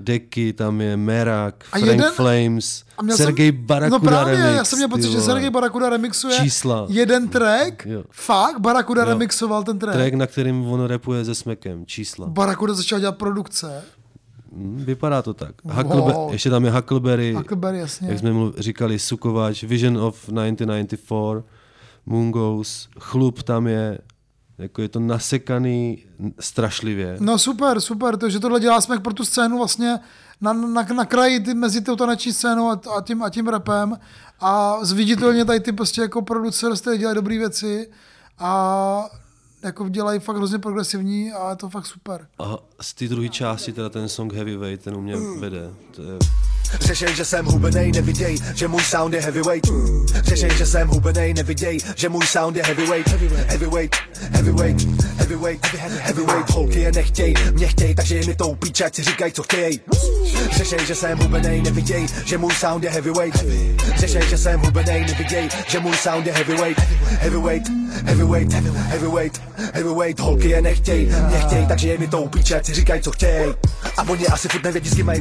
[0.00, 4.36] Deky, tam je Merak, A Frank jeden- Flames, a měl Sergej jsem, Barakuda No právě,
[4.36, 5.20] remix, já jsem měl pocit, že.
[5.20, 6.86] Sergej Barakuda remixuje Čísla.
[6.88, 8.04] jeden track, Jo.
[8.10, 9.08] fakt, Barakuda Jo.
[9.08, 9.96] remixoval ten track.
[9.96, 12.26] Track, na kterým on rapuje se Smekem, čísla.
[12.26, 13.82] Barakuda začal dělat produkce.
[14.56, 15.54] Hmm, vypadá to tak.
[15.64, 15.74] Wow.
[15.76, 18.08] Huckleberry, ještě tam je Huckleberry, Huckleberry, jasně.
[18.08, 21.42] jak jsme mluv, říkali, Sukovač, Vision of 1994,
[22.06, 23.98] Mungos, Chlup tam je,
[24.60, 26.04] Jako je to nasekaný
[26.40, 27.16] strašlivě.
[27.20, 29.98] No super, super, to, že tohle dělá Smek pro tu scénu vlastně
[30.40, 33.98] na, na, na kraji ty, mezi tou taneční scénou a, a, tím, a tím rapem
[34.40, 37.90] a zviditelně tady ty prostě jako producer té dělají dobré věci
[38.38, 39.04] a
[39.62, 42.26] jako dělají fakt hrozně progresivní a je to fakt super.
[42.38, 45.70] A z té druhé části teda ten song Heavyweight, ten u mě vede.
[45.90, 46.18] To je
[46.80, 49.70] Řešej, že jsem hubenej, neviděj, že můj sound je heavyweight.
[50.22, 53.08] Řešej, že jsem hubenej, neviděj, že můj sound je heavyweight.
[53.48, 54.86] Heavyweight, heavyweight,
[55.18, 56.50] heavyweight, heavyweight.
[56.50, 59.80] Holky je nechtěj, mě chtěj, takže je mi tou píč, ať si říkaj, co chtěj.
[60.56, 63.44] Řešej, že jsem hubenej, neviděj, že můj sound je heavyweight.
[63.96, 66.82] Řešej, že jsem hubenej, neviděj, že můj sound je heavyweight.
[67.20, 72.66] Heavyweight, heavyweight, heavyweight, heavyweight Holky je nechtěj, mě chtěj, takže je mi tou píč, ať
[72.66, 73.54] si říkaj, co chtěj
[73.96, 75.20] A oni asi furt nevědí, s kým mají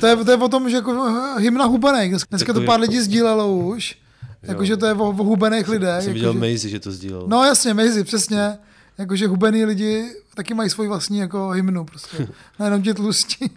[0.00, 0.92] To je, to je o tom, že jako
[1.38, 2.12] hymna hubenek.
[2.30, 3.98] Dneska to pár lidí sdílelo už.
[4.42, 6.04] Jakože to je o, o hubených lidech.
[6.04, 7.24] jsem viděl Maisie, že to sdílel.
[7.26, 8.58] No jasně, Maisie, přesně.
[8.98, 12.28] Jakože hubený lidi taky mají svoji vlastní jako hymnu prostě.
[12.58, 13.46] Nejenom ti tlustí.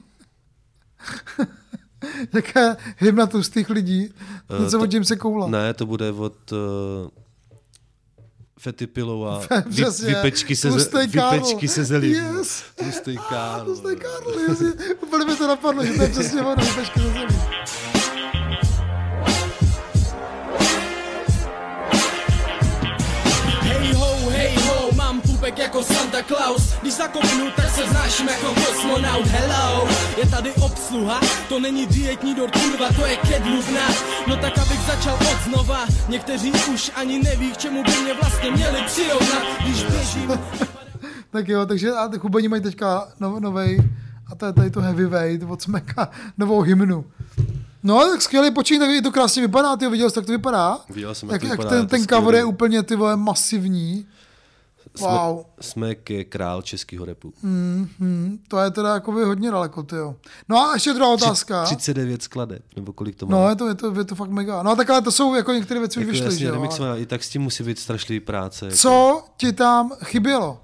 [2.33, 4.13] Jaká hymna tlustých lidí.
[4.59, 5.47] Eh, Něco to- od se koula.
[5.47, 6.57] Ne, to bude od uh,
[8.65, 12.11] Fety Pillow a vy, vypečky, se, Tlustej vypečky se zelí.
[12.11, 12.63] Yes.
[12.75, 13.65] Tlustej Karl.
[13.65, 14.67] Tlustej Karl, jasně.
[15.01, 17.35] Úplně mi to napadlo, že to je přesně ono, vypečky ze zemí.
[25.45, 26.73] Pupek jako Santa Claus.
[26.81, 29.25] Když zakopnu, tak se znáším jako kosmonaut.
[29.25, 31.19] Hello, je tady obsluha?
[31.49, 33.87] To není dietní dort, kurva, to je kedlubna.
[34.27, 35.85] No tak abych začal od znova.
[36.09, 39.43] Někteří už ani neví, k čemu by mě vlastně měli přirovnat.
[39.63, 40.31] Když běžím
[41.31, 43.89] Tak jo, takže a ty chubeni mají teďka no, novej,
[44.31, 47.05] a to je tady to heavyweight od Smeka, novou hymnu.
[47.83, 50.79] No, tak skvělý počín, tak to krásně vypadá, ty viděl jsi, tak to vypadá.
[50.89, 54.05] Viděl jsem, jak, jak to jak vypadá, ten, ten cover je úplně, ty vole, masivní.
[54.99, 55.39] Wow.
[55.39, 57.33] Sme, Smek je král českého repu.
[57.43, 60.15] Mm, mm, to je teda jako hodně daleko, ty jo.
[60.49, 61.63] No a ještě druhá otázka.
[61.63, 63.37] 39 skladeb, nebo kolik to má.
[63.37, 64.63] No, je to, je, to, je to fakt mega.
[64.63, 66.69] No a tak ale to jsou jako některé věci už jako vyšly, jasně, že jo.
[66.89, 68.65] ale- I tak s tím musí být strašlivý práce.
[68.65, 68.77] Jako.
[68.77, 70.61] Co ti tam chybělo?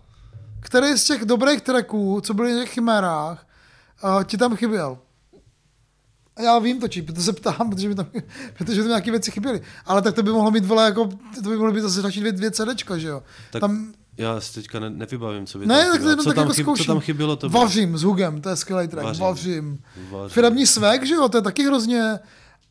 [0.59, 3.47] Který z těch dobrých tracků, co byly na těch chimérách,
[4.03, 4.97] uh, ti tam chyběl?
[6.35, 8.05] A já vím to, či, protože se ptám, protože mi tam,
[8.57, 9.61] protože tam nějaké věci chyběly.
[9.85, 11.09] Ale tak to by mohlo být, vole, jako,
[11.43, 13.23] to by mohlo být zase další dvě, dvě CDčka, že jo?
[13.51, 16.23] Tak tam, já si teďka ne, nevybavím, co by ne, tam tak to chybělo.
[16.23, 16.85] co, tak tam jako chyb, co zkouším.
[16.85, 17.49] tam chybělo, to.
[17.49, 19.21] Vařím s Hugem, to je skvělý track, Vařím.
[19.23, 19.79] Vařím.
[20.11, 20.29] Vařím.
[20.33, 22.19] Firemní svek, že jo, to je taky hrozně,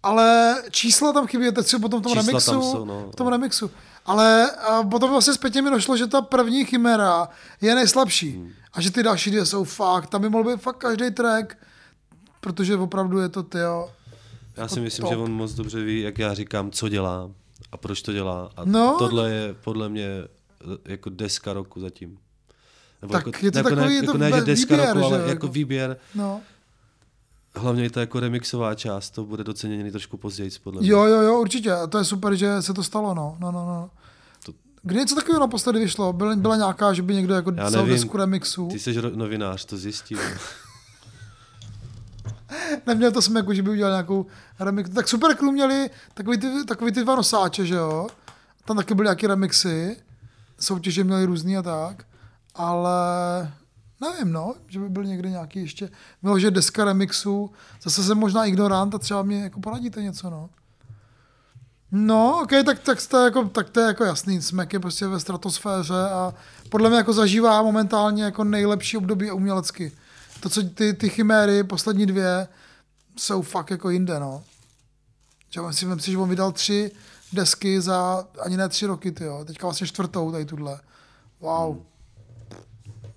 [0.03, 3.09] ale čísla tam chybí, teď si potom v tom Čísla remixu, tam jsou, no.
[3.13, 3.71] v tom remixu.
[4.07, 7.29] Ale a potom vlastně zpětně mi došlo, že ta první chimera
[7.61, 8.31] je nejslabší.
[8.37, 8.51] Hmm.
[8.73, 11.57] A že ty další dvě jsou fakt, tam by mohl být fakt každý track,
[12.41, 13.91] protože opravdu je to, tyjo,
[14.57, 15.13] Já si jako myslím, top.
[15.13, 17.31] že on moc dobře ví, jak já říkám, co dělá
[17.73, 18.51] a proč to dělá.
[18.57, 18.97] A No.
[18.99, 20.07] tohle je podle mě
[20.85, 22.19] jako deska roku zatím.
[23.03, 24.95] Nebo Tak jako, je to jako takový, ne, je to jako ne, že deska výběr,
[24.95, 25.97] roku, ale že jako jako- výběr.
[26.15, 26.41] no.
[27.55, 30.91] Hlavně i ta jako remixová část, to bude doceněný trošku později, podle mě.
[30.91, 31.73] Jo, jo, jo, určitě.
[31.73, 33.37] A to je super, že se to stalo, no.
[33.41, 33.91] no, no, no.
[34.83, 36.13] Kdy něco takového naposledy vyšlo?
[36.13, 38.69] Byla, byla nějaká, že by někdo jako Já nevím, desku remixu?
[38.73, 40.17] ty jsi novinář, to zjistí.
[42.87, 44.27] Neměl to smeku, že by udělal nějakou
[44.61, 44.91] remix.
[44.91, 48.07] Tak Super Crew měli takový ty, takový ty dva nosáče, že jo?
[48.65, 49.97] Tam taky byly nějaké remixy.
[50.61, 52.05] Soutěže měli různý a tak.
[52.55, 53.53] Ale
[54.01, 55.91] nevím, no, že by byl někde nějaký ještě,
[56.23, 57.51] bylo, že deska remixu,
[57.83, 60.51] zase jsem možná ignorant a třeba mě jako poradíte něco, no.
[61.93, 65.07] No, ok, tak, tak, to je jako, tak to je jako jasný, Smek je prostě
[65.07, 66.35] ve stratosféře a
[66.69, 69.93] podle mě jako zažívá momentálně jako nejlepší období umělecky.
[70.41, 72.49] To, co ty, ty chiméry, poslední dvě,
[73.17, 74.45] jsou fakt jako jinde, no.
[75.51, 76.91] Že myslím, myslím si, že on vydal tři
[77.33, 79.45] desky za ani ne tři roky, ty jo.
[79.47, 80.81] Teďka vlastně čtvrtou tady tuhle.
[81.41, 81.77] Wow.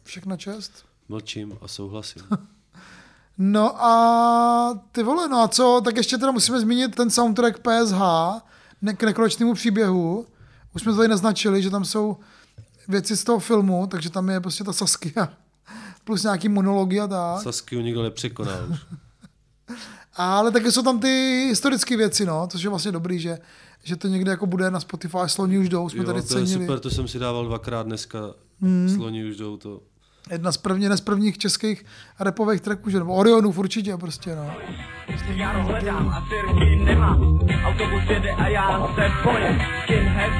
[0.03, 0.71] Všechna čest.
[1.09, 2.21] Mlčím a souhlasím.
[3.37, 8.01] No a ty vole, no a co, tak ještě teda musíme zmínit ten soundtrack PSH
[8.81, 10.25] ne- k nekročnému příběhu.
[10.75, 12.17] Už jsme to tady naznačili, že tam jsou
[12.87, 15.29] věci z toho filmu, takže tam je prostě ta Saskia
[16.03, 17.41] plus nějaký monology a tak.
[17.41, 18.79] Saskiu nikdo nepřekonal už.
[20.15, 23.39] Ale taky jsou tam ty historické věci, no, což je vlastně dobrý, že,
[23.83, 26.45] že to někde jako bude na Spotify, sloni už jdou, jsme Jo, tady to je
[26.45, 26.65] cenili.
[26.65, 28.19] super, to jsem si dával dvakrát dneska.
[28.61, 28.89] Hmm.
[28.95, 29.81] Sloni už jdou to.
[30.31, 31.85] Jedna z, první, jedna z prvních českých
[32.19, 32.99] repových tracků, že?
[32.99, 34.51] nebo Orionů určitě prostě, no.
[35.27, 36.27] Cigáro hledám a
[36.85, 37.39] nemám.
[37.65, 39.61] Autobus jede a já se bojím.
[39.83, 40.33] Skinhead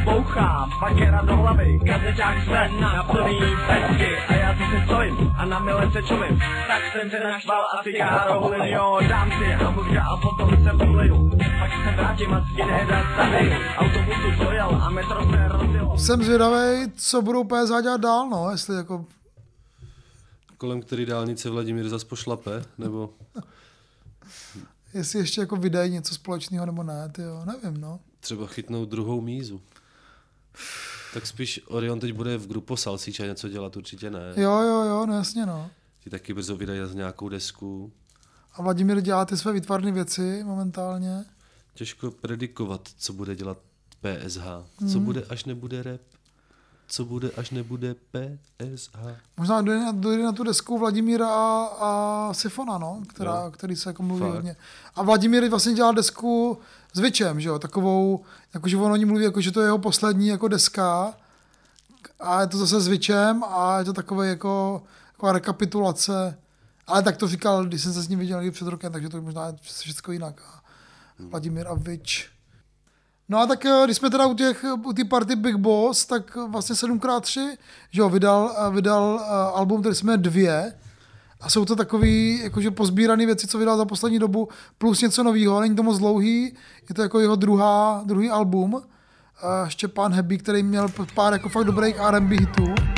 [0.79, 1.79] fakera do hlavy.
[1.87, 2.47] Kazeťák
[2.79, 4.17] na plný pesky.
[4.27, 6.39] A já tu se stojím a na mile se čumím.
[6.67, 9.53] Tak jsem se naštval a Jo, dám si
[9.99, 11.29] a potom se pomliju.
[11.59, 13.51] Pak se vrátím a skinheada zabiju.
[13.77, 15.97] Autobus už dojel a metro se rozjelo.
[15.97, 19.05] Jsem zvědavý, co budou PSH dělat dál, no, jestli jako
[20.63, 23.13] Kolem který dálnice Vladimír zas pošlape, nebo
[24.93, 27.99] jestli ještě jako vydají něco společného nebo ne, jo, nevím, no.
[28.19, 29.61] třeba chytnou druhou mízu.
[31.13, 34.33] Tak spíš Orion teď bude v grupo Salsíča něco dělat, určitě ne.
[34.35, 35.69] Jo, jo, jo, no jasně, no.
[35.99, 37.91] Ti taky brzo vydají z nějakou desku.
[38.53, 41.25] A Vladimír dělá ty své výtvarné věci momentálně.
[41.73, 43.57] Těžko predikovat, co bude dělat
[44.01, 44.43] PSH.
[44.79, 45.05] Co Mhm.
[45.05, 46.01] bude, až nebude rap.
[46.93, 48.99] Co bude, až nebude PSH.
[49.37, 53.51] Možná dojde na, dojde na tu desku Vladimíra a, a Sifona, no, která, Jo.
[53.51, 54.33] který se jako mluví Fakt.
[54.33, 54.55] hodně.
[54.95, 56.57] A Vladimír vlastně dělal desku
[56.93, 59.77] s Vičem, že jo, takovou, jakože on o ní mluví, jako, že to je jeho
[59.77, 61.13] poslední jako deska
[62.19, 64.83] a je to zase s Vičem a je to takové jako,
[65.13, 66.37] jako rekapitulace.
[66.87, 69.21] Ale tak to říkal, když jsem se s ním viděl někdy před rokem, takže to
[69.21, 70.41] možná je všechno jinak.
[70.45, 70.61] A
[71.19, 72.32] Vladimír a Vič.
[73.29, 76.75] No a tak eh, když jsme teda u těch, u party Big Boss, tak vlastně
[76.75, 77.57] 7x3,
[77.91, 80.73] že jo, vydal, eh, vydal eh, album, který jsme dvě,
[81.41, 84.47] a jsou to takový jakože pozbírané věci, co vydal za poslední dobu,
[84.77, 86.53] plus něco nového, není to moc dlouhý,
[86.89, 88.81] je to jako jeho druhá, druhý album,
[89.67, 92.92] Štěpán Hebí, který měl pár jako fakt dobrých R&B hitů.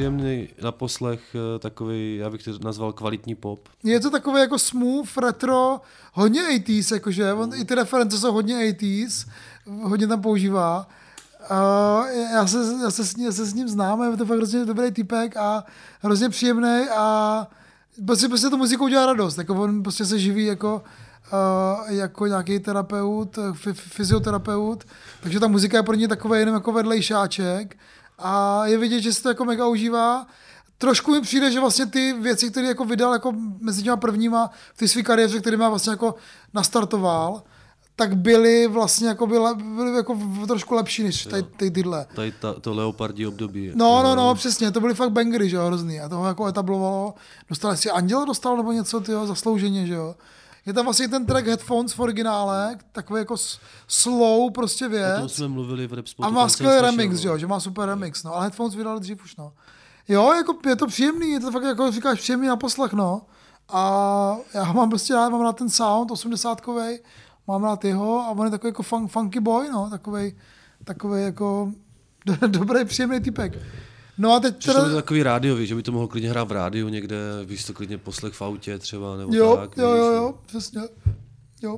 [0.00, 3.68] Příjemný na poslech, eh, takový, já bych to nazval kvalitní pop.
[3.84, 5.80] Je to takové jako smooth, retro,
[6.12, 9.28] hodně 80s, jakože, on, i ty reference jsou hodně 80s,
[9.82, 10.86] hodně tam používá.
[11.50, 14.36] Uh, já, se, já, se, s ním, já se s ním znám, je to fakt
[14.36, 15.64] hrozně dobrý typek a
[16.00, 17.46] hrozně příjemný a
[18.06, 20.82] prostě, prostě to muzikou dělá radost, jako on prostě se živí jako,
[21.32, 24.84] uh, jako nějaký terapeut, f- fyzioterapeut,
[25.22, 27.76] takže ta muzika je pro ně takový jenom jako vedlejšáček
[28.22, 30.26] a je vidět, že si to jako mega užívá.
[30.78, 34.78] Trošku mi přijde, že vlastně ty věci, které jako vydal jako mezi těma prvníma v
[34.78, 36.14] té své kariéře, který má vlastně jako
[36.54, 37.42] nastartoval,
[37.96, 42.06] tak byly vlastně jako, byly, byly jako trošku lepší než tady, tady tyhle.
[42.14, 43.72] Tady ta, to leopardí období.
[43.74, 46.00] No, no, no, přesně, to byly fakt bangery, že jo, hrozný.
[46.00, 47.14] A toho jako etablovalo.
[47.48, 50.14] Dostal si Anděla dostal nebo něco, tyjo, zaslouženě, že jo.
[50.66, 53.36] Je tam vlastně ten track Headphones v originále, takový jako
[53.88, 55.32] slow prostě O tom věc.
[55.32, 56.26] jsme mluvili v Repspotu.
[56.26, 57.20] A má skvělý remix, no.
[57.20, 58.34] že jo, že má super remix, no.
[58.34, 59.52] Ale Headphones vydal dřív už, no.
[60.08, 63.22] Jo, jako je to příjemný, je to fakt jako říkáš příjemný na poslech, no.
[63.68, 67.00] A já mám prostě rád, mám rád ten sound, osmdesátkovej,
[67.46, 70.36] mám rád jeho a on je takový jako fun, funky boy, no, takovej,
[70.84, 71.72] takovej jako
[72.46, 73.58] dobrý, příjemný typek.
[74.20, 74.88] No a teď Přišlo teda...
[74.88, 77.98] to takový rádiový, že by to mohl klidně hrát v rádiu někde, víš to klidně
[77.98, 79.76] poslech v autě třeba, nebo Jo, tak.
[79.76, 80.12] jo, jo, no.
[80.12, 80.80] jo, přesně.
[81.62, 81.76] Jo.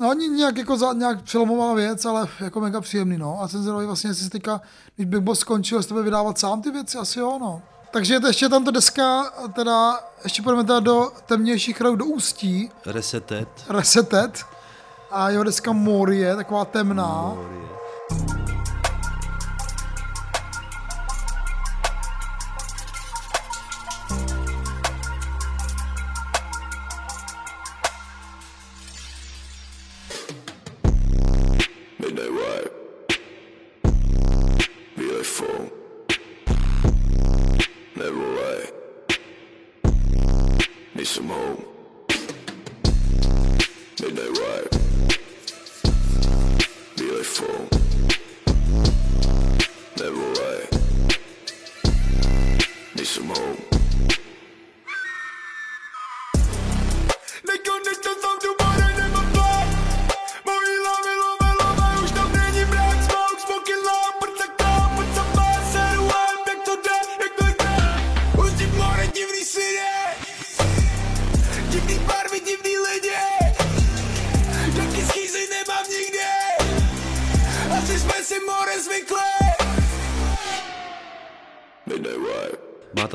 [0.00, 3.42] No ani nějak jako za, nějak přelomová věc, ale jako mega příjemný, no.
[3.42, 4.60] A jsem zvědavý vlastně, jestli se teďka,
[4.96, 7.62] když Big Boss skončil, jestli to vydávat sám ty věci, asi jo, no.
[7.90, 9.24] Takže to ještě tam ta deska,
[9.54, 13.48] teda, ještě půjdeme teda do temnějších rok do Ústí, Resetet.
[13.68, 14.44] Resetet.
[15.10, 17.34] A jeho deska Morie, taková temná.
[17.34, 17.77] Midnight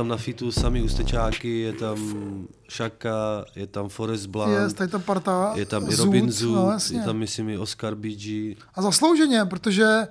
[0.03, 1.97] tam na fitu samý ústečáky, je tam
[2.71, 5.51] Shaka, je tam Forest Blanc, Je, tady ta parta.
[5.55, 6.99] je tam i Zoot, Robin no, Zoot, jasně.
[6.99, 8.25] je tam myslím i Oscar BG.
[8.75, 10.07] A zaslouženě, protože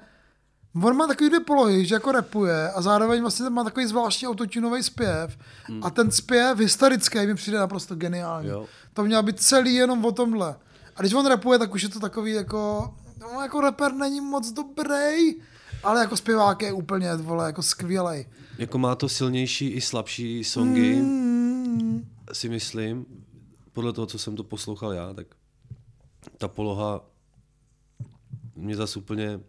[0.82, 4.82] on má takový dvě polohy, že jako rapuje a zároveň vlastně má takový zvláštní autotunový
[4.82, 5.84] zpěv Hmm.
[5.84, 8.48] a ten zpěv historický mi přijde naprosto geniální.
[8.48, 8.66] Jo.
[8.94, 10.54] To mělo být celý jenom o tomhle.
[10.96, 14.52] A když on rapuje, tak už je to takový jako, no jako rapper není moc
[14.52, 15.34] dobrý,
[15.84, 18.26] ale jako zpěvák je úplně, vole, jako skvělej.
[18.62, 22.06] Jako má to silnější i slabší songy, Mm.
[22.32, 23.06] si myslím,
[23.72, 25.26] podle toho, co jsem to poslouchal já, tak
[26.38, 27.00] ta poloha
[28.56, 29.40] mě zase úplně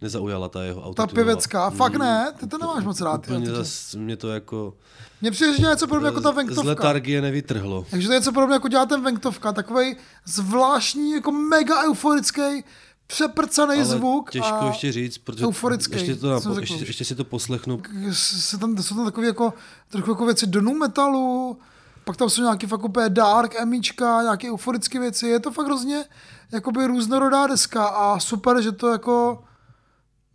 [0.00, 1.14] nezaujala, ta jeho Ta autotunová.
[1.14, 3.18] pěvecká, fakt ne, ty to nemáš moc rád.
[3.28, 4.74] Úplně jo, zase mě to jako
[5.20, 6.68] Mně přijde, že něco podobně jako ta z Venktovka.
[6.68, 7.86] letargie nevytrhlo.
[7.90, 12.64] Takže to je něco podobně jako dělá ten Venktovka, takový zvláštní, jako mega euforický,
[13.06, 14.30] přeprcaný Ale zvuk.
[14.30, 17.82] těžko a ještě říct, protože euforický, ještě, to, napo- ještě, ještě si to poslechnu.
[18.12, 19.54] se tam, jsou tam takové jako,
[19.88, 21.58] trochu jako věci do nu metalu,
[22.04, 25.28] pak tam jsou nějaký fakt úplně dark, emíčka, nějaké euforické věci.
[25.28, 26.04] Je to fakt hrozně
[26.52, 29.44] jakoby různorodá deska a super, že to jako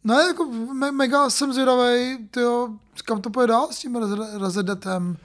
[0.03, 2.69] ne, jako me, mega jsem zvědavej, tyjo,
[3.05, 5.17] kam to půjde dál s tím Rez- Rezedetem.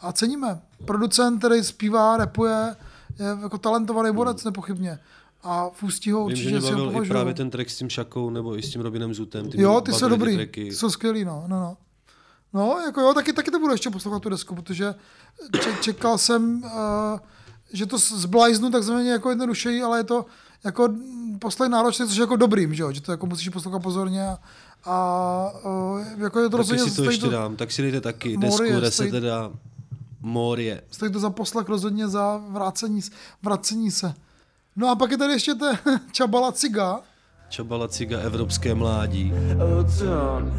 [0.00, 0.60] A ceníme.
[0.84, 2.76] Producent, který zpívá, rapuje,
[3.18, 4.98] je jako talentovaný borec nepochybně.
[5.42, 7.90] A v Ústí ho Vím, že určitě mě bavil i právě ten track s tím
[7.90, 9.50] Šakou nebo i s tím Robinem Zutem.
[9.50, 10.64] Ty Jo, ty jsou dobrý, tracky.
[10.64, 11.76] ty jsou skvělý, no, no, no.
[12.52, 14.94] No, jako jo, taky, taky to budu ještě poslouchat tu desku, protože
[15.62, 16.70] če, čekal jsem, uh,
[17.72, 20.26] že to zblajznu takzvaně jako jednodušeji, ale je to
[20.64, 20.88] jako
[21.38, 24.38] poslech náročný, což je jako dobrým, že jo, že to jako musíš poslouchat pozorně a,
[24.84, 28.36] a uh, jako je to Tak rozhodně si to ještě dám, tak si dejte taky
[28.36, 29.50] desku Morie, stojí- Reseteda
[30.20, 30.82] Morie.
[30.90, 33.00] Stojí to za poslech rozhodně za vracení,
[33.42, 34.14] vracení se.
[34.80, 35.78] No a pak je tady ještě ten
[36.12, 37.00] Čabala Ciga.
[37.48, 39.32] Čabala Ciga, Evropské mládí.
[39.80, 40.52] Oceán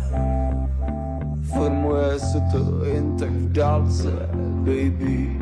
[1.53, 4.11] Formuje se to jen tak v dálce,
[4.57, 5.39] baby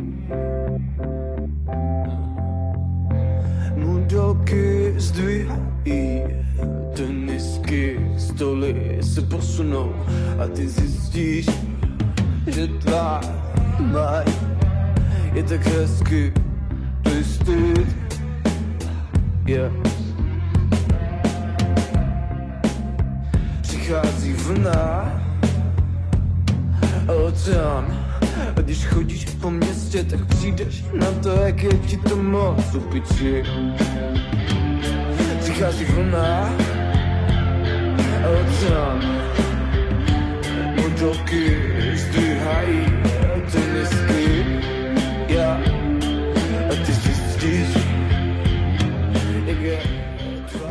[3.75, 6.23] Modelky zdvihají
[6.95, 9.95] Tenisky, stoly se posunou
[10.43, 11.49] A ty zjistíš,
[12.47, 13.21] že tvá
[13.79, 14.25] maj
[15.33, 16.33] Je tak hezky,
[17.03, 17.98] to je styd
[19.49, 19.89] Yeah
[23.89, 25.11] přichází vlna
[28.55, 32.75] a když chodíš po městě, tak přijdeš na to, jak je ti to moc.
[32.75, 33.01] U.
[35.39, 36.53] Přichází vlna
[38.41, 39.01] oceán.
[40.81, 41.57] Modelky
[41.95, 43.08] zdvihají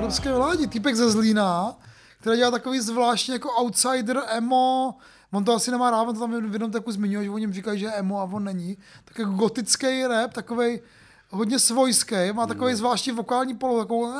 [0.08, 1.76] Evropské vládí, týpek ze Zlína,
[2.20, 4.94] který dělá takový zvláštní jako outsider, emo,
[5.32, 7.52] on to asi nemá rád, on to tam v jednom taku zmiňuje, že o něm
[7.52, 8.76] říkají, že je emo a on není.
[9.04, 10.80] Tak jako gotický rap, takový
[11.30, 14.12] hodně svojský, má takový zvláštní vokální polo, takovou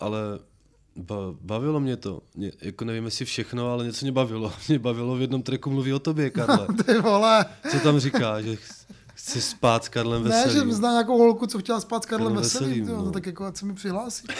[0.00, 0.18] Ale
[0.96, 2.22] ba, bavilo mě to.
[2.34, 4.52] Mě, jako nevím, jestli všechno, ale něco mě bavilo.
[4.68, 6.66] Mě bavilo v jednom tracku mluví o tobě, Karle.
[6.86, 7.44] Ty vole.
[7.70, 8.56] Co tam říká, že
[9.14, 10.68] chci spát s Karlem Ne, Veselým.
[10.68, 13.04] že zná nějakou holku, co chtěla spát s Karlem Karlem Veselým, Veselým, no.
[13.04, 13.10] no.
[13.12, 14.26] tak jako ať se mi přihlásí.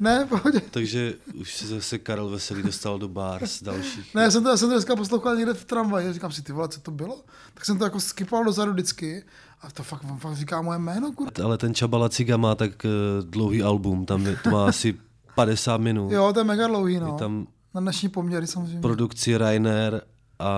[0.00, 0.60] ne, pohodě.
[0.70, 4.14] Takže už se zase Karel Veselý dostal do bars dalších.
[4.14, 6.52] Ne, já jsem to, já jsem to dneska poslouchal někde v tramvaji, říkám si, ty
[6.52, 7.20] vole, co to bylo?
[7.54, 9.24] Tak jsem to jako skipoval dozadu vždycky
[9.62, 11.30] a to fakt, on fakt říká moje jméno, kurva.
[11.44, 12.90] Ale ten Čabala Ciga má tak uh,
[13.30, 14.98] dlouhý album, tam je, to má asi
[15.34, 16.12] 50 minut.
[16.12, 17.06] Jo, to je mega dlouhý, no.
[17.06, 18.80] Je tam Na dnešní poměry samozřejmě.
[18.80, 20.02] produkci Rainer
[20.38, 20.50] a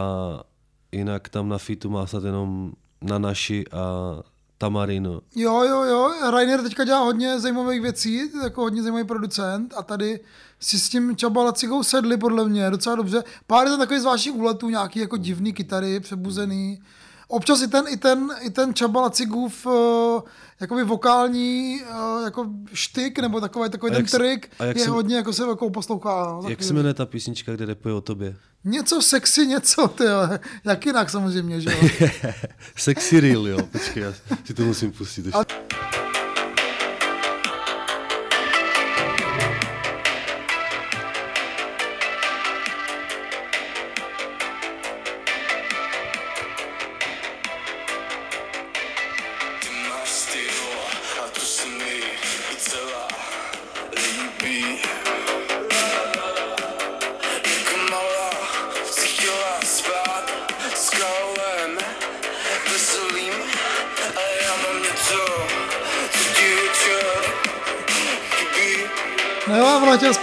[0.97, 3.83] jinak tam na fitu má snad jenom na naši a
[4.59, 5.21] Tamarino.
[5.35, 10.21] Jo, jo, jo, Rainer teďka dělá hodně zajímavých věcí, jako hodně zajímavý producent a tady
[10.61, 13.25] si s tím Čabalacigou sedli podle mě docela dobře.
[13.47, 16.81] Pár je tam takových zvláštních úletů, nějaký jako divný kytary, přebuzený.
[17.29, 19.73] Občas i ten, i ten, i ten Čabalacigův uh,
[20.61, 24.91] jakoby vokální uh, jako štyk, nebo takový, takový A ten se- trik a je se-
[24.91, 26.39] hodně jako se jako poslouchá.
[26.43, 28.37] No, Jak se jmenuje ta písnička, kde repuje o tobě?
[28.65, 30.05] Něco sexy, něco, ty
[30.65, 32.09] Jak jinak samozřejmě, že jo.
[32.77, 33.59] Sexy Real, jo.
[33.73, 34.13] Počkej, já
[34.45, 35.27] si to musím pustit.
[35.27, 35.45] ještě.
[35.45, 36.06] Ty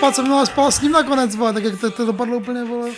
[0.03, 2.63] spát se mnou a spala s ním nakonec, vole, tak jak to, to dopadlo úplně,
[2.63, 2.91] vole.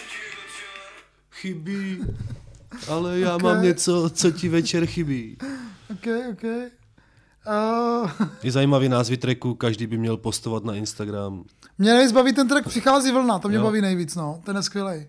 [1.31, 1.99] chybí.
[2.89, 3.41] Ale já Ok.
[3.43, 5.37] mám něco, co ti večer chybí.
[5.91, 6.43] OK, OK.
[6.43, 8.09] Uh,
[8.43, 11.43] Je zajímavý názvy tracku, každý by měl postovat na Instagram.
[11.77, 13.63] mě nejvíc baví ten track Přichází vlna, to mě Jo.
[13.63, 14.41] baví nejvíc, no.
[14.45, 15.07] Ten je skvělej.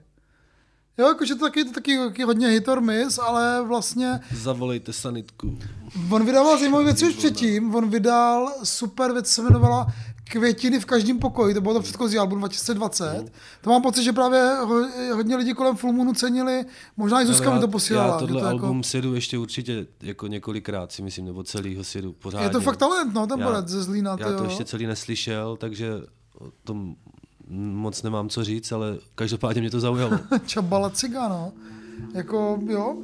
[0.98, 5.58] Jo, jakože to taky, to taky, taky hodně hit or miss, ale vlastně Zavolejte sanitku.
[6.10, 7.74] on vydával zajímavé věci už předtím.
[7.74, 9.86] On vydal super věc, se jmenovala
[10.30, 13.32] Květiny v každém pokoji, to bylo to předchozí album 2020.
[13.60, 16.64] To mám pocit, že právě ho- hodně lidí kolem Full Moonu cenili,
[16.96, 18.12] možná i Zuzka Ale mi to posílala.
[18.12, 21.84] Já tohle to jako- album sjedu ještě určitě jako několikrát si myslím, nebo celý ho
[21.84, 22.46] sjedu pořádně.
[22.46, 24.44] Je to fakt talent, no, ten borec ze Zlína, Já to tyjo.
[24.44, 25.92] ještě celý neslyšel, takže
[26.40, 26.94] o tom
[27.54, 30.18] moc nemám co říct, ale každopádně mě to zaujalo.
[30.46, 31.52] Čabala ciga, no.
[32.14, 32.96] Jako, jo.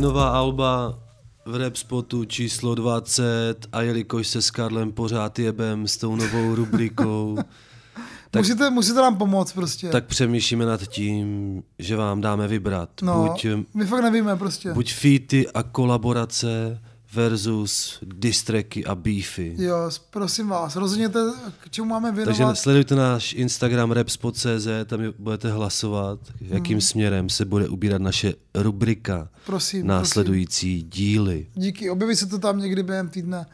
[0.00, 0.98] nová alba
[1.46, 6.54] v rap spotu číslo 20 a jelikož se s Karlem pořád jebem s tou novou
[6.54, 7.38] rubrikou,
[8.30, 9.88] tak, Musíte, musíte nám pomoct prostě.
[9.88, 12.88] tak přemýšlíme nad tím, že vám dáme vybrat.
[13.02, 14.72] no, Buď, my fakt nevíme prostě.
[14.72, 16.80] buď featy a kolaborace
[17.14, 19.54] versus distracky a beefy.
[19.58, 21.18] Jo, prosím vás, rozhodněte,
[21.64, 22.38] k čemu máme věnovat.
[22.38, 26.80] Takže sledujte náš Instagram rapspot.cz, tam budete hlasovat, jakým Hmm.
[26.80, 31.46] směrem se bude ubírat naše rubrika Prosím, následující díly.
[31.54, 33.46] Díky, objeví se to tam někdy během týdne.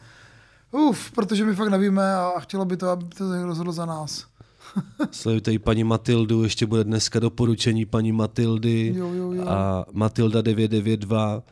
[0.71, 4.25] Uf, protože my fakt nevíme a chtělo by to, aby to rozhodlo za nás.
[5.11, 9.43] Sledujte i paní Matildu, ještě bude dneska doporučení paní Matildy Jo, jo, jo.
[9.47, 11.43] a Matilda 992.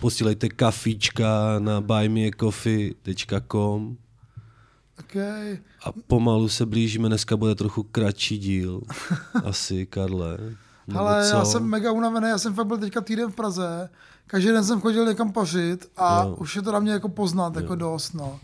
[0.00, 3.96] Posílejte kafíčka na buymeacoffee.com
[5.00, 5.58] Okay.
[5.84, 8.80] a pomalu se blížíme, dneska bude trochu kratší díl.
[9.44, 10.38] Asi, Karle.
[10.96, 11.36] Ale co?
[11.36, 13.88] já jsem mega unavený, já jsem fakt byl teďka týden v Praze,
[14.26, 16.36] každý den jsem chodil někam pařit a Jo.
[16.38, 18.40] už je to na mě jako poznat, jako dost, no.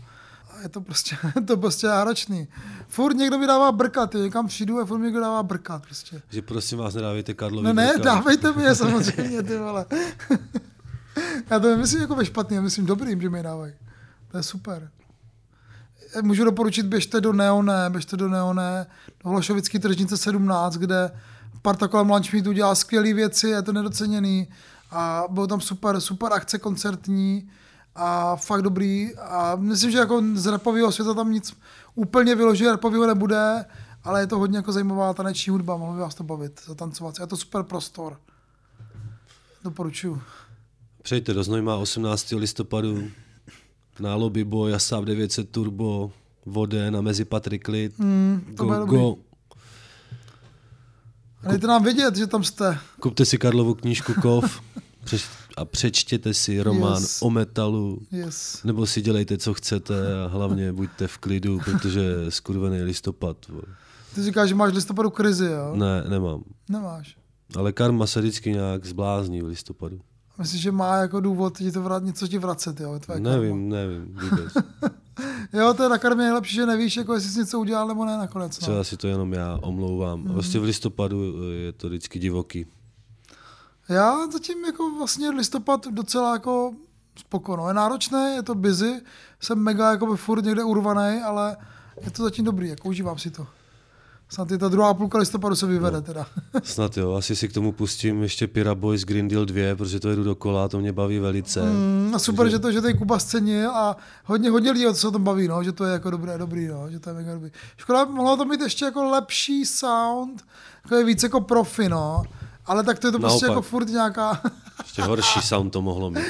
[0.57, 2.47] A je to prostě, je to prostě náročný.
[2.87, 6.21] Furt někdo mi dává brkat, jo, někam přijdu a furt někdo dává brkat prostě.
[6.29, 8.03] Že prosím vás, nedávejte Karlovi No ne, brkat.
[8.03, 9.85] dávejte mi je samozřejmě, ty vole.
[11.49, 13.73] Já to nemyslím jako ve špatný, já myslím dobrým, že mi dávají.
[14.31, 14.89] To je super.
[16.21, 18.87] Můžu doporučit, běžte do Neoné, běžte do Neoné,
[19.23, 21.11] do Hlašovický tržnice 17, kde
[21.61, 24.47] parta kolem Lunchmeetu dělá skvělé věci, je to nedoceněný
[24.91, 27.49] a bylo tam super, super akce koncertní
[27.95, 31.57] a fakt dobrý a myslím, že jako z rapového světa tam nic
[31.95, 33.65] úplně vyloženě rapového nebude,
[34.03, 37.19] ale je to hodně jako zajímavá taneční hudba, mohlo by vás to bavit, zatancovat.
[37.19, 38.17] Je to super prostor.
[39.63, 40.21] Doporučuju.
[41.05, 42.31] Přejte do Znojma 18.
[42.31, 43.07] listopadu
[43.99, 46.11] na Lobby Boy, Asap 900 Turbo,
[46.45, 47.99] Voden a mezi Patrik Lid.
[47.99, 49.15] Mm, to go, go.
[51.43, 52.77] A dejte nám vědět, že tam jste.
[52.99, 54.61] Kupte si Karlovu knížku Kov
[55.57, 57.21] a přečtěte si román Yes.
[57.21, 58.01] o metalu.
[58.11, 58.63] Yes.
[58.63, 63.37] Nebo si dělejte, co chcete a hlavně buďte v klidu, protože je skurvený listopad.
[64.15, 65.75] Ty říkáš, že máš listopadu krizi, jo?
[65.75, 66.43] Ne, nemám.
[66.69, 67.17] Nemáš.
[67.57, 69.99] Ale karma se vždycky nějak zblázní v listopadu.
[70.37, 72.99] Myslíš, že má jako důvod ti to vrat, něco ti vracet, jo?
[72.99, 74.53] Tvoje Nevím, nevím vůbec.
[74.53, 74.95] Karma.
[75.53, 78.17] Jo, to je na karmě nejlepší, že nevíš, jako jestli jsi něco udělal nebo ne
[78.17, 78.59] nakonec.
[78.59, 78.61] No.
[78.61, 80.19] Třeba si to jenom já omlouvám.
[80.19, 80.33] Mhm.
[80.33, 82.65] Prostě v listopadu je to vždycky divoký.
[83.89, 86.73] Já zatím jako vlastně listopad docela jako
[87.19, 87.67] spokojno.
[87.67, 89.01] Je náročné, je to busy,
[89.39, 91.57] jsem mega jako furt někde urvaný, ale
[92.01, 93.47] je to zatím dobrý, jako užívám si to.
[94.29, 96.27] Snad i ta druhá půlka listopadu se vyvede teda.
[96.63, 100.09] Snad jo, asi si k tomu pustím ještě Pira Boys Green Deal 2, protože to
[100.09, 101.61] jedu dokola, to mě baví velice.
[101.61, 105.11] Mm, a super, že to, že tady Kuba scenil a hodně, hodně lidí se o
[105.11, 107.51] tom baví, no, že to je jako dobré, dobrý, no, že to je mega dobrý.
[107.77, 110.45] Škoda, mohlo to mít ještě jako lepší sound,
[110.83, 112.23] jako je víc jako profi, no,
[112.65, 113.49] ale tak to je to prostě Naopak.
[113.49, 114.41] jako furt nějaká,
[114.83, 116.25] Ještě horší sound to mohlo mít.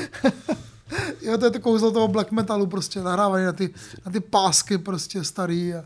[1.22, 3.74] jo, to je to kouzlo toho black metalu prostě, nahrávaný na ty,
[4.06, 5.84] na ty pásky prostě starý a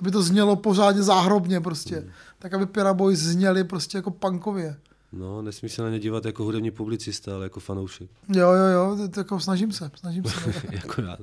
[0.00, 4.76] aby to znělo pořádně záhrobně prostě, tak aby Pira Boys zněli prostě jako punkově.
[5.12, 8.10] No, nesmí se na ně dívat jako hudební publicista, ale jako fanoušek.
[8.28, 10.52] Jo, jo, jo, to, jako snažím se, snažím se.
[10.72, 11.16] jako já.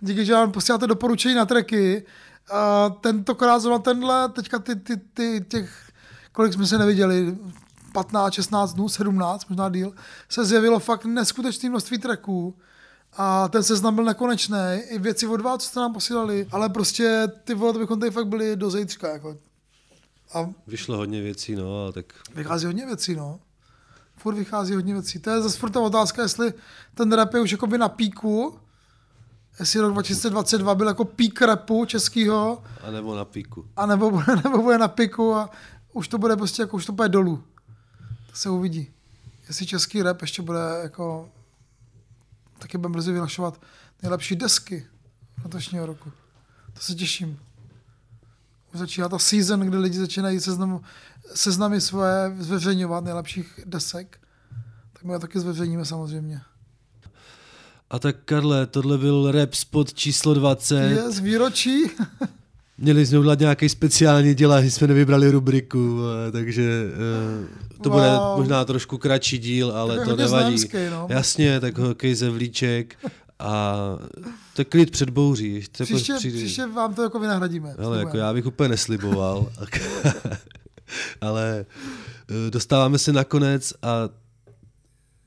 [0.00, 2.04] Díky, že vám posíláte doporučení na tracky.
[2.52, 5.90] Uh, tentokrát zrovna tenhle, teďka ty, ty, ty, těch,
[6.32, 7.38] kolik jsme se neviděli,
[7.92, 9.92] 15, 16 dnů, 17, možná díl,
[10.28, 12.54] se zjevilo fakt neskutečné množství tracků.
[13.16, 14.56] A ten seznam byl nekonečný,
[14.88, 18.10] i věci od vás, co jste nám posílali, ale prostě ty vole, to bychom tady
[18.10, 19.36] fakt byli do zítřka, jako.
[20.34, 23.40] A Vyšlo hodně věcí, no, ale tak vychází hodně věcí, no.
[24.16, 25.18] Furt vychází hodně věcí.
[25.18, 26.52] To je zase furt ta otázka, jestli
[26.94, 28.58] ten rap je už jakoby na píku,
[29.60, 33.64] jestli rok 2022 byl jako pík repu českýho, A nebo na píku.
[33.76, 35.50] a nebo, nebo bude na piku a
[35.92, 37.42] už to bude prostě jako už to bude dolů.
[38.30, 38.90] To se uvidí.
[39.48, 41.28] Jestli český rap ještě bude jako
[42.60, 43.60] taky budeme brzy vyhlašovat
[44.02, 44.86] nejlepší desky
[45.44, 46.12] letošního roku.
[46.72, 47.38] To se těším.
[48.74, 50.80] Už začíná ta season, kdy lidi začínají seznam,
[51.34, 54.20] seznamy svoje zveřejňovat nejlepších desek.
[54.92, 56.40] Tak my je taky zveřejníme samozřejmě.
[57.90, 60.80] A tak Karle, tohle byl rap spot číslo 20.
[60.80, 61.90] Je z výročí.
[62.82, 65.98] Měli jsme udělat nějaký speciální díl, jsme nevybrali rubriku,
[66.28, 66.84] eh, takže
[67.72, 68.38] eh, to bude Wow.
[68.38, 70.58] možná trošku kratší díl, ale Tak to nevadí.
[70.58, 71.06] znamský, no.
[71.10, 72.96] Jasně, tak hokej ze vlíček
[73.38, 73.74] a
[74.54, 75.54] to je klid před bouří.
[75.54, 77.74] Ještě Příště, přijde- příště vám to jako vynahradíme.
[77.78, 79.52] Ale jako já bych úplně nesliboval.
[81.20, 81.66] ale
[82.46, 84.08] eh, dostáváme se nakonec a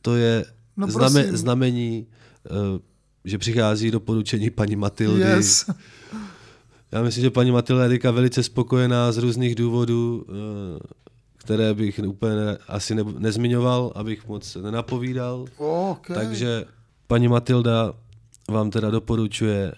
[0.02, 0.46] to je
[0.78, 1.38] No zname, prosím.
[1.38, 2.08] znamení,
[3.26, 5.22] že přichází doporučení paní Matildy.
[5.22, 5.66] Yes.
[6.94, 10.80] Já myslím, že paní Matilda je teďka velice spokojená z různých důvodů, eh,
[11.38, 15.45] které bych úplně ne, asi ne, nezmiňoval, abych moc nenapovídal.
[15.57, 16.07] OK.
[16.14, 16.65] Takže
[17.07, 17.94] paní Matilda
[18.49, 19.74] vám teda doporučuje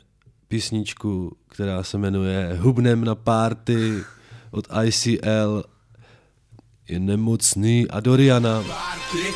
[0.48, 4.04] písničku, která se jmenuje Hubnem na party
[4.52, 5.64] od ICL.
[6.90, 8.64] Je nemocný a Doriana.
[8.64, 9.34] Party,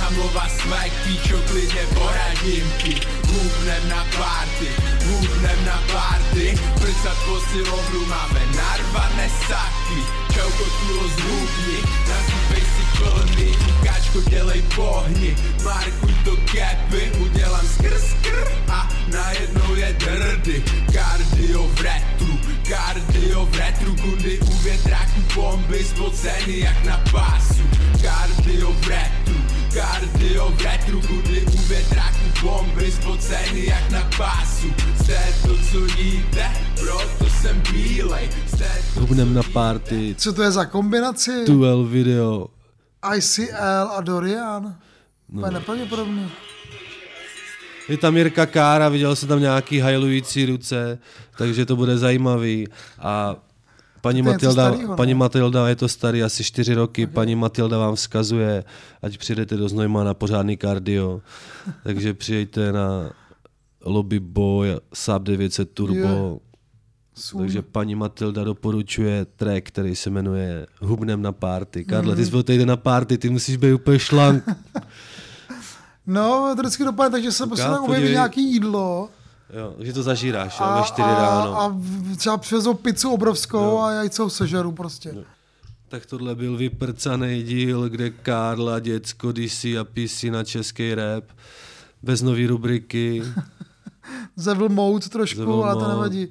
[0.00, 4.68] Hamlova Smike, píčo klidně poradím ti Hubnem na party,
[5.04, 10.00] hubnem na party Prcat po silovnu máme narvané saky
[10.34, 11.78] Čauko tu rozhubni,
[12.08, 17.10] nazývej si plný Káčko dělej pohni, markuj to kepy.
[17.18, 20.62] Udělám skr skr a najednou je drdy.
[20.92, 23.96] Kardio v retru, kardio v retru.
[23.96, 27.62] Kundy u větráku bomby spocený jak na pásu.
[28.02, 29.34] Kardio v retru,
[29.74, 34.66] kardio v retru Kundy u větráku bomby spocený jak na pásu
[35.02, 38.68] Jste to co jíte, proto jsem bílej Jste
[39.00, 41.44] Hubnem na party, Co to je za kombinaci?
[41.46, 42.46] duel video.
[43.16, 44.76] ICL a Dorian?
[45.32, 45.40] No.
[45.40, 46.30] To je nepravděpodobný.
[47.88, 50.98] Je tam Jirka Kára, viděl jsem tam nějaký hajlující ruce,
[51.38, 52.68] takže to bude zajímavý.
[52.98, 53.36] A
[54.02, 57.14] paní Matilda, starýho, paní Matilda, je to starý asi čtyři roky, okay.
[57.14, 58.64] paní Matilda vám vzkazuje,
[59.02, 61.20] ať přijdete do Znojma na pořádný kardio,
[61.84, 63.10] takže přijďte na
[63.84, 66.40] Lobby Boy, Saab 900 Turbo.
[67.14, 67.40] Sůl.
[67.40, 71.84] Takže paní Matilda doporučuje track, který se jmenuje Hubnem na party.
[71.84, 72.24] Karle, ty Mhm.
[72.24, 74.44] jsi byl týden na party, ty musíš být úplně šlank.
[76.06, 79.08] No, to vždycky dopadne, takže se prostě tam objeví nějaký jídlo
[79.52, 81.60] Jo, že to zažíráš jo, a, ve 4 a, ráno.
[81.60, 81.80] a
[82.16, 85.14] třeba přivezou pizzu obrovskou a já ji celou sežeru prostě.
[85.88, 91.24] Tak tohle byl vyprcaný díl, kde Karla, děcko, DC a PC na český rap.
[92.02, 93.22] Bez nový rubriky.
[94.36, 96.28] Zevl mout trošku, Zevl ale to nevadí.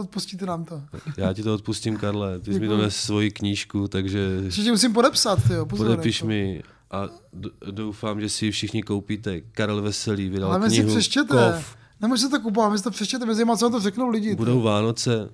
[0.00, 0.82] Odpustíte nám to.
[1.16, 2.40] Já ti to odpustím, Karle.
[2.40, 5.86] Ty jsi mi dones svoji knížku, takže Ještě ti musím podepsat, ty jo, pozor.
[5.86, 6.28] podepiš jako.
[6.28, 7.08] mi a
[7.70, 9.40] doufám, že si ji všichni koupíte.
[9.40, 11.52] Karel Veselý vydal Ale my si knihu přečtěte.
[11.56, 11.79] Kov.
[12.00, 14.34] Nemůžete to kupovat, my to přečtěte, mezi nimi, co vám to řeknou lidi.
[14.34, 15.30] Budou Vánoce,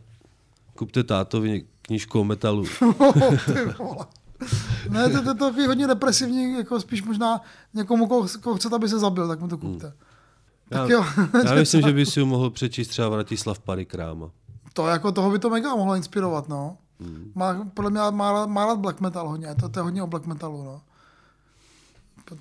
[0.75, 2.65] kupte tátovi knížku o metalu.
[3.47, 4.07] Ty vole.
[4.89, 7.41] Ne, to, to, to je takový hodně depresivní, jako spíš možná
[7.75, 9.93] někomu, koho, koho chcete, aby se zabil, tak mu to kupte.
[10.69, 11.05] Tak jo.
[11.45, 14.31] já myslím, že by si ho mohl přečíst třeba Vratislav Parikráma.
[14.73, 16.77] To jako toho by to mega mohlo inspirovat, no.
[17.01, 17.33] Hmm.
[17.35, 20.07] Má, podle mě má, rád- má rád black metal hodně, to, to je hodně o
[20.07, 20.81] black metalu, no.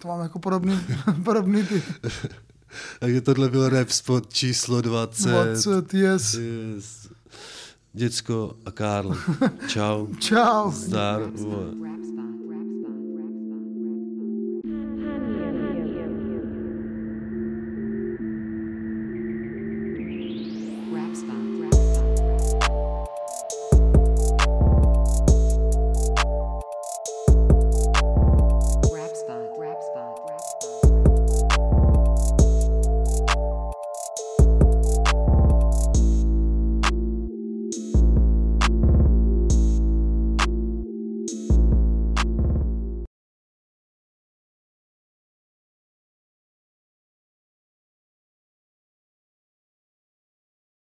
[0.02, 0.80] To mám jako podobný,
[1.24, 1.84] podobný ty.
[3.00, 5.30] Takže tohle byl rap spot číslo 20.
[5.30, 6.34] 20, yes.
[6.34, 7.08] yes.
[7.94, 9.18] Děcko a Karl.
[9.68, 10.08] Čau.
[10.20, 10.72] Čau.
[10.72, 11.22] Zdar.
[11.22, 11.96] vole.